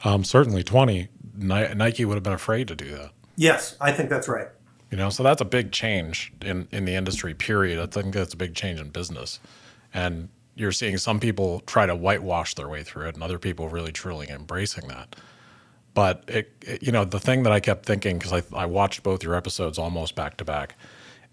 um, 0.04 0.24
certainly 0.24 0.64
twenty, 0.64 1.10
Nike 1.36 2.06
would 2.06 2.16
have 2.16 2.24
been 2.24 2.34
afraid 2.34 2.68
to 2.70 2.76
do 2.76 2.92
that. 2.92 3.12
Yes, 3.36 3.76
I 3.82 3.92
think 3.92 4.10
that's 4.10 4.28
right. 4.30 4.48
You 4.96 5.02
know, 5.02 5.10
so 5.10 5.24
that's 5.24 5.42
a 5.42 5.46
big 5.46 5.74
change 5.74 6.32
in 6.42 6.70
in 6.72 6.86
the 6.86 6.96
industry. 6.96 7.34
Period. 7.34 7.82
I 7.82 7.86
think 7.86 8.14
that's 8.14 8.34
a 8.34 8.38
big 8.38 8.56
change 8.56 8.80
in 8.80 8.92
business, 8.92 9.42
and 9.94 10.30
you're 10.56 10.72
seeing 10.72 10.98
some 10.98 11.20
people 11.20 11.60
try 11.68 11.86
to 11.86 11.94
whitewash 11.94 12.54
their 12.54 12.70
way 12.70 12.82
through 12.82 13.10
it, 13.10 13.16
and 13.16 13.22
other 13.22 13.38
people 13.38 13.68
really 13.68 13.92
truly 13.92 14.30
embracing 14.30 14.88
that. 14.88 15.18
But 15.94 16.24
it, 16.30 16.50
it 16.62 16.82
you 16.82 16.94
know, 16.94 17.04
the 17.04 17.20
thing 17.20 17.44
that 17.44 17.52
I 17.52 17.60
kept 17.60 17.86
thinking 17.86 18.18
because 18.18 18.32
I 18.32 18.44
I 18.58 18.68
watched 18.68 19.04
both 19.04 19.22
your 19.22 19.36
episodes 19.36 19.78
almost 19.78 20.16
back 20.16 20.38
to 20.38 20.46
back, 20.46 20.78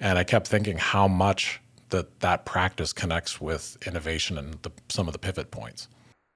and 0.00 0.18
I 0.18 0.24
kept 0.24 0.48
thinking 0.48 0.78
how 0.78 1.06
much 1.06 1.60
that 1.90 2.18
that 2.18 2.44
practice 2.44 2.92
connects 2.92 3.40
with 3.40 3.78
innovation 3.86 4.38
and 4.38 4.54
the, 4.62 4.72
some 4.88 5.06
of 5.06 5.12
the 5.12 5.20
pivot 5.20 5.52
points. 5.52 5.86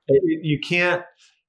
You 0.09 0.61
can't 0.61 1.03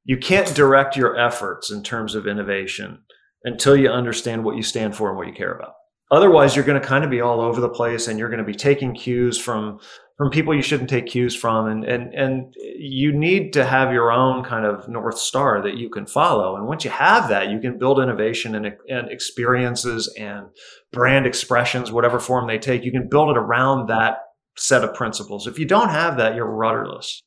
you 0.06 0.18
can't 0.18 0.56
direct 0.56 0.98
your 0.98 1.16
efforts 1.20 1.70
in 1.70 1.84
terms 1.84 2.16
of 2.16 2.26
innovation 2.26 2.98
until 3.44 3.76
you 3.76 3.90
understand 3.90 4.44
what 4.44 4.56
you 4.56 4.64
stand 4.64 4.96
for 4.96 5.10
and 5.10 5.18
what 5.18 5.28
you 5.28 5.34
care 5.34 5.54
about. 5.54 5.74
Otherwise, 6.10 6.56
you're 6.56 6.66
going 6.66 6.82
to 6.82 6.88
kind 6.88 7.04
of 7.04 7.10
be 7.10 7.22
all 7.22 7.42
over 7.42 7.60
the 7.60 7.70
place 7.70 8.08
and 8.08 8.18
you're 8.18 8.30
going 8.30 8.40
to 8.40 8.46
be 8.46 8.56
taking 8.56 8.96
cues 8.96 9.38
from 9.38 9.80
from 10.18 10.32
people 10.32 10.56
you 10.56 10.64
shouldn't 10.64 10.90
take 10.90 11.06
cues 11.06 11.36
from. 11.36 11.68
And 11.68 11.84
and 11.84 12.14
and 12.14 12.54
you 12.58 13.12
need 13.12 13.54
to 13.54 13.66
have 13.66 13.92
your 13.92 14.12
own 14.12 14.44
kind 14.44 14.66
of 14.66 14.88
north 14.88 15.18
star 15.18 15.62
that 15.62 15.78
you 15.78 15.90
can 15.90 16.08
follow. 16.08 16.56
And 16.56 16.66
once 16.66 16.86
you 16.86 16.92
have 16.92 17.28
that 17.30 17.50
you 17.50 17.60
can 17.60 17.78
build 17.78 18.00
innovation 18.00 18.56
and, 18.56 18.74
and 18.90 19.12
experiences 19.12 20.14
and 20.18 20.48
brand 20.92 21.26
expressions 21.26 21.92
whatever 21.92 22.20
form 22.20 22.48
they 22.48 22.58
take. 22.58 22.86
You 22.86 22.92
can 22.92 23.10
build 23.10 23.30
it 23.30 23.38
around 23.38 23.88
that 23.88 24.20
set 24.56 24.84
of 24.84 24.96
principles. 24.96 25.46
If 25.46 25.60
you 25.60 25.66
don't 25.66 25.90
have 25.90 26.18
that 26.18 26.36
you're 26.36 26.50
rudderless. 26.50 27.22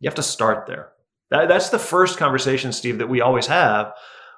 You 0.00 0.08
have 0.08 0.16
to 0.16 0.22
start 0.22 0.66
there. 0.66 0.90
That, 1.30 1.48
that's 1.48 1.70
the 1.70 1.78
first 1.78 2.18
conversation 2.18 2.72
steve 2.72 2.98
that 2.98 3.08
we 3.08 3.20
always 3.20 3.46
have 3.46 3.92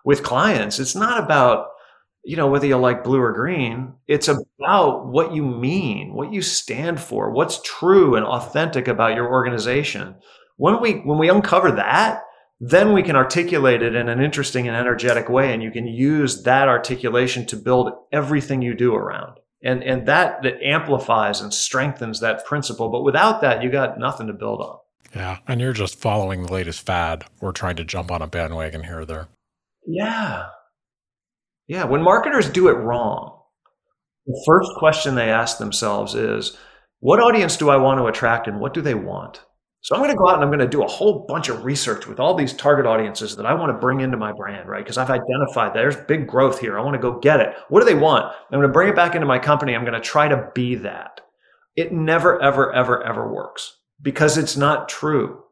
with 0.04 0.22
clients. 0.22 0.78
It's 0.78 0.94
not 0.94 1.22
about, 1.22 1.68
you 2.24 2.36
know, 2.36 2.48
whether 2.48 2.66
you 2.66 2.76
like 2.76 3.04
blue 3.04 3.20
or 3.20 3.32
green. 3.32 3.94
It's 4.06 4.28
about 4.28 5.06
what 5.06 5.34
you 5.34 5.44
mean, 5.44 6.14
what 6.14 6.32
you 6.32 6.42
stand 6.42 7.00
for, 7.00 7.30
what's 7.30 7.60
true 7.62 8.16
and 8.16 8.24
authentic 8.24 8.88
about 8.88 9.14
your 9.14 9.30
organization. 9.30 10.16
When 10.56 10.80
we 10.80 10.94
when 11.00 11.18
we 11.18 11.28
uncover 11.28 11.70
that, 11.72 12.22
then 12.60 12.92
we 12.92 13.02
can 13.02 13.16
articulate 13.16 13.82
it 13.82 13.94
in 13.94 14.08
an 14.08 14.20
interesting 14.20 14.66
and 14.66 14.76
energetic 14.76 15.28
way 15.28 15.52
and 15.52 15.62
you 15.62 15.70
can 15.70 15.86
use 15.86 16.42
that 16.42 16.68
articulation 16.68 17.46
to 17.46 17.56
build 17.56 17.92
everything 18.12 18.62
you 18.62 18.74
do 18.74 18.94
around 18.94 19.38
and 19.62 19.82
and 19.82 20.06
that 20.06 20.42
that 20.42 20.60
amplifies 20.62 21.40
and 21.40 21.54
strengthens 21.54 22.20
that 22.20 22.44
principle 22.44 22.88
but 22.88 23.02
without 23.02 23.40
that 23.40 23.62
you 23.62 23.70
got 23.70 23.98
nothing 23.98 24.26
to 24.26 24.32
build 24.32 24.60
on 24.60 24.78
yeah 25.14 25.38
and 25.46 25.60
you're 25.60 25.72
just 25.72 25.98
following 25.98 26.42
the 26.42 26.52
latest 26.52 26.84
fad 26.84 27.24
or 27.40 27.52
trying 27.52 27.76
to 27.76 27.84
jump 27.84 28.10
on 28.10 28.22
a 28.22 28.26
bandwagon 28.26 28.84
here 28.84 29.00
or 29.00 29.04
there 29.04 29.28
yeah. 29.88 30.46
Yeah. 31.66 31.84
When 31.84 32.02
marketers 32.02 32.48
do 32.48 32.68
it 32.68 32.74
wrong, 32.74 33.40
the 34.26 34.42
first 34.46 34.70
question 34.76 35.14
they 35.14 35.30
ask 35.30 35.58
themselves 35.58 36.14
is, 36.14 36.56
what 37.00 37.20
audience 37.20 37.56
do 37.56 37.70
I 37.70 37.76
want 37.76 37.98
to 37.98 38.06
attract 38.06 38.46
and 38.46 38.60
what 38.60 38.74
do 38.74 38.80
they 38.82 38.94
want? 38.94 39.40
So 39.80 39.94
I'm 39.94 40.02
going 40.02 40.10
to 40.10 40.18
go 40.18 40.28
out 40.28 40.34
and 40.34 40.42
I'm 40.42 40.50
going 40.50 40.58
to 40.58 40.66
do 40.66 40.82
a 40.82 40.88
whole 40.88 41.24
bunch 41.28 41.48
of 41.48 41.64
research 41.64 42.06
with 42.06 42.18
all 42.18 42.34
these 42.34 42.52
target 42.52 42.84
audiences 42.84 43.36
that 43.36 43.46
I 43.46 43.54
want 43.54 43.70
to 43.70 43.78
bring 43.78 44.00
into 44.00 44.16
my 44.16 44.32
brand, 44.32 44.68
right? 44.68 44.84
Because 44.84 44.98
I've 44.98 45.10
identified 45.10 45.72
there's 45.72 45.96
big 45.96 46.26
growth 46.26 46.58
here. 46.58 46.78
I 46.78 46.82
want 46.82 46.94
to 46.94 47.00
go 47.00 47.18
get 47.20 47.40
it. 47.40 47.54
What 47.68 47.80
do 47.80 47.86
they 47.86 47.94
want? 47.94 48.24
I'm 48.24 48.58
going 48.58 48.62
to 48.62 48.72
bring 48.72 48.88
it 48.88 48.96
back 48.96 49.14
into 49.14 49.26
my 49.26 49.38
company. 49.38 49.74
I'm 49.74 49.84
going 49.84 49.94
to 49.94 50.00
try 50.00 50.28
to 50.28 50.50
be 50.54 50.74
that. 50.76 51.20
It 51.76 51.92
never, 51.92 52.42
ever, 52.42 52.74
ever, 52.74 53.02
ever 53.04 53.32
works 53.32 53.78
because 54.02 54.36
it's 54.36 54.56
not 54.56 54.88
true. 54.88 55.44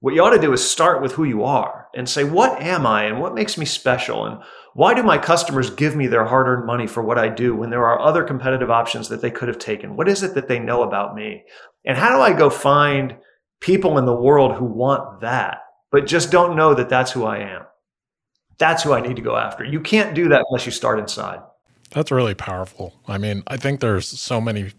What 0.00 0.14
you 0.14 0.22
ought 0.22 0.30
to 0.30 0.40
do 0.40 0.52
is 0.52 0.68
start 0.68 1.00
with 1.00 1.12
who 1.12 1.24
you 1.24 1.44
are 1.44 1.86
and 1.94 2.08
say, 2.08 2.22
what 2.22 2.60
am 2.60 2.86
I 2.86 3.04
and 3.04 3.20
what 3.20 3.34
makes 3.34 3.56
me 3.56 3.64
special? 3.64 4.26
And 4.26 4.40
why 4.74 4.92
do 4.92 5.02
my 5.02 5.16
customers 5.16 5.70
give 5.70 5.96
me 5.96 6.06
their 6.06 6.26
hard 6.26 6.46
earned 6.46 6.66
money 6.66 6.86
for 6.86 7.02
what 7.02 7.18
I 7.18 7.28
do 7.28 7.56
when 7.56 7.70
there 7.70 7.86
are 7.86 7.98
other 7.98 8.22
competitive 8.22 8.70
options 8.70 9.08
that 9.08 9.22
they 9.22 9.30
could 9.30 9.48
have 9.48 9.58
taken? 9.58 9.96
What 9.96 10.08
is 10.08 10.22
it 10.22 10.34
that 10.34 10.48
they 10.48 10.58
know 10.58 10.82
about 10.82 11.14
me? 11.14 11.44
And 11.84 11.96
how 11.96 12.14
do 12.14 12.20
I 12.20 12.36
go 12.36 12.50
find 12.50 13.16
people 13.60 13.96
in 13.96 14.04
the 14.04 14.14
world 14.14 14.54
who 14.54 14.66
want 14.66 15.22
that, 15.22 15.58
but 15.90 16.06
just 16.06 16.30
don't 16.30 16.56
know 16.56 16.74
that 16.74 16.90
that's 16.90 17.12
who 17.12 17.24
I 17.24 17.38
am? 17.38 17.62
That's 18.58 18.82
who 18.82 18.92
I 18.92 19.00
need 19.00 19.16
to 19.16 19.22
go 19.22 19.36
after. 19.36 19.64
You 19.64 19.80
can't 19.80 20.14
do 20.14 20.28
that 20.28 20.44
unless 20.48 20.66
you 20.66 20.72
start 20.72 20.98
inside. 20.98 21.40
That's 21.92 22.10
really 22.10 22.34
powerful. 22.34 23.00
I 23.08 23.16
mean, 23.16 23.44
I 23.46 23.56
think 23.56 23.80
there's 23.80 24.06
so 24.06 24.40
many 24.40 24.72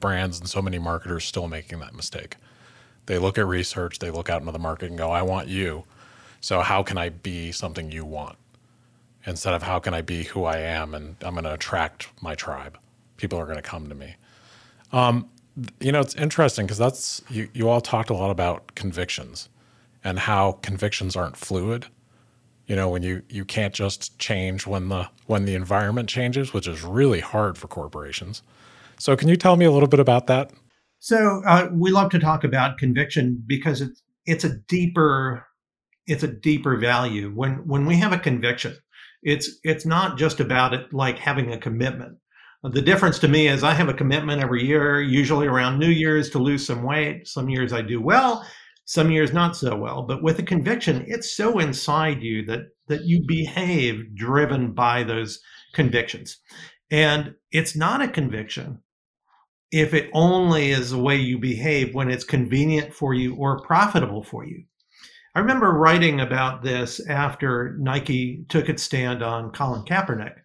brands 0.00 0.40
and 0.40 0.48
so 0.48 0.60
many 0.60 0.78
marketers 0.78 1.24
still 1.24 1.46
making 1.46 1.78
that 1.80 1.94
mistake. 1.94 2.36
They 3.06 3.18
look 3.18 3.38
at 3.38 3.46
research, 3.46 3.98
they 3.98 4.10
look 4.10 4.30
out 4.30 4.40
into 4.40 4.52
the 4.52 4.58
market 4.58 4.88
and 4.88 4.98
go, 4.98 5.10
I 5.10 5.22
want 5.22 5.48
you. 5.48 5.84
So 6.40 6.60
how 6.60 6.82
can 6.82 6.98
I 6.98 7.08
be 7.10 7.52
something 7.52 7.90
you 7.90 8.04
want? 8.04 8.36
Instead 9.26 9.54
of 9.54 9.62
how 9.62 9.78
can 9.78 9.94
I 9.94 10.02
be 10.02 10.24
who 10.24 10.44
I 10.44 10.58
am 10.58 10.94
and 10.94 11.16
I'm 11.22 11.34
going 11.34 11.44
to 11.44 11.54
attract 11.54 12.08
my 12.20 12.34
tribe. 12.34 12.78
People 13.16 13.38
are 13.38 13.44
going 13.44 13.56
to 13.56 13.62
come 13.62 13.88
to 13.88 13.94
me. 13.94 14.16
Um, 14.92 15.28
you 15.80 15.92
know, 15.92 16.00
it's 16.00 16.14
interesting 16.14 16.66
because 16.66 16.78
that's 16.78 17.22
you, 17.30 17.48
you 17.54 17.68
all 17.68 17.80
talked 17.80 18.10
a 18.10 18.14
lot 18.14 18.30
about 18.30 18.74
convictions 18.74 19.48
and 20.02 20.18
how 20.18 20.52
convictions 20.62 21.16
aren't 21.16 21.36
fluid. 21.36 21.86
You 22.66 22.76
know, 22.76 22.88
when 22.88 23.02
you 23.02 23.22
you 23.28 23.44
can't 23.44 23.74
just 23.74 24.18
change 24.18 24.66
when 24.66 24.88
the 24.88 25.08
when 25.26 25.44
the 25.44 25.54
environment 25.54 26.08
changes, 26.08 26.52
which 26.52 26.66
is 26.66 26.82
really 26.82 27.20
hard 27.20 27.58
for 27.58 27.68
corporations. 27.68 28.42
So, 28.98 29.16
can 29.16 29.28
you 29.28 29.36
tell 29.36 29.56
me 29.56 29.64
a 29.64 29.70
little 29.70 29.88
bit 29.88 30.00
about 30.00 30.26
that? 30.28 30.50
So 31.04 31.42
uh, 31.46 31.68
we 31.70 31.90
love 31.90 32.10
to 32.12 32.18
talk 32.18 32.44
about 32.44 32.78
conviction 32.78 33.44
because 33.46 33.82
it's 33.82 34.02
it's 34.24 34.42
a 34.42 34.56
deeper 34.68 35.46
it's 36.06 36.22
a 36.22 36.28
deeper 36.28 36.78
value. 36.78 37.28
When 37.28 37.56
when 37.68 37.84
we 37.84 37.96
have 37.96 38.14
a 38.14 38.18
conviction, 38.18 38.78
it's 39.22 39.50
it's 39.64 39.84
not 39.84 40.16
just 40.16 40.40
about 40.40 40.72
it 40.72 40.94
like 40.94 41.18
having 41.18 41.52
a 41.52 41.58
commitment. 41.58 42.16
The 42.62 42.80
difference 42.80 43.18
to 43.18 43.28
me 43.28 43.48
is 43.48 43.62
I 43.62 43.74
have 43.74 43.90
a 43.90 43.92
commitment 43.92 44.40
every 44.40 44.64
year, 44.64 45.02
usually 45.02 45.46
around 45.46 45.78
New 45.78 45.90
Year's, 45.90 46.30
to 46.30 46.38
lose 46.38 46.66
some 46.66 46.82
weight. 46.82 47.28
Some 47.28 47.50
years 47.50 47.74
I 47.74 47.82
do 47.82 48.00
well, 48.00 48.42
some 48.86 49.10
years 49.10 49.30
not 49.30 49.58
so 49.58 49.76
well. 49.76 50.04
But 50.04 50.22
with 50.22 50.38
a 50.38 50.42
conviction, 50.42 51.04
it's 51.06 51.36
so 51.36 51.58
inside 51.58 52.22
you 52.22 52.46
that 52.46 52.60
that 52.88 53.04
you 53.04 53.22
behave 53.26 54.16
driven 54.16 54.72
by 54.72 55.02
those 55.02 55.38
convictions. 55.74 56.38
And 56.90 57.34
it's 57.52 57.76
not 57.76 58.00
a 58.00 58.08
conviction 58.08 58.78
if 59.74 59.92
it 59.92 60.08
only 60.12 60.70
is 60.70 60.90
the 60.90 60.98
way 60.98 61.16
you 61.16 61.36
behave 61.36 61.96
when 61.96 62.08
it's 62.08 62.22
convenient 62.22 62.94
for 62.94 63.12
you 63.12 63.34
or 63.34 63.60
profitable 63.62 64.22
for 64.22 64.44
you. 64.44 64.62
I 65.34 65.40
remember 65.40 65.72
writing 65.72 66.20
about 66.20 66.62
this 66.62 67.04
after 67.08 67.76
Nike 67.80 68.44
took 68.48 68.68
its 68.68 68.84
stand 68.84 69.20
on 69.20 69.50
Colin 69.50 69.82
Kaepernick. 69.82 70.36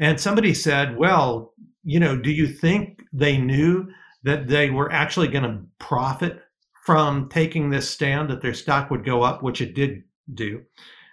And 0.00 0.18
somebody 0.18 0.54
said, 0.54 0.96
well, 0.96 1.52
you 1.84 2.00
know, 2.00 2.16
do 2.16 2.30
you 2.30 2.46
think 2.46 3.02
they 3.12 3.36
knew 3.36 3.88
that 4.22 4.48
they 4.48 4.70
were 4.70 4.90
actually 4.90 5.28
going 5.28 5.44
to 5.44 5.60
profit 5.78 6.40
from 6.86 7.28
taking 7.28 7.68
this 7.68 7.90
stand, 7.90 8.30
that 8.30 8.40
their 8.40 8.54
stock 8.54 8.90
would 8.90 9.04
go 9.04 9.20
up, 9.20 9.42
which 9.42 9.60
it 9.60 9.74
did 9.74 10.02
do? 10.32 10.62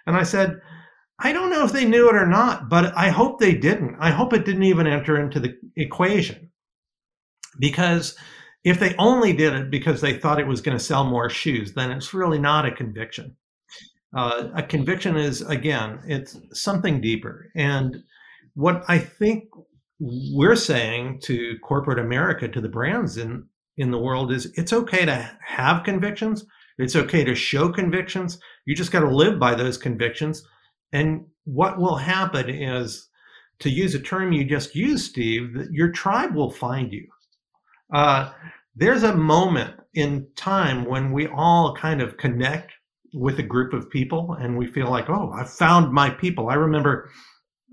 And 0.06 0.16
I 0.16 0.22
said, 0.22 0.62
I 1.18 1.34
don't 1.34 1.50
know 1.50 1.66
if 1.66 1.72
they 1.72 1.84
knew 1.84 2.08
it 2.08 2.16
or 2.16 2.26
not, 2.26 2.70
but 2.70 2.96
I 2.96 3.10
hope 3.10 3.38
they 3.38 3.52
didn't. 3.52 3.96
I 4.00 4.12
hope 4.12 4.32
it 4.32 4.46
didn't 4.46 4.62
even 4.62 4.86
enter 4.86 5.20
into 5.20 5.40
the 5.40 5.58
equation. 5.76 6.49
Because 7.58 8.16
if 8.64 8.78
they 8.78 8.94
only 8.96 9.32
did 9.32 9.54
it 9.54 9.70
because 9.70 10.00
they 10.00 10.14
thought 10.14 10.38
it 10.38 10.46
was 10.46 10.60
going 10.60 10.76
to 10.76 10.84
sell 10.84 11.04
more 11.04 11.30
shoes, 11.30 11.72
then 11.72 11.90
it's 11.90 12.14
really 12.14 12.38
not 12.38 12.66
a 12.66 12.72
conviction. 12.72 13.36
Uh, 14.16 14.48
a 14.54 14.62
conviction 14.62 15.16
is, 15.16 15.40
again, 15.42 16.00
it's 16.06 16.36
something 16.52 17.00
deeper. 17.00 17.50
And 17.54 18.02
what 18.54 18.82
I 18.88 18.98
think 18.98 19.44
we're 19.98 20.56
saying 20.56 21.20
to 21.24 21.56
corporate 21.62 21.98
America, 21.98 22.48
to 22.48 22.60
the 22.60 22.68
brands 22.68 23.16
in, 23.16 23.44
in 23.76 23.90
the 23.90 23.98
world, 23.98 24.32
is 24.32 24.52
it's 24.56 24.72
okay 24.72 25.04
to 25.04 25.30
have 25.46 25.84
convictions. 25.84 26.44
It's 26.78 26.96
okay 26.96 27.24
to 27.24 27.34
show 27.34 27.70
convictions. 27.70 28.38
You 28.66 28.74
just 28.74 28.92
got 28.92 29.00
to 29.00 29.14
live 29.14 29.38
by 29.38 29.54
those 29.54 29.78
convictions. 29.78 30.42
And 30.92 31.26
what 31.44 31.78
will 31.78 31.96
happen 31.96 32.48
is, 32.48 33.06
to 33.60 33.68
use 33.68 33.94
a 33.94 34.00
term 34.00 34.32
you 34.32 34.44
just 34.44 34.74
used, 34.74 35.10
Steve, 35.10 35.52
that 35.54 35.70
your 35.70 35.92
tribe 35.92 36.34
will 36.34 36.50
find 36.50 36.92
you. 36.92 37.06
Uh, 37.92 38.32
there's 38.76 39.02
a 39.02 39.16
moment 39.16 39.74
in 39.94 40.26
time 40.36 40.84
when 40.84 41.12
we 41.12 41.26
all 41.26 41.74
kind 41.74 42.00
of 42.00 42.16
connect 42.16 42.72
with 43.12 43.38
a 43.38 43.42
group 43.44 43.72
of 43.72 43.90
people 43.90 44.36
and 44.40 44.56
we 44.56 44.66
feel 44.66 44.88
like, 44.88 45.10
oh, 45.10 45.32
I 45.34 45.44
found 45.44 45.92
my 45.92 46.10
people. 46.10 46.48
I 46.48 46.54
remember 46.54 47.10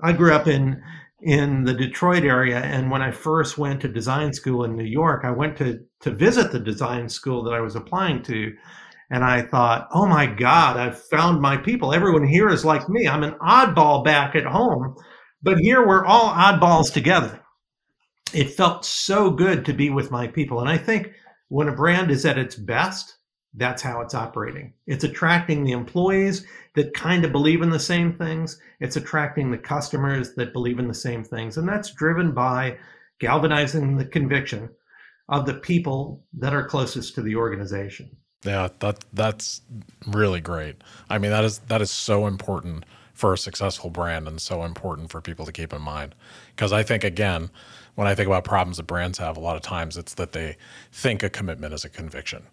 I 0.02 0.14
grew 0.14 0.34
up 0.34 0.48
in 0.48 0.82
in 1.22 1.64
the 1.64 1.74
Detroit 1.74 2.24
area, 2.24 2.60
and 2.60 2.92
when 2.92 3.02
I 3.02 3.10
first 3.10 3.58
went 3.58 3.82
to 3.82 3.88
design 3.88 4.34
school 4.34 4.64
in 4.64 4.76
New 4.76 4.84
York, 4.84 5.24
I 5.26 5.32
went 5.32 5.58
to 5.58 5.80
to 6.02 6.12
visit 6.12 6.52
the 6.52 6.60
design 6.60 7.10
school 7.10 7.44
that 7.44 7.54
I 7.54 7.62
was 7.62 7.76
applying 7.76 8.22
to, 8.24 8.54
and 9.10 9.24
I 9.24 9.42
thought, 9.42 9.88
oh 9.92 10.06
my 10.06 10.28
God, 10.28 10.78
I've 10.78 11.02
found 11.10 11.42
my 11.42 11.58
people. 11.58 11.94
Everyone 11.94 12.28
here 12.28 12.50
is 12.50 12.64
like 12.64 12.88
me. 12.88 13.08
I'm 13.08 13.24
an 13.24 13.36
oddball 13.42 14.04
back 14.04 14.36
at 14.36 14.46
home, 14.46 14.96
but 15.42 15.58
here 15.58 15.86
we're 15.86 16.06
all 16.06 16.30
oddballs 16.32 16.94
together. 16.94 17.42
It 18.34 18.52
felt 18.52 18.86
so 18.86 19.32
good 19.32 19.66
to 19.66 19.74
be 19.74 19.90
with 19.90 20.12
my 20.12 20.28
people, 20.28 20.60
and 20.60 20.70
I 20.70 20.78
think 20.78 21.14
when 21.50 21.70
a 21.70 21.76
brand 21.76 22.12
is 22.12 22.26
at 22.26 22.38
its 22.38 22.56
best, 22.56 23.18
that's 23.54 23.82
how 23.82 24.02
it's 24.02 24.14
operating. 24.14 24.74
It's 24.86 25.04
attracting 25.04 25.64
the 25.64 25.72
employees 25.72 26.46
that 26.76 26.94
kind 26.94 27.26
of 27.26 27.32
believe 27.32 27.62
in 27.62 27.70
the 27.70 27.80
same 27.80 28.14
things. 28.14 28.60
It's 28.80 28.96
attracting 28.96 29.50
the 29.50 29.58
customers 29.58 30.36
that 30.36 30.54
believe 30.54 30.80
in 30.80 30.88
the 30.88 30.94
same 30.94 31.24
things. 31.24 31.58
And 31.58 31.68
that's 31.68 31.94
driven 31.94 32.34
by 32.34 32.78
galvanizing 33.20 33.98
the 33.98 34.06
conviction 34.06 34.70
of 35.30 35.46
the 35.46 35.56
people 35.56 36.24
that 36.38 36.54
are 36.54 36.68
closest 36.68 37.16
to 37.16 37.22
the 37.22 37.36
organization. 37.36 38.16
Yeah, 38.44 38.70
that 38.80 39.04
that's 39.14 39.62
really 40.06 40.40
great. 40.40 40.84
I 41.10 41.18
mean, 41.18 41.32
that 41.32 41.44
is 41.44 41.60
that 41.68 41.82
is 41.82 41.90
so 41.90 42.28
important 42.28 42.86
for 43.14 43.34
a 43.34 43.38
successful 43.38 43.90
brand 43.90 44.28
and 44.28 44.40
so 44.40 44.64
important 44.64 45.10
for 45.10 45.22
people 45.22 45.46
to 45.48 45.52
keep 45.52 45.74
in 45.74 45.82
mind. 45.82 46.14
Because 46.56 46.72
I 46.72 46.84
think 46.84 47.04
again, 47.04 47.50
when 47.98 48.06
I 48.06 48.14
think 48.14 48.28
about 48.28 48.44
problems 48.44 48.78
that 48.78 48.84
brands 48.84 49.18
have, 49.18 49.38
a 49.38 49.40
lot 49.40 49.56
of 49.56 49.64
times 49.64 49.98
it's 49.98 50.14
that 50.14 50.32
they 50.32 50.56
think 50.92 51.24
a 51.24 51.32
commitment 51.32 51.74
is 51.74 51.84
a 51.84 51.90
conviction 51.90 52.44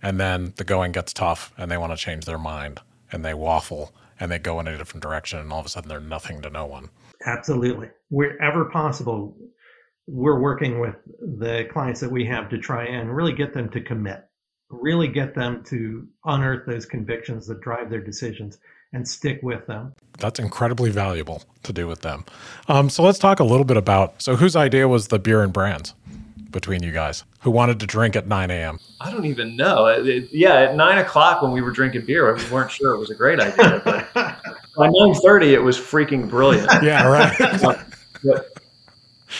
and 0.00 0.20
then 0.20 0.52
the 0.58 0.62
going 0.62 0.92
gets 0.92 1.12
tough 1.12 1.52
and 1.58 1.68
they 1.68 1.76
want 1.76 1.90
to 1.90 1.96
change 1.96 2.24
their 2.24 2.38
mind 2.38 2.80
and 3.10 3.24
they 3.24 3.34
waffle 3.34 3.92
and 4.20 4.30
they 4.30 4.38
go 4.38 4.60
in 4.60 4.68
a 4.68 4.78
different 4.78 5.02
direction 5.02 5.40
and 5.40 5.52
all 5.52 5.58
of 5.58 5.66
a 5.66 5.68
sudden 5.68 5.88
they're 5.88 5.98
nothing 5.98 6.40
to 6.42 6.50
no 6.50 6.66
one. 6.66 6.88
Absolutely. 7.26 7.88
Wherever 8.10 8.66
possible, 8.66 9.36
we're 10.06 10.38
working 10.38 10.78
with 10.78 10.94
the 11.20 11.66
clients 11.72 11.98
that 11.98 12.12
we 12.12 12.24
have 12.24 12.48
to 12.50 12.58
try 12.58 12.84
and 12.84 13.14
really 13.14 13.32
get 13.32 13.54
them 13.54 13.68
to 13.70 13.80
commit, 13.80 14.20
really 14.70 15.08
get 15.08 15.34
them 15.34 15.64
to 15.64 16.06
unearth 16.24 16.64
those 16.64 16.86
convictions 16.86 17.48
that 17.48 17.60
drive 17.60 17.90
their 17.90 18.00
decisions 18.00 18.58
and 18.92 19.06
stick 19.06 19.40
with 19.42 19.66
them. 19.66 19.94
That's 20.18 20.38
incredibly 20.38 20.90
valuable 20.90 21.42
to 21.64 21.72
do 21.72 21.86
with 21.86 22.00
them. 22.00 22.24
Um, 22.68 22.88
so 22.88 23.02
let's 23.02 23.18
talk 23.18 23.40
a 23.40 23.44
little 23.44 23.64
bit 23.64 23.76
about. 23.76 24.20
So, 24.22 24.36
whose 24.36 24.56
idea 24.56 24.88
was 24.88 25.08
the 25.08 25.18
beer 25.18 25.42
and 25.42 25.52
brands? 25.52 25.94
between 26.56 26.82
you 26.82 26.90
guys 26.90 27.22
who 27.40 27.50
wanted 27.50 27.78
to 27.80 27.86
drink 27.86 28.16
at 28.16 28.26
9 28.26 28.50
a.m.? 28.50 28.78
I 29.02 29.10
don't 29.10 29.26
even 29.26 29.56
know. 29.56 29.86
It, 29.86 30.08
it, 30.08 30.28
yeah, 30.32 30.54
at 30.54 30.74
nine 30.74 30.96
o'clock 30.96 31.42
when 31.42 31.52
we 31.52 31.60
were 31.60 31.70
drinking 31.70 32.06
beer, 32.06 32.34
we 32.34 32.50
weren't 32.50 32.70
sure 32.70 32.94
it 32.94 32.98
was 32.98 33.10
a 33.10 33.14
great 33.14 33.38
idea. 33.38 33.82
But 33.84 34.12
by 34.14 34.88
9:30, 34.88 35.52
it 35.52 35.60
was 35.60 35.78
freaking 35.78 36.28
brilliant. 36.28 36.66
Yeah, 36.82 37.06
right. 37.06 37.36
but, 38.24 38.46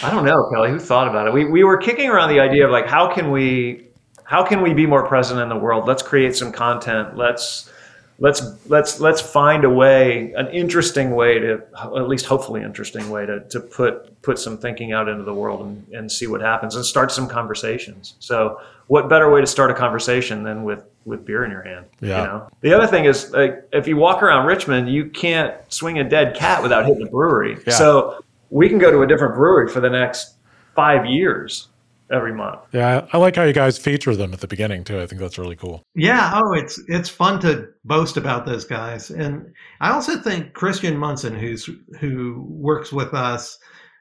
I 0.03 0.11
don't 0.11 0.25
know, 0.25 0.49
Kelly. 0.51 0.71
Who 0.71 0.79
thought 0.79 1.09
about 1.09 1.27
it? 1.27 1.33
We 1.33 1.47
we 1.47 1.65
were 1.65 1.79
kicking 1.79 2.11
around 2.11 2.29
the 2.29 2.41
idea 2.41 2.65
of 2.65 2.71
like 2.71 2.87
how 2.87 3.13
can 3.13 3.31
we 3.31 3.89
how 4.25 4.45
can 4.45 4.61
we 4.63 4.75
be 4.75 4.85
more 4.85 5.07
present 5.07 5.41
in 5.41 5.49
the 5.49 5.57
world? 5.57 5.87
Let's 5.87 6.03
create 6.03 6.37
some 6.37 6.53
content. 6.53 7.17
Let's 7.17 7.71
let's 8.19 8.43
let's 8.69 9.01
let's 9.01 9.21
find 9.21 9.65
a 9.65 9.71
way 9.71 10.33
an 10.33 10.49
interesting 10.49 11.15
way 11.15 11.39
to 11.39 11.63
at 11.83 12.09
least 12.09 12.27
hopefully 12.27 12.63
interesting 12.63 13.11
way 13.11 13.27
to, 13.27 13.41
to 13.49 13.61
put 13.61 14.21
put 14.23 14.39
some 14.39 14.57
thinking 14.57 14.93
out 14.93 15.09
into 15.09 15.23
the 15.23 15.35
world 15.35 15.61
and, 15.61 15.87
and 15.93 16.11
see 16.11 16.27
what 16.27 16.41
happens 16.41 16.75
and 16.75 16.85
start 16.85 17.13
some 17.13 17.29
conversations 17.29 18.15
so 18.19 18.61
what 18.87 19.09
better 19.09 19.31
way 19.31 19.41
to 19.41 19.47
start 19.47 19.71
a 19.71 19.75
conversation 19.75 20.43
than 20.43 20.65
with 20.65 20.85
with 21.05 21.25
beer 21.25 21.45
in 21.45 21.51
your 21.51 21.63
hand 21.63 21.85
yeah. 22.01 22.21
you 22.21 22.27
know 22.27 22.49
the 22.63 22.73
other 22.73 22.87
thing 22.87 23.05
is 23.05 23.31
like 23.33 23.69
if 23.73 23.87
you 23.87 23.97
walk 23.97 24.23
around 24.23 24.47
richmond 24.47 24.89
you 24.89 25.11
can't 25.11 25.55
swing 25.69 25.99
a 25.99 26.09
dead 26.09 26.35
cat 26.35 26.63
without 26.63 26.87
hitting 26.87 27.07
a 27.07 27.11
brewery 27.11 27.59
yeah. 27.67 27.73
so 27.73 28.25
we 28.51 28.69
can 28.69 28.79
go 28.79 28.91
to 28.91 29.03
a 29.03 29.07
different 29.07 29.35
brewery 29.35 29.69
for 29.69 29.81
the 29.81 29.91
next 29.91 30.35
five 30.75 31.05
years 31.05 31.69
every 32.13 32.35
month. 32.35 32.61
Yeah, 32.73 33.07
I 33.13 33.19
like 33.19 33.37
how 33.37 33.45
you 33.45 33.53
guys 33.53 33.79
feature 33.79 34.15
them 34.15 34.33
at 34.33 34.41
the 34.41 34.49
beginning 34.49 34.85
too. 34.85 35.01
I 35.01 35.07
think 35.07 35.21
that's 35.21 35.39
really 35.39 35.57
cool. 35.57 35.83
Yeah, 35.95 36.33
oh, 36.35 36.53
it's 36.53 36.81
it's 36.89 37.09
fun 37.09 37.41
to 37.41 37.69
boast 37.85 38.17
about 38.17 38.47
those 38.47 38.65
guys, 38.65 39.11
and 39.11 39.53
I 39.81 39.91
also 39.93 40.19
think 40.19 40.53
Christian 40.53 40.97
Munson, 40.97 41.35
who's 41.35 41.69
who 42.01 42.45
works 42.49 42.93
with 42.93 43.15
us. 43.15 43.59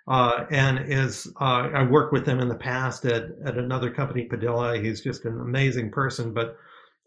Uh, 0.08 0.45
and 0.51 0.86
is 0.88 1.26
uh, 1.41 1.68
I 1.74 1.82
worked 1.82 2.14
with 2.14 2.28
him 2.28 2.39
in 2.39 2.47
the 2.47 2.53
past 2.53 3.06
at, 3.06 3.24
at 3.43 3.58
another 3.58 3.89
company, 3.89 4.26
Padilla. 4.26 4.78
He's 4.78 5.01
just 5.01 5.26
an 5.26 5.41
amazing 5.41 5.89
person. 5.89 6.32
But 6.32 6.58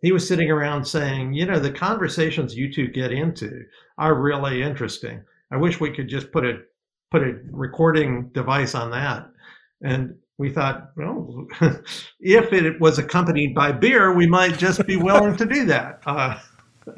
he 0.02 0.10
was 0.10 0.26
sitting 0.26 0.50
around 0.50 0.84
saying, 0.84 1.32
you 1.32 1.46
know, 1.46 1.60
the 1.60 1.70
conversations 1.70 2.56
you 2.56 2.72
two 2.72 2.88
get 2.88 3.12
into 3.12 3.62
are 3.98 4.20
really 4.20 4.62
interesting. 4.62 5.22
I 5.52 5.56
wish 5.56 5.80
we 5.80 5.92
could 5.92 6.08
just 6.08 6.32
put 6.32 6.44
a 6.44 6.58
put 7.10 7.22
a 7.22 7.38
recording 7.50 8.30
device 8.32 8.74
on 8.74 8.90
that. 8.90 9.30
And 9.82 10.16
we 10.38 10.50
thought, 10.50 10.92
well, 10.96 11.46
if 12.20 12.52
it 12.52 12.80
was 12.80 12.98
accompanied 12.98 13.54
by 13.54 13.72
beer, 13.72 14.14
we 14.14 14.26
might 14.26 14.56
just 14.56 14.86
be 14.86 14.96
willing 14.96 15.36
to 15.36 15.44
do 15.44 15.66
that. 15.66 16.00
Uh, 16.06 16.38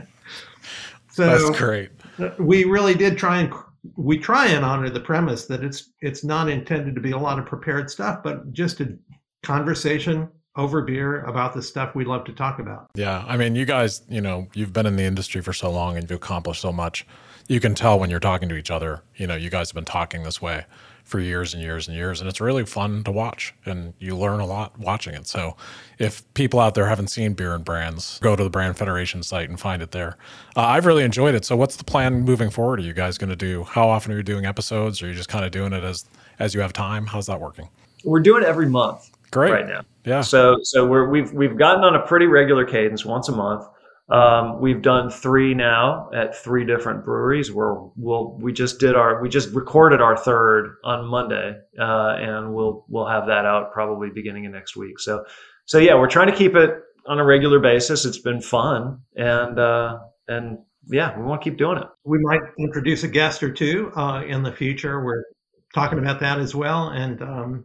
so 1.10 1.26
that's 1.26 1.58
great. 1.58 1.90
We 2.38 2.64
really 2.64 2.94
did 2.94 3.16
try 3.16 3.40
and 3.40 3.52
we 3.96 4.18
try 4.18 4.48
and 4.48 4.62
honor 4.62 4.90
the 4.90 5.00
premise 5.00 5.46
that 5.46 5.64
it's 5.64 5.90
it's 6.02 6.22
not 6.22 6.50
intended 6.50 6.94
to 6.94 7.00
be 7.00 7.12
a 7.12 7.18
lot 7.18 7.38
of 7.38 7.46
prepared 7.46 7.90
stuff, 7.90 8.22
but 8.22 8.52
just 8.52 8.80
a 8.80 8.96
conversation 9.42 10.28
over 10.56 10.82
beer 10.82 11.22
about 11.22 11.54
the 11.54 11.62
stuff 11.62 11.94
we 11.94 12.04
love 12.04 12.24
to 12.24 12.32
talk 12.32 12.58
about. 12.58 12.90
Yeah, 12.94 13.24
I 13.26 13.38
mean, 13.38 13.54
you 13.54 13.64
guys, 13.64 14.02
you 14.08 14.20
know, 14.20 14.48
you've 14.52 14.72
been 14.72 14.84
in 14.84 14.96
the 14.96 15.04
industry 15.04 15.40
for 15.40 15.54
so 15.54 15.70
long 15.70 15.96
and 15.96 16.10
you've 16.10 16.18
accomplished 16.18 16.60
so 16.60 16.72
much. 16.72 17.06
You 17.48 17.60
can 17.60 17.74
tell 17.74 17.98
when 17.98 18.10
you're 18.10 18.20
talking 18.20 18.48
to 18.50 18.56
each 18.56 18.70
other. 18.70 19.02
You 19.16 19.26
know, 19.26 19.36
you 19.36 19.48
guys 19.48 19.70
have 19.70 19.74
been 19.74 19.84
talking 19.84 20.24
this 20.24 20.42
way 20.42 20.66
for 21.10 21.18
years 21.18 21.54
and 21.54 21.62
years 21.62 21.88
and 21.88 21.96
years. 21.96 22.20
And 22.20 22.28
it's 22.28 22.40
really 22.40 22.64
fun 22.64 23.02
to 23.02 23.10
watch 23.10 23.52
and 23.66 23.92
you 23.98 24.16
learn 24.16 24.38
a 24.38 24.46
lot 24.46 24.78
watching 24.78 25.12
it. 25.12 25.26
So 25.26 25.56
if 25.98 26.22
people 26.34 26.60
out 26.60 26.74
there 26.74 26.86
haven't 26.86 27.08
seen 27.08 27.34
Beer 27.34 27.52
and 27.52 27.64
Brands, 27.64 28.20
go 28.20 28.36
to 28.36 28.44
the 28.44 28.48
Brand 28.48 28.78
Federation 28.78 29.24
site 29.24 29.48
and 29.50 29.58
find 29.58 29.82
it 29.82 29.90
there. 29.90 30.16
Uh, 30.56 30.60
I've 30.60 30.86
really 30.86 31.02
enjoyed 31.02 31.34
it. 31.34 31.44
So 31.44 31.56
what's 31.56 31.74
the 31.74 31.84
plan 31.84 32.20
moving 32.20 32.48
forward? 32.48 32.78
Are 32.78 32.84
you 32.84 32.92
guys 32.92 33.18
going 33.18 33.30
to 33.30 33.36
do, 33.36 33.64
how 33.64 33.88
often 33.88 34.12
are 34.12 34.16
you 34.16 34.22
doing 34.22 34.46
episodes? 34.46 35.02
Or 35.02 35.06
are 35.06 35.08
you 35.08 35.14
just 35.14 35.28
kind 35.28 35.44
of 35.44 35.50
doing 35.50 35.72
it 35.72 35.82
as, 35.82 36.04
as 36.38 36.54
you 36.54 36.60
have 36.60 36.72
time? 36.72 37.06
How's 37.06 37.26
that 37.26 37.40
working? 37.40 37.68
We're 38.04 38.20
doing 38.20 38.44
it 38.44 38.48
every 38.48 38.68
month. 38.68 39.10
Great. 39.32 39.50
Right 39.50 39.66
now. 39.66 39.82
Yeah. 40.04 40.20
So, 40.20 40.58
so 40.62 40.86
we're, 40.86 41.08
we've, 41.08 41.32
we've 41.32 41.58
gotten 41.58 41.82
on 41.82 41.96
a 41.96 42.00
pretty 42.00 42.26
regular 42.26 42.64
cadence 42.64 43.04
once 43.04 43.28
a 43.28 43.32
month. 43.32 43.66
Um, 44.10 44.60
we've 44.60 44.82
done 44.82 45.08
three 45.08 45.54
now 45.54 46.10
at 46.12 46.36
three 46.36 46.64
different 46.64 47.04
breweries. 47.04 47.52
Where 47.52 47.74
we'll 47.96 48.32
we 48.38 48.52
just 48.52 48.80
did 48.80 48.96
our 48.96 49.22
we 49.22 49.28
just 49.28 49.50
recorded 49.50 50.00
our 50.00 50.16
third 50.16 50.76
on 50.84 51.06
Monday, 51.06 51.56
uh, 51.78 52.16
and 52.18 52.52
we'll 52.52 52.84
we'll 52.88 53.06
have 53.06 53.26
that 53.26 53.44
out 53.44 53.72
probably 53.72 54.10
beginning 54.10 54.46
of 54.46 54.52
next 54.52 54.76
week. 54.76 54.98
So 54.98 55.24
so 55.64 55.78
yeah, 55.78 55.94
we're 55.94 56.08
trying 56.08 56.30
to 56.30 56.36
keep 56.36 56.56
it 56.56 56.70
on 57.06 57.18
a 57.18 57.24
regular 57.24 57.60
basis. 57.60 58.04
It's 58.04 58.18
been 58.18 58.40
fun, 58.40 59.00
and 59.14 59.58
uh, 59.58 59.98
and 60.26 60.58
yeah, 60.88 61.16
we 61.16 61.24
want 61.24 61.42
to 61.42 61.50
keep 61.50 61.58
doing 61.58 61.78
it. 61.78 61.86
We 62.04 62.18
might 62.22 62.40
introduce 62.58 63.04
a 63.04 63.08
guest 63.08 63.42
or 63.42 63.52
two 63.52 63.92
uh, 63.94 64.24
in 64.24 64.42
the 64.42 64.52
future. 64.52 65.04
We're 65.04 65.24
talking 65.72 65.98
about 65.98 66.20
that 66.20 66.40
as 66.40 66.54
well, 66.54 66.88
and 66.88 67.22
um, 67.22 67.64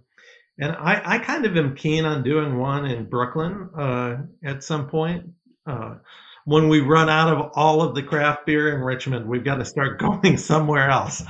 and 0.59 0.71
I, 0.73 1.01
I 1.03 1.19
kind 1.19 1.45
of 1.45 1.57
am 1.57 1.75
keen 1.75 2.05
on 2.05 2.23
doing 2.23 2.57
one 2.57 2.85
in 2.85 3.09
Brooklyn 3.09 3.69
uh, 3.77 4.17
at 4.43 4.63
some 4.63 4.87
point. 4.87 5.31
Uh, 5.65 5.95
when 6.45 6.69
we 6.69 6.79
run 6.79 7.09
out 7.09 7.31
of 7.31 7.51
all 7.55 7.81
of 7.81 7.95
the 7.95 8.03
craft 8.03 8.45
beer 8.45 8.73
in 8.73 8.81
Richmond, 8.81 9.27
we've 9.27 9.43
got 9.43 9.55
to 9.55 9.65
start 9.65 9.99
going 9.99 10.37
somewhere 10.37 10.89
else. 10.89 11.23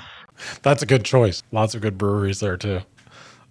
That's 0.62 0.84
a 0.84 0.86
good 0.86 1.04
choice. 1.04 1.42
Lots 1.52 1.76
of 1.76 1.82
good 1.82 1.98
breweries 1.98 2.42
there 2.42 2.58
too. 2.58 2.82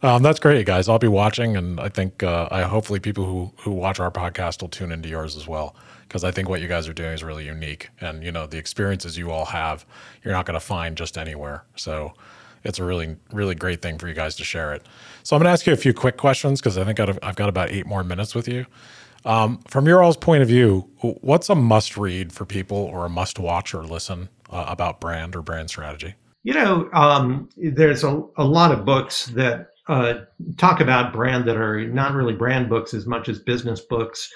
Um, 0.03 0.23
that's 0.23 0.39
great, 0.39 0.67
guys. 0.67 0.87
I'll 0.87 0.99
be 0.99 1.09
watching, 1.09 1.57
and 1.57 1.81
I 1.81 1.89
think 1.89 2.23
uh, 2.23 2.47
I 2.51 2.63
hopefully 2.63 3.01
people 3.01 3.25
who 3.25 3.53
who 3.63 3.73
watch 3.73 3.99
our 3.99 4.11
podcast 4.11 4.61
will 4.61 4.69
tune 4.69 4.93
into 4.93 5.09
yours 5.09 5.35
as 5.35 5.49
well 5.49 5.75
because 6.03 6.25
I 6.25 6.31
think 6.31 6.49
what 6.49 6.61
you 6.61 6.69
guys 6.69 6.87
are 6.87 6.93
doing 6.93 7.13
is 7.13 7.25
really 7.25 7.47
unique, 7.47 7.89
and 8.03 8.23
you 8.23 8.31
know 8.31 8.47
the 8.47 8.59
experiences 8.59 9.17
you 9.17 9.31
all 9.31 9.47
have, 9.47 9.87
you're 10.23 10.35
not 10.35 10.45
going 10.45 10.61
to 10.61 10.65
find 10.65 10.95
just 10.95 11.17
anywhere. 11.17 11.65
So 11.77 12.13
it's 12.65 12.79
a 12.79 12.85
really 12.85 13.17
really 13.33 13.55
great 13.55 13.81
thing 13.81 13.97
for 13.99 14.07
you 14.07 14.13
guys 14.13 14.37
to 14.37 14.45
share 14.45 14.75
it. 14.75 14.83
So 15.23 15.37
I'm 15.37 15.41
going 15.41 15.49
to 15.49 15.53
ask 15.53 15.67
you 15.67 15.73
a 15.73 15.77
few 15.77 15.95
quick 15.95 16.19
questions 16.19 16.61
because 16.61 16.77
I 16.77 16.85
think 16.85 17.01
I've 17.01 17.37
got 17.37 17.49
about 17.49 17.71
eight 17.71 17.87
more 17.87 18.05
minutes 18.05 18.35
with 18.35 18.47
you. 18.47 18.67
Um, 19.25 19.61
from 19.69 19.87
your 19.87 20.03
all's 20.03 20.17
point 20.17 20.43
of 20.43 20.49
view, 20.49 20.89
what's 21.01 21.49
a 21.49 21.55
must 21.55 21.97
read 21.97 22.33
for 22.33 22.45
people 22.45 22.77
or 22.77 23.07
a 23.07 23.09
must 23.09 23.39
watch 23.39 23.75
or 23.75 23.83
listen 23.83 24.29
uh, 24.51 24.67
about 24.69 25.01
brand 25.01 25.35
or 25.35 25.43
brand 25.43 25.71
strategy? 25.71 26.15
You 26.43 26.55
know, 26.55 26.91
um, 26.93 27.49
there's 27.57 28.05
a, 28.05 28.23
a 28.37 28.45
lot 28.45 28.71
of 28.71 28.85
books 28.85 29.27
that 29.29 29.69
uh, 29.89 30.15
talk 30.57 30.81
about 30.81 31.13
brand 31.13 31.47
that 31.47 31.57
are 31.57 31.87
not 31.89 32.15
really 32.15 32.35
brand 32.35 32.69
books 32.69 32.95
as 32.95 33.07
much 33.07 33.29
as 33.29 33.39
business 33.39 33.81
books 33.81 34.31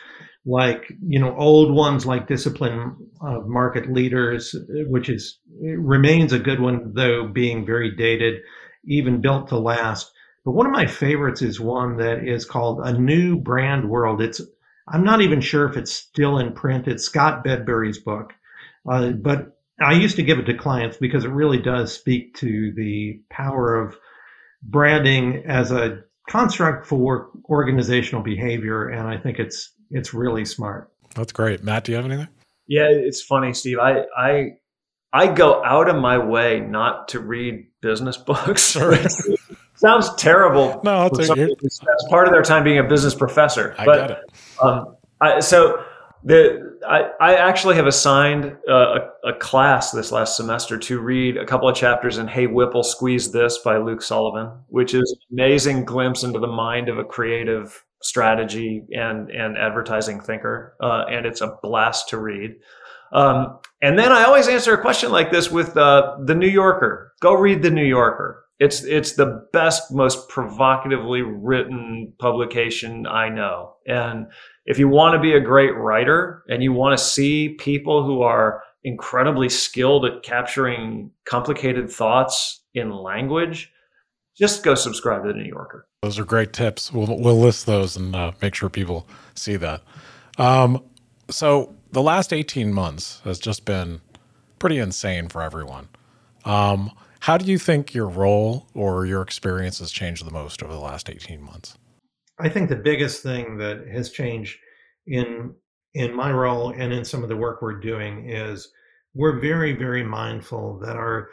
like 0.45 0.93
you 1.07 1.19
know 1.19 1.37
old 1.37 1.75
ones 1.75 2.07
like 2.07 2.27
discipline 2.27 2.97
of 3.21 3.47
market 3.47 3.93
leaders 3.93 4.55
which 4.87 5.09
is 5.09 5.39
remains 5.59 6.33
a 6.33 6.39
good 6.39 6.61
one 6.61 6.93
though 6.95 7.27
being 7.27 7.67
very 7.67 7.95
dated 7.95 8.41
even 8.85 9.21
built 9.21 9.49
to 9.49 9.59
last 9.59 10.13
but 10.45 10.53
one 10.53 10.65
of 10.65 10.73
my 10.73 10.87
favorites 10.87 11.43
is 11.43 11.61
one 11.61 11.97
that 11.97 12.27
is 12.27 12.45
called 12.45 12.81
a 12.85 12.93
new 12.99 13.37
brand 13.37 13.89
world 13.89 14.23
it's 14.23 14.41
i'm 14.93 15.05
not 15.05 15.21
even 15.21 15.41
sure 15.41 15.69
if 15.69 15.77
it's 15.77 15.93
still 15.93 16.39
in 16.39 16.53
print 16.53 16.89
it's 16.89 17.05
scott 17.05 17.45
bedbury's 17.45 17.99
book 17.99 18.33
uh, 18.91 19.11
but 19.11 19.59
i 19.81 19.93
used 19.93 20.17
to 20.17 20.23
give 20.23 20.39
it 20.39 20.45
to 20.45 20.55
clients 20.55 20.97
because 20.97 21.25
it 21.25 21.31
really 21.31 21.59
does 21.59 21.93
speak 21.93 22.35
to 22.35 22.73
the 22.77 23.21
power 23.31 23.75
of 23.75 23.97
branding 24.63 25.45
as 25.47 25.71
a 25.71 26.03
construct 26.29 26.87
for 26.87 27.31
organizational 27.49 28.23
behavior 28.23 28.89
and 28.89 29.09
i 29.09 29.17
think 29.17 29.39
it's 29.39 29.73
it's 29.91 30.15
really 30.15 30.45
smart. 30.45 30.91
That's 31.15 31.33
great. 31.33 31.63
Matt, 31.65 31.85
do 31.85 31.93
you 31.93 31.97
have 31.97 32.05
anything? 32.05 32.29
Yeah, 32.67 32.89
it's 32.89 33.23
funny, 33.23 33.55
Steve. 33.55 33.79
I 33.79 34.05
I 34.17 34.51
I 35.13 35.33
go 35.33 35.65
out 35.65 35.89
of 35.89 35.97
my 35.97 36.19
way 36.19 36.61
not 36.61 37.09
to 37.09 37.21
read 37.21 37.69
business 37.81 38.17
books. 38.17 38.77
Sounds 39.79 40.13
terrible. 40.17 40.81
No, 40.83 41.07
it's, 41.07 41.29
that's 41.29 42.05
part 42.09 42.27
of 42.27 42.33
their 42.33 42.43
time 42.43 42.65
being 42.65 42.79
a 42.79 42.85
business 42.85 43.15
professor. 43.15 43.77
I 43.79 43.85
but, 43.85 44.09
get 44.09 44.11
it. 44.11 44.25
Um, 44.61 44.97
I, 45.21 45.39
so 45.39 45.85
the 46.25 46.79
I, 46.87 47.11
I 47.21 47.35
actually 47.37 47.77
have 47.77 47.87
assigned 47.87 48.57
uh, 48.69 48.99
a, 49.25 49.29
a, 49.29 49.33
class 49.35 49.93
this 49.93 50.11
last 50.11 50.37
semester 50.37 50.79
to 50.79 51.01
read 51.01 51.37
a 51.37 51.47
couple 51.47 51.69
of 51.69 51.77
chapters 51.77 52.19
in 52.19 52.27
Hey 52.27 52.47
Whipple 52.49 52.83
Squeeze 52.83 53.31
This 53.31 53.59
by 53.59 53.79
Luke 53.79 54.03
Sullivan, 54.03 54.51
which 54.69 54.95
is 54.95 55.13
an 55.13 55.39
amazing 55.39 55.85
glimpse 55.85 56.25
into 56.25 56.41
the 56.41 56.49
mind 56.49 56.89
of 56.89 56.99
a 56.99 57.05
creative 57.05 57.85
strategy 58.03 58.83
and 58.93 59.31
and 59.31 59.57
advertising 59.57 60.21
thinker, 60.21 60.77
uh, 60.81 61.05
and 61.09 61.25
it's 61.25 61.41
a 61.41 61.57
blast 61.63 62.09
to 62.09 62.19
read. 62.19 62.57
Um, 63.13 63.61
and 63.81 63.99
then 63.99 64.13
I 64.13 64.25
always 64.25 64.49
answer 64.49 64.75
a 64.75 64.81
question 64.81 65.13
like 65.13 65.31
this 65.31 65.51
with 65.51 65.77
uh, 65.77 66.17
the 66.25 66.35
New 66.35 66.49
Yorker. 66.49 67.15
Go 67.21 67.35
read 67.35 67.63
the 67.63 67.71
New 67.71 67.85
Yorker. 67.85 68.45
It's 68.59 68.83
it's 68.83 69.13
the 69.13 69.47
best, 69.53 69.93
most 69.93 70.29
provocatively 70.29 71.23
written 71.23 72.13
publication 72.19 73.07
I 73.07 73.29
know. 73.29 73.75
And 73.87 74.27
if 74.67 74.79
you 74.79 74.89
want 74.89 75.15
to 75.15 75.21
be 75.21 75.33
a 75.33 75.41
great 75.41 75.75
writer 75.77 76.43
and 76.49 76.63
you 76.63 76.73
want 76.73 76.99
to 76.99 77.05
see 77.05 77.51
people 77.51 78.05
who 78.05 78.23
are 78.23 78.63
incredibly 78.83 79.49
skilled 79.49 80.05
at 80.05 80.23
capturing 80.23 81.11
complicated 81.25 81.91
thoughts 81.91 82.63
in 82.75 82.91
language, 82.91 83.73
just 84.37 84.65
go 84.65 84.75
subscribe 84.75 85.23
to 85.23 85.29
the 85.29 85.39
New 85.39 85.49
Yorker. 85.49 85.87
Those 86.03 86.19
are 86.19 86.25
great 86.25 86.53
tips. 86.53 86.93
We'll 86.93 87.19
we'll 87.19 87.41
list 87.41 87.67
those 87.67 87.97
and 87.97 88.15
uh, 88.15 88.33
make 88.43 88.55
sure 88.55 88.69
people 88.69 89.09
see 89.35 89.57
that. 89.57 89.83
Um, 90.37 90.83
so 91.31 91.75
the 91.93 92.03
last 92.03 92.33
eighteen 92.33 92.73
months 92.73 93.21
has 93.25 93.39
just 93.39 93.65
been 93.65 94.01
pretty 94.59 94.79
insane 94.79 95.29
for 95.29 95.43
everyone. 95.43 95.89
Um, 96.45 96.91
how 97.21 97.37
do 97.37 97.45
you 97.45 97.59
think 97.59 97.95
your 97.95 98.09
role 98.09 98.69
or 98.75 99.07
your 99.07 99.23
experience 99.23 99.79
has 99.81 99.91
changed 99.91 100.25
the 100.25 100.31
most 100.31 100.63
over 100.63 100.73
the 100.73 100.79
last 100.79 101.11
eighteen 101.11 101.43
months? 101.43 101.77
I 102.39 102.49
think 102.49 102.69
the 102.69 102.77
biggest 102.77 103.23
thing 103.23 103.59
that 103.59 103.87
has 103.93 104.11
changed 104.11 104.59
in 105.07 105.55
in 105.95 106.15
my 106.15 106.31
role 106.31 106.71
and 106.71 106.93
in 106.93 107.05
some 107.05 107.23
of 107.23 107.29
the 107.29 107.37
work 107.37 107.61
we're 107.61 107.81
doing 107.81 108.29
is 108.29 108.69
we're 109.15 109.41
very 109.41 109.73
very 109.73 110.05
mindful 110.05 110.79
that 110.81 110.97
our 110.97 111.29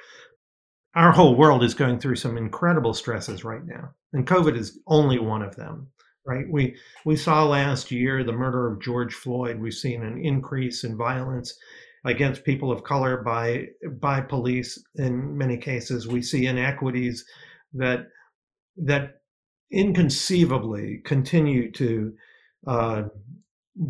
our 0.95 1.11
whole 1.11 1.35
world 1.35 1.63
is 1.63 1.73
going 1.73 1.99
through 1.99 2.15
some 2.15 2.37
incredible 2.37 2.93
stresses 2.93 3.43
right 3.43 3.65
now, 3.65 3.89
and 4.13 4.25
COVID 4.25 4.57
is 4.57 4.79
only 4.87 5.19
one 5.19 5.41
of 5.41 5.55
them. 5.55 5.87
Right? 6.25 6.45
We 6.49 6.75
we 7.05 7.15
saw 7.15 7.45
last 7.45 7.91
year 7.91 8.23
the 8.23 8.31
murder 8.31 8.71
of 8.71 8.81
George 8.81 9.13
Floyd. 9.13 9.59
We've 9.59 9.73
seen 9.73 10.01
an 10.01 10.17
increase 10.17 10.83
in 10.83 10.97
violence 10.97 11.53
against 12.05 12.43
people 12.43 12.71
of 12.71 12.83
color 12.83 13.17
by 13.17 13.67
by 13.99 14.21
police. 14.21 14.81
In 14.95 15.37
many 15.37 15.57
cases, 15.57 16.07
we 16.07 16.21
see 16.21 16.45
inequities 16.45 17.25
that 17.73 18.07
that 18.77 19.15
inconceivably 19.71 21.01
continue 21.05 21.71
to 21.71 22.13
uh, 22.67 23.03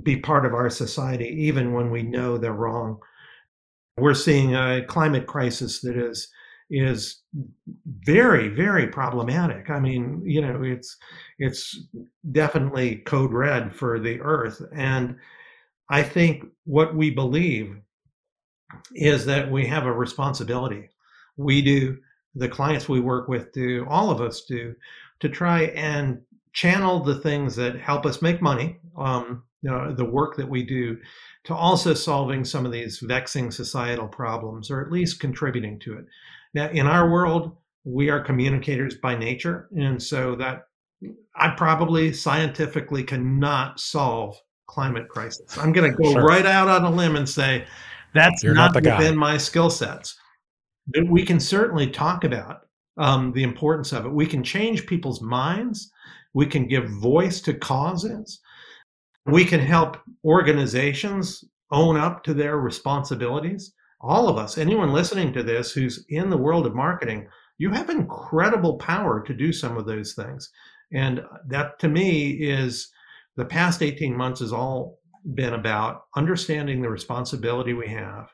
be 0.02 0.18
part 0.18 0.46
of 0.46 0.54
our 0.54 0.70
society, 0.70 1.28
even 1.28 1.74
when 1.74 1.92
we 1.92 2.02
know 2.02 2.38
they're 2.38 2.54
wrong. 2.54 3.00
We're 3.98 4.14
seeing 4.14 4.56
a 4.56 4.84
climate 4.86 5.28
crisis 5.28 5.82
that 5.82 5.96
is 5.96 6.30
is 6.72 7.22
very 7.86 8.48
very 8.48 8.88
problematic 8.88 9.70
i 9.70 9.80
mean 9.80 10.20
you 10.26 10.42
know 10.42 10.64
it's 10.64 10.98
it's 11.38 11.80
definitely 12.32 12.96
code 13.06 13.32
red 13.32 13.76
for 13.76 14.00
the 14.00 14.20
earth 14.22 14.64
and 14.74 15.16
i 15.90 16.02
think 16.02 16.44
what 16.64 16.96
we 16.96 17.12
believe 17.12 17.78
is 18.94 19.26
that 19.26 19.52
we 19.52 19.66
have 19.66 19.86
a 19.86 19.92
responsibility 19.92 20.90
we 21.38 21.62
do 21.62 21.98
the 22.36 22.50
clients 22.50 22.90
we 22.90 23.00
work 23.00 23.28
with 23.28 23.52
do 23.54 23.86
all 23.90 24.10
of 24.10 24.22
us 24.22 24.42
do 24.42 24.74
to 25.20 25.30
try 25.30 25.64
and 25.64 26.22
channel 26.54 27.04
the 27.04 27.20
things 27.20 27.56
that 27.56 27.80
help 27.80 28.06
us 28.06 28.22
make 28.22 28.42
money 28.42 28.78
um, 28.98 29.44
you 29.62 29.72
know, 29.72 29.94
the 29.94 30.06
work 30.06 30.38
that 30.38 30.48
we 30.48 30.64
do 30.64 30.98
to 31.44 31.54
also 31.54 31.94
solving 31.94 32.46
some 32.46 32.66
of 32.66 32.72
these 32.72 33.00
vexing 33.00 33.52
societal 33.52 34.08
problems 34.08 34.70
or 34.70 34.82
at 34.82 34.92
least 34.92 35.20
contributing 35.20 35.80
to 35.80 35.98
it 35.98 36.06
now, 36.56 36.70
in 36.70 36.88
our 36.88 37.12
world, 37.12 37.56
we 37.84 38.10
are 38.10 38.22
communicators 38.22 38.96
by 38.96 39.16
nature. 39.16 39.68
And 39.76 40.02
so 40.02 40.36
that 40.38 40.68
I 41.36 41.50
probably 41.50 42.14
scientifically 42.14 43.04
cannot 43.04 43.80
solve 43.80 44.38
climate 44.66 45.10
crisis. 45.10 45.58
I'm 45.58 45.74
going 45.74 45.92
to 45.92 45.96
go 45.96 46.14
sure. 46.14 46.24
right 46.24 46.46
out 46.46 46.70
on 46.70 46.86
a 46.86 46.90
limb 46.90 47.18
and 47.18 47.30
say 47.30 47.66
that's 48.16 48.44
You're 48.44 48.54
not, 48.54 48.74
not 48.74 48.84
within 48.84 49.14
guy. 49.14 49.20
my 49.20 49.38
skill 49.38 49.70
sets. 49.70 50.18
But 50.88 51.08
we 51.10 51.24
can 51.24 51.40
certainly 51.40 51.90
talk 51.90 52.24
about 52.24 52.62
um, 52.98 53.32
the 53.34 53.44
importance 53.44 53.92
of 53.92 54.06
it. 54.06 54.12
We 54.12 54.28
can 54.28 54.44
change 54.44 54.86
people's 54.86 55.22
minds. 55.22 55.92
We 56.34 56.46
can 56.46 56.68
give 56.68 56.90
voice 56.90 57.42
to 57.42 57.54
causes. 57.54 58.40
We 59.26 59.46
can 59.46 59.60
help 59.60 59.98
organizations 60.24 61.44
own 61.72 61.98
up 61.98 62.24
to 62.24 62.34
their 62.34 62.58
responsibilities 62.58 63.74
all 64.06 64.30
of 64.30 64.38
us, 64.38 64.58
anyone 64.58 64.94
listening 64.94 65.34
to 65.34 65.44
this 65.44 65.72
who's 65.72 66.06
in 66.10 66.30
the 66.30 66.38
world 66.38 66.68
of 66.68 66.76
marketing, 66.76 67.28
you 67.58 67.72
have 67.72 67.90
incredible 67.90 68.78
power 68.78 69.24
to 69.26 69.34
do 69.34 69.52
some 69.52 69.78
of 69.78 69.86
those 69.86 70.14
things. 70.14 70.52
And 70.94 71.24
that 71.48 71.80
to 71.80 71.88
me 71.88 72.32
is 72.32 72.90
the 73.36 73.46
past 73.46 73.82
18 73.82 74.16
months 74.16 74.42
is 74.42 74.54
all 74.54 75.00
been 75.34 75.54
about 75.54 76.04
understanding 76.16 76.82
the 76.82 76.90
responsibility 76.90 77.74
we 77.74 77.88
have 77.88 78.30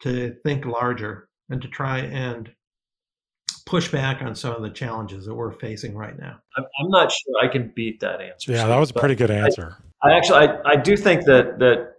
to 0.00 0.34
think 0.42 0.64
larger 0.64 1.28
and 1.50 1.60
to 1.60 1.68
try 1.68 1.98
and 1.98 2.50
push 3.66 3.90
back 3.90 4.22
on 4.22 4.34
some 4.34 4.54
of 4.54 4.62
the 4.62 4.70
challenges 4.70 5.26
that 5.26 5.34
we're 5.34 5.52
facing 5.52 5.96
right 5.96 6.18
now. 6.18 6.38
I'm 6.56 6.90
not 6.90 7.12
sure 7.12 7.34
I 7.42 7.48
can 7.48 7.72
beat 7.74 8.00
that 8.00 8.20
answer. 8.20 8.52
Yeah, 8.52 8.66
that 8.66 8.78
was 8.78 8.90
a 8.90 8.94
pretty 8.94 9.14
good 9.14 9.30
answer. 9.30 9.76
I, 10.02 10.10
I 10.10 10.16
actually, 10.16 10.38
I, 10.38 10.72
I 10.72 10.76
do 10.76 10.96
think 10.96 11.24
that 11.26 11.58
that 11.58 11.94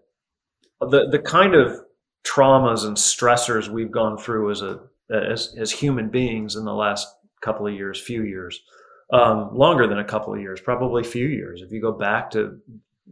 the 0.82 1.08
the 1.10 1.20
kind 1.20 1.56
of 1.56 1.80
traumas 2.26 2.86
and 2.86 2.98
stressors 2.98 3.68
we've 3.70 3.92
gone 3.92 4.18
through 4.18 4.52
as 4.52 4.62
a 4.62 4.82
as, 5.12 5.56
as 5.58 5.72
human 5.72 6.10
beings 6.10 6.56
in 6.56 6.66
the 6.66 6.74
last 6.74 7.08
couple 7.42 7.68
of 7.68 7.74
years, 7.74 8.00
few 8.00 8.24
years, 8.24 8.62
um, 9.12 9.56
longer 9.56 9.88
than 9.88 10.00
a 10.00 10.04
couple 10.04 10.34
of 10.34 10.42
years, 10.42 10.60
probably 10.62 11.04
few 11.04 11.28
years. 11.28 11.62
If 11.62 11.72
you 11.72 11.82
go 11.82 11.92
back 11.92 12.32
to, 12.32 12.60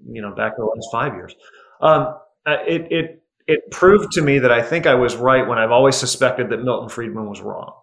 you 0.06 0.22
know, 0.22 0.34
back 0.36 0.56
to 0.56 0.62
the 0.62 0.66
last 0.66 0.88
five 0.92 1.14
years, 1.14 1.36
um, 1.82 2.16
uh, 2.46 2.58
it 2.68 2.88
it 2.92 3.24
it 3.48 3.72
proved 3.72 4.12
to 4.14 4.22
me 4.22 4.40
that 4.40 4.52
I 4.52 4.62
think 4.62 4.86
I 4.86 4.96
was 4.96 5.16
right 5.16 5.48
when 5.48 5.58
I've 5.58 5.72
always 5.72 5.96
suspected 5.96 6.50
that 6.50 6.64
Milton 6.64 6.90
Friedman 6.90 7.30
was 7.30 7.42
wrong, 7.42 7.74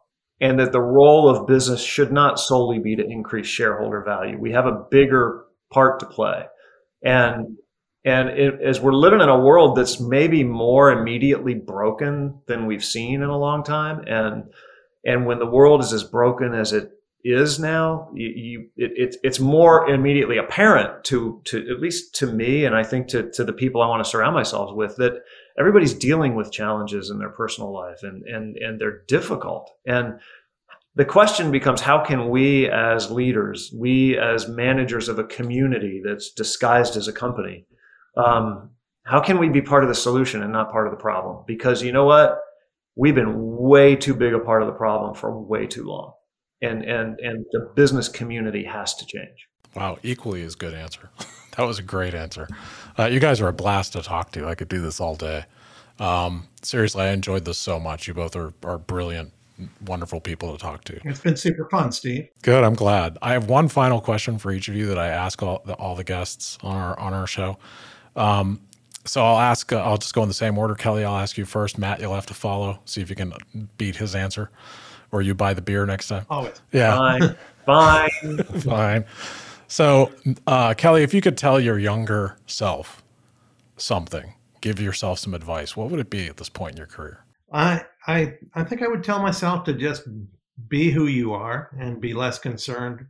and 0.41 0.59
that 0.61 0.73
the 0.73 0.81
role 0.81 1.29
of 1.29 1.47
business 1.47 1.83
should 1.83 2.13
not 2.13 2.39
solely 2.39 2.79
be 2.79 2.97
to 2.97 3.05
increase 3.05 3.47
shareholder 3.47 4.03
value. 4.03 4.39
We 4.39 4.53
have 4.53 4.67
a 4.67 4.85
bigger 4.91 5.45
part 5.73 6.01
to 6.01 6.07
play, 6.07 6.45
and 7.03 7.57
and 8.05 8.29
it, 8.31 8.61
as 8.63 8.81
we're 8.81 8.93
living 8.93 9.21
in 9.21 9.29
a 9.29 9.39
world 9.39 9.77
that's 9.77 10.01
maybe 10.01 10.45
more 10.45 10.91
immediately 10.93 11.55
broken 11.55 12.41
than 12.47 12.67
we've 12.67 12.85
seen 12.85 13.23
in 13.23 13.29
a 13.29 13.39
long 13.39 13.63
time, 13.65 14.05
and 14.07 14.45
and 15.05 15.27
when 15.27 15.39
the 15.39 15.47
world 15.47 15.83
is 15.83 15.93
as 15.93 16.05
broken 16.05 16.55
as 16.55 16.73
it 16.73 16.91
is 17.25 17.59
now, 17.59 18.09
you, 18.15 18.29
you 18.29 18.69
it, 18.77 19.17
it's 19.23 19.41
more 19.41 19.89
immediately 19.89 20.39
apparent 20.39 21.05
to 21.05 21.41
to 21.47 21.59
at 21.71 21.81
least 21.81 22.15
to 22.17 22.27
me, 22.27 22.65
and 22.65 22.75
I 22.75 22.85
think 22.85 23.09
to 23.09 23.31
to 23.33 23.45
the 23.45 23.53
people 23.53 23.83
I 23.83 23.89
want 23.89 24.05
to 24.05 24.09
surround 24.09 24.35
myself 24.35 24.75
with 24.75 24.97
that 24.97 25.23
everybody's 25.59 25.95
dealing 25.95 26.37
with 26.37 26.53
challenges 26.53 27.11
in 27.11 27.19
their 27.19 27.31
personal 27.31 27.73
life, 27.73 28.03
and 28.03 28.23
and 28.25 28.57
and 28.57 28.81
they're 28.81 29.03
difficult, 29.09 29.71
and 29.87 30.21
the 30.99 31.05
question 31.05 31.53
becomes 31.53 31.81
how 31.81 32.05
can 32.05 32.29
we 32.29 32.69
as 32.69 33.09
leaders, 33.09 33.73
we 33.73 34.19
as 34.19 34.49
managers 34.49 35.09
of 35.09 35.19
a 35.19 35.25
community 35.25 36.03
that's 36.05 36.33
disguised 36.33 36.97
as 36.97 37.07
a 37.07 37.13
company, 37.13 37.67
um, 38.17 38.71
how 39.05 39.21
can 39.21 39.39
we 39.39 39.49
be 39.49 39.63
part 39.63 39.85
of 39.85 39.89
the 39.89 39.95
solution 39.95 40.43
and 40.43 40.53
not 40.53 40.73
part 40.73 40.89
of 40.89 40.91
the 40.93 41.01
problem? 41.01 41.45
Because 41.47 41.85
you 41.85 41.93
know 41.93 42.05
what? 42.05 42.41
We've 42.97 43.15
been 43.15 43.57
way 43.57 43.95
too 43.95 44.13
big 44.13 44.35
a 44.35 44.41
part 44.41 44.61
of 44.61 44.67
the 44.67 44.75
problem 44.75 45.15
for 45.15 45.41
way 45.41 45.67
too 45.69 45.85
long. 45.85 46.15
And 46.61 46.83
and 46.85 47.19
and 47.21 47.47
the 47.53 47.71
business 47.75 48.09
community 48.09 48.65
has 48.65 48.95
to 48.97 49.07
change. 49.07 49.49
Wow, 49.75 49.99
equally 50.03 50.43
as 50.43 50.55
good 50.55 50.75
answer. 50.75 51.11
That 51.59 51.67
was 51.67 51.81
a 51.81 51.83
great 51.83 52.15
answer. 52.15 52.47
Uh, 52.97 53.07
you 53.07 53.19
guys 53.19 53.41
are 53.41 53.49
a 53.49 53.53
blast 53.53 53.95
to 53.95 54.03
talk 54.03 54.31
to. 54.33 54.47
I 54.47 54.55
could 54.55 54.69
do 54.69 54.81
this 54.81 55.01
all 55.01 55.17
day. 55.17 55.45
Um, 55.99 56.47
seriously, 56.63 57.03
I 57.03 57.09
enjoyed 57.09 57.45
this 57.45 57.59
so 57.59 57.81
much. 57.81 58.07
You 58.07 58.15
both 58.15 58.37
are, 58.37 58.55
are 58.63 58.79
brilliant, 58.79 59.33
wonderful 59.85 60.21
people 60.21 60.53
to 60.53 60.59
talk 60.59 60.85
to. 60.85 61.01
It's 61.05 61.19
been 61.19 61.37
super 61.37 61.69
fun, 61.69 61.91
Steve. 61.91 62.29
Good. 62.43 62.63
I'm 62.63 62.75
glad. 62.75 63.19
I 63.23 63.33
have 63.33 63.49
one 63.49 63.67
final 63.67 64.01
question 64.01 64.39
for 64.39 64.53
each 64.53 64.69
of 64.69 64.77
you 64.77 64.87
that 64.87 64.99
I 64.99 65.09
ask 65.09 65.43
all 65.43 65.63
the, 65.67 65.75
all 65.75 65.97
the 65.97 66.05
guests 66.05 66.59
on 66.63 66.77
our 66.77 66.97
on 66.99 67.13
our 67.13 67.27
show. 67.27 67.59
Um, 68.15 68.61
so 69.05 69.25
I'll 69.25 69.41
ask. 69.41 69.73
Uh, 69.73 69.79
I'll 69.79 69.99
just 69.99 70.15
go 70.15 70.23
in 70.23 70.29
the 70.29 70.35
same 70.35 70.57
order. 70.59 70.77
Kelly, 70.77 71.05
I'll 71.05 71.19
ask 71.19 71.37
you 71.37 71.45
first. 71.45 71.77
Matt, 71.77 72.01
you'll 72.01 72.15
have 72.15 72.27
to 72.27 72.35
follow. 72.35 72.79
See 72.85 73.01
if 73.01 73.11
you 73.11 73.17
can 73.17 73.33
beat 73.79 73.97
his 73.97 74.15
answer, 74.15 74.51
or 75.13 75.23
you 75.23 75.35
buy 75.35 75.55
the 75.55 75.63
beer 75.63 75.87
next 75.87 76.09
time. 76.09 76.27
Always. 76.31 76.61
Yeah. 76.73 76.97
Fine. 76.97 77.37
Fine. 77.67 78.39
Fine. 78.63 79.05
So, 79.67 80.11
uh, 80.47 80.73
Kelly, 80.75 81.03
if 81.03 81.13
you 81.13 81.21
could 81.21 81.37
tell 81.37 81.61
your 81.61 81.79
younger 81.79 82.39
self 82.47 83.03
something, 83.77 84.35
give 84.63 84.81
yourself 84.81 85.19
some 85.19 85.35
advice, 85.35 85.77
what 85.77 85.91
would 85.91 86.01
it 86.01 86.09
be 86.09 86.27
at 86.27 86.39
this 86.39 86.49
point 86.49 86.73
in 86.73 86.77
your 86.79 86.87
career? 86.87 87.25
I 87.53 87.85
I 88.07 88.35
I 88.55 88.65
think 88.65 88.83
I 88.83 88.89
would 88.89 89.05
tell 89.05 89.21
myself 89.21 89.65
to 89.65 89.75
just 89.75 90.03
be 90.69 90.91
who 90.91 91.07
you 91.07 91.33
are 91.33 91.71
and 91.79 92.01
be 92.01 92.15
less 92.15 92.39
concerned 92.39 93.07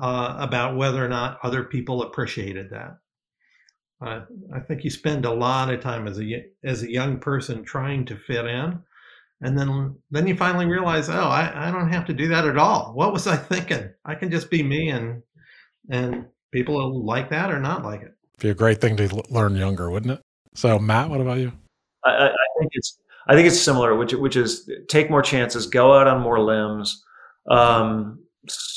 uh, 0.00 0.36
about 0.38 0.76
whether 0.76 1.04
or 1.04 1.08
not 1.08 1.38
other 1.42 1.64
people 1.64 2.02
appreciated 2.02 2.70
that. 2.70 2.98
Uh, 4.04 4.24
I 4.54 4.60
think 4.60 4.82
you 4.82 4.90
spend 4.90 5.24
a 5.24 5.32
lot 5.32 5.72
of 5.72 5.80
time 5.80 6.08
as 6.08 6.20
a 6.20 6.44
as 6.64 6.82
a 6.82 6.90
young 6.90 7.18
person 7.20 7.64
trying 7.64 8.04
to 8.06 8.16
fit 8.16 8.46
in, 8.46 8.80
and 9.42 9.58
then 9.58 9.96
then 10.10 10.26
you 10.26 10.36
finally 10.36 10.66
realize, 10.66 11.08
oh, 11.08 11.14
I, 11.14 11.68
I 11.68 11.70
don't 11.70 11.92
have 11.92 12.06
to 12.06 12.12
do 12.12 12.28
that 12.28 12.46
at 12.46 12.56
all. 12.56 12.92
What 12.94 13.12
was 13.12 13.26
I 13.26 13.36
thinking? 13.52 13.90
I 14.04 14.14
can 14.14 14.30
just 14.30 14.50
be 14.50 14.62
me, 14.62 14.88
and 14.88 15.22
and 15.90 16.26
people 16.52 16.74
will 16.74 17.04
like 17.04 17.30
that 17.30 17.50
or 17.50 17.60
not 17.60 17.84
like 17.84 18.02
it. 18.02 18.14
Be 18.38 18.50
a 18.50 18.54
great 18.54 18.80
thing 18.80 18.96
to 18.96 19.22
learn 19.30 19.56
younger, 19.56 19.90
wouldn't 19.90 20.12
it? 20.12 20.20
So, 20.54 20.78
Matt, 20.78 21.10
what 21.10 21.20
about 21.20 21.38
you? 21.38 21.52
I, 22.04 22.28
I 22.28 22.46
think 22.58 22.70
it's 22.72 22.98
I 23.26 23.34
think 23.34 23.46
it's 23.46 23.60
similar, 23.60 23.96
which 23.96 24.12
which 24.14 24.36
is 24.36 24.70
take 24.88 25.10
more 25.10 25.22
chances, 25.22 25.66
go 25.66 25.98
out 25.98 26.06
on 26.06 26.20
more 26.20 26.40
limbs, 26.40 27.04
um, 27.50 28.20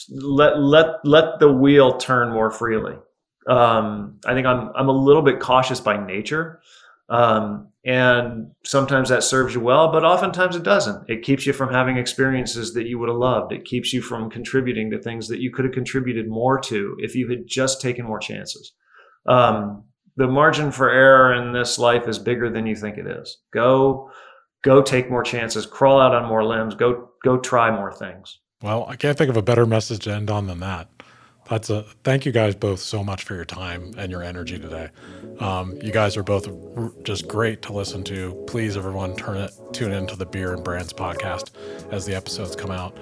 let 0.10 0.60
let 0.60 0.88
let 1.04 1.40
the 1.40 1.52
wheel 1.52 1.98
turn 1.98 2.32
more 2.32 2.52
freely. 2.52 2.96
Um, 3.48 4.20
I 4.26 4.34
think 4.34 4.48
I'm 4.48 4.72
I'm 4.76 4.90
a 4.90 4.94
little 4.94 5.22
bit 5.22 5.40
cautious 5.40 5.80
by 5.80 6.04
nature, 6.04 6.62
um, 7.10 7.70
and 7.86 8.52
sometimes 8.64 9.10
that 9.10 9.24
serves 9.24 9.54
you 9.54 9.60
well, 9.60 9.92
but 9.92 10.04
oftentimes 10.04 10.56
it 10.56 10.64
doesn't. 10.64 11.08
It 11.08 11.22
keeps 11.22 11.46
you 11.46 11.54
from 11.54 11.72
having 11.72 11.98
experiences 11.98 12.74
that 12.74 12.88
you 12.88 12.98
would 12.98 13.10
have 13.10 13.18
loved. 13.18 13.52
It 13.52 13.64
keeps 13.64 13.94
you 13.94 14.02
from 14.02 14.32
contributing 14.32 14.90
to 14.90 15.00
things 15.00 15.28
that 15.28 15.40
you 15.40 15.52
could 15.52 15.66
have 15.66 15.74
contributed 15.74 16.28
more 16.28 16.60
to 16.62 16.96
if 16.98 17.14
you 17.14 17.30
had 17.30 17.46
just 17.46 17.80
taken 17.80 18.06
more 18.06 18.18
chances. 18.18 18.74
Um, 19.28 19.84
the 20.18 20.28
margin 20.28 20.72
for 20.72 20.90
error 20.90 21.34
in 21.34 21.54
this 21.54 21.78
life 21.78 22.08
is 22.08 22.18
bigger 22.18 22.50
than 22.50 22.66
you 22.66 22.76
think 22.76 22.98
it 22.98 23.06
is. 23.06 23.38
Go, 23.54 24.10
go 24.64 24.82
take 24.82 25.12
more 25.12 25.24
chances, 25.24 25.68
crawl 25.68 26.02
out 26.02 26.16
on 26.16 26.28
more 26.28 26.44
limbs, 26.44 26.74
go, 26.74 27.10
go 27.24 27.38
try 27.38 27.70
more 27.70 27.94
things. 27.94 28.40
Well, 28.64 28.88
I 28.90 28.96
can't 28.96 29.16
think 29.16 29.30
of 29.30 29.38
a 29.38 29.44
better 29.44 29.68
message 29.68 30.06
to 30.06 30.14
end 30.14 30.32
on 30.32 30.48
than 30.48 30.60
that. 30.62 30.90
That's 31.50 31.70
a 31.70 31.84
thank 32.04 32.26
you 32.26 32.32
guys 32.32 32.56
both 32.56 32.80
so 32.80 33.04
much 33.04 33.24
for 33.24 33.36
your 33.36 33.46
time 33.46 33.94
and 33.98 34.12
your 34.12 34.24
energy 34.24 34.58
today. 34.58 34.90
Um, 35.40 35.78
you 35.82 35.92
guys 35.92 36.18
are 36.18 36.24
both 36.24 36.48
just 37.04 37.28
great 37.28 37.62
to 37.64 37.74
listen 37.74 38.04
to. 38.06 38.34
Please, 38.48 38.76
everyone, 38.76 39.16
turn 39.16 39.38
it 39.38 39.52
tune 39.72 39.92
into 39.92 40.16
the 40.16 40.26
Beer 40.26 40.54
and 40.54 40.64
Brands 40.64 40.94
podcast 40.94 41.52
as 41.92 42.06
the 42.06 42.16
episodes 42.16 42.56
come 42.56 42.72
out. 42.72 42.98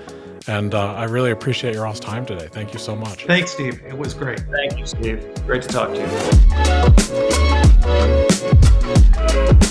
And 0.48 0.74
uh, 0.74 0.94
I 0.94 1.06
really 1.06 1.32
appreciate 1.32 1.74
your 1.74 1.88
all's 1.88 2.02
time 2.02 2.26
today. 2.26 2.50
Thank 2.52 2.74
you 2.74 2.80
so 2.80 2.96
much. 2.96 3.26
Thanks, 3.26 3.52
Steve. 3.52 3.82
It 3.86 3.98
was 3.98 4.14
great. 4.14 4.42
Thank 4.52 4.78
you, 4.78 4.86
Steve. 4.86 5.26
Great 5.46 5.62
to 5.62 5.70
talk 5.70 5.94
to 5.94 6.00
you. 9.64 9.70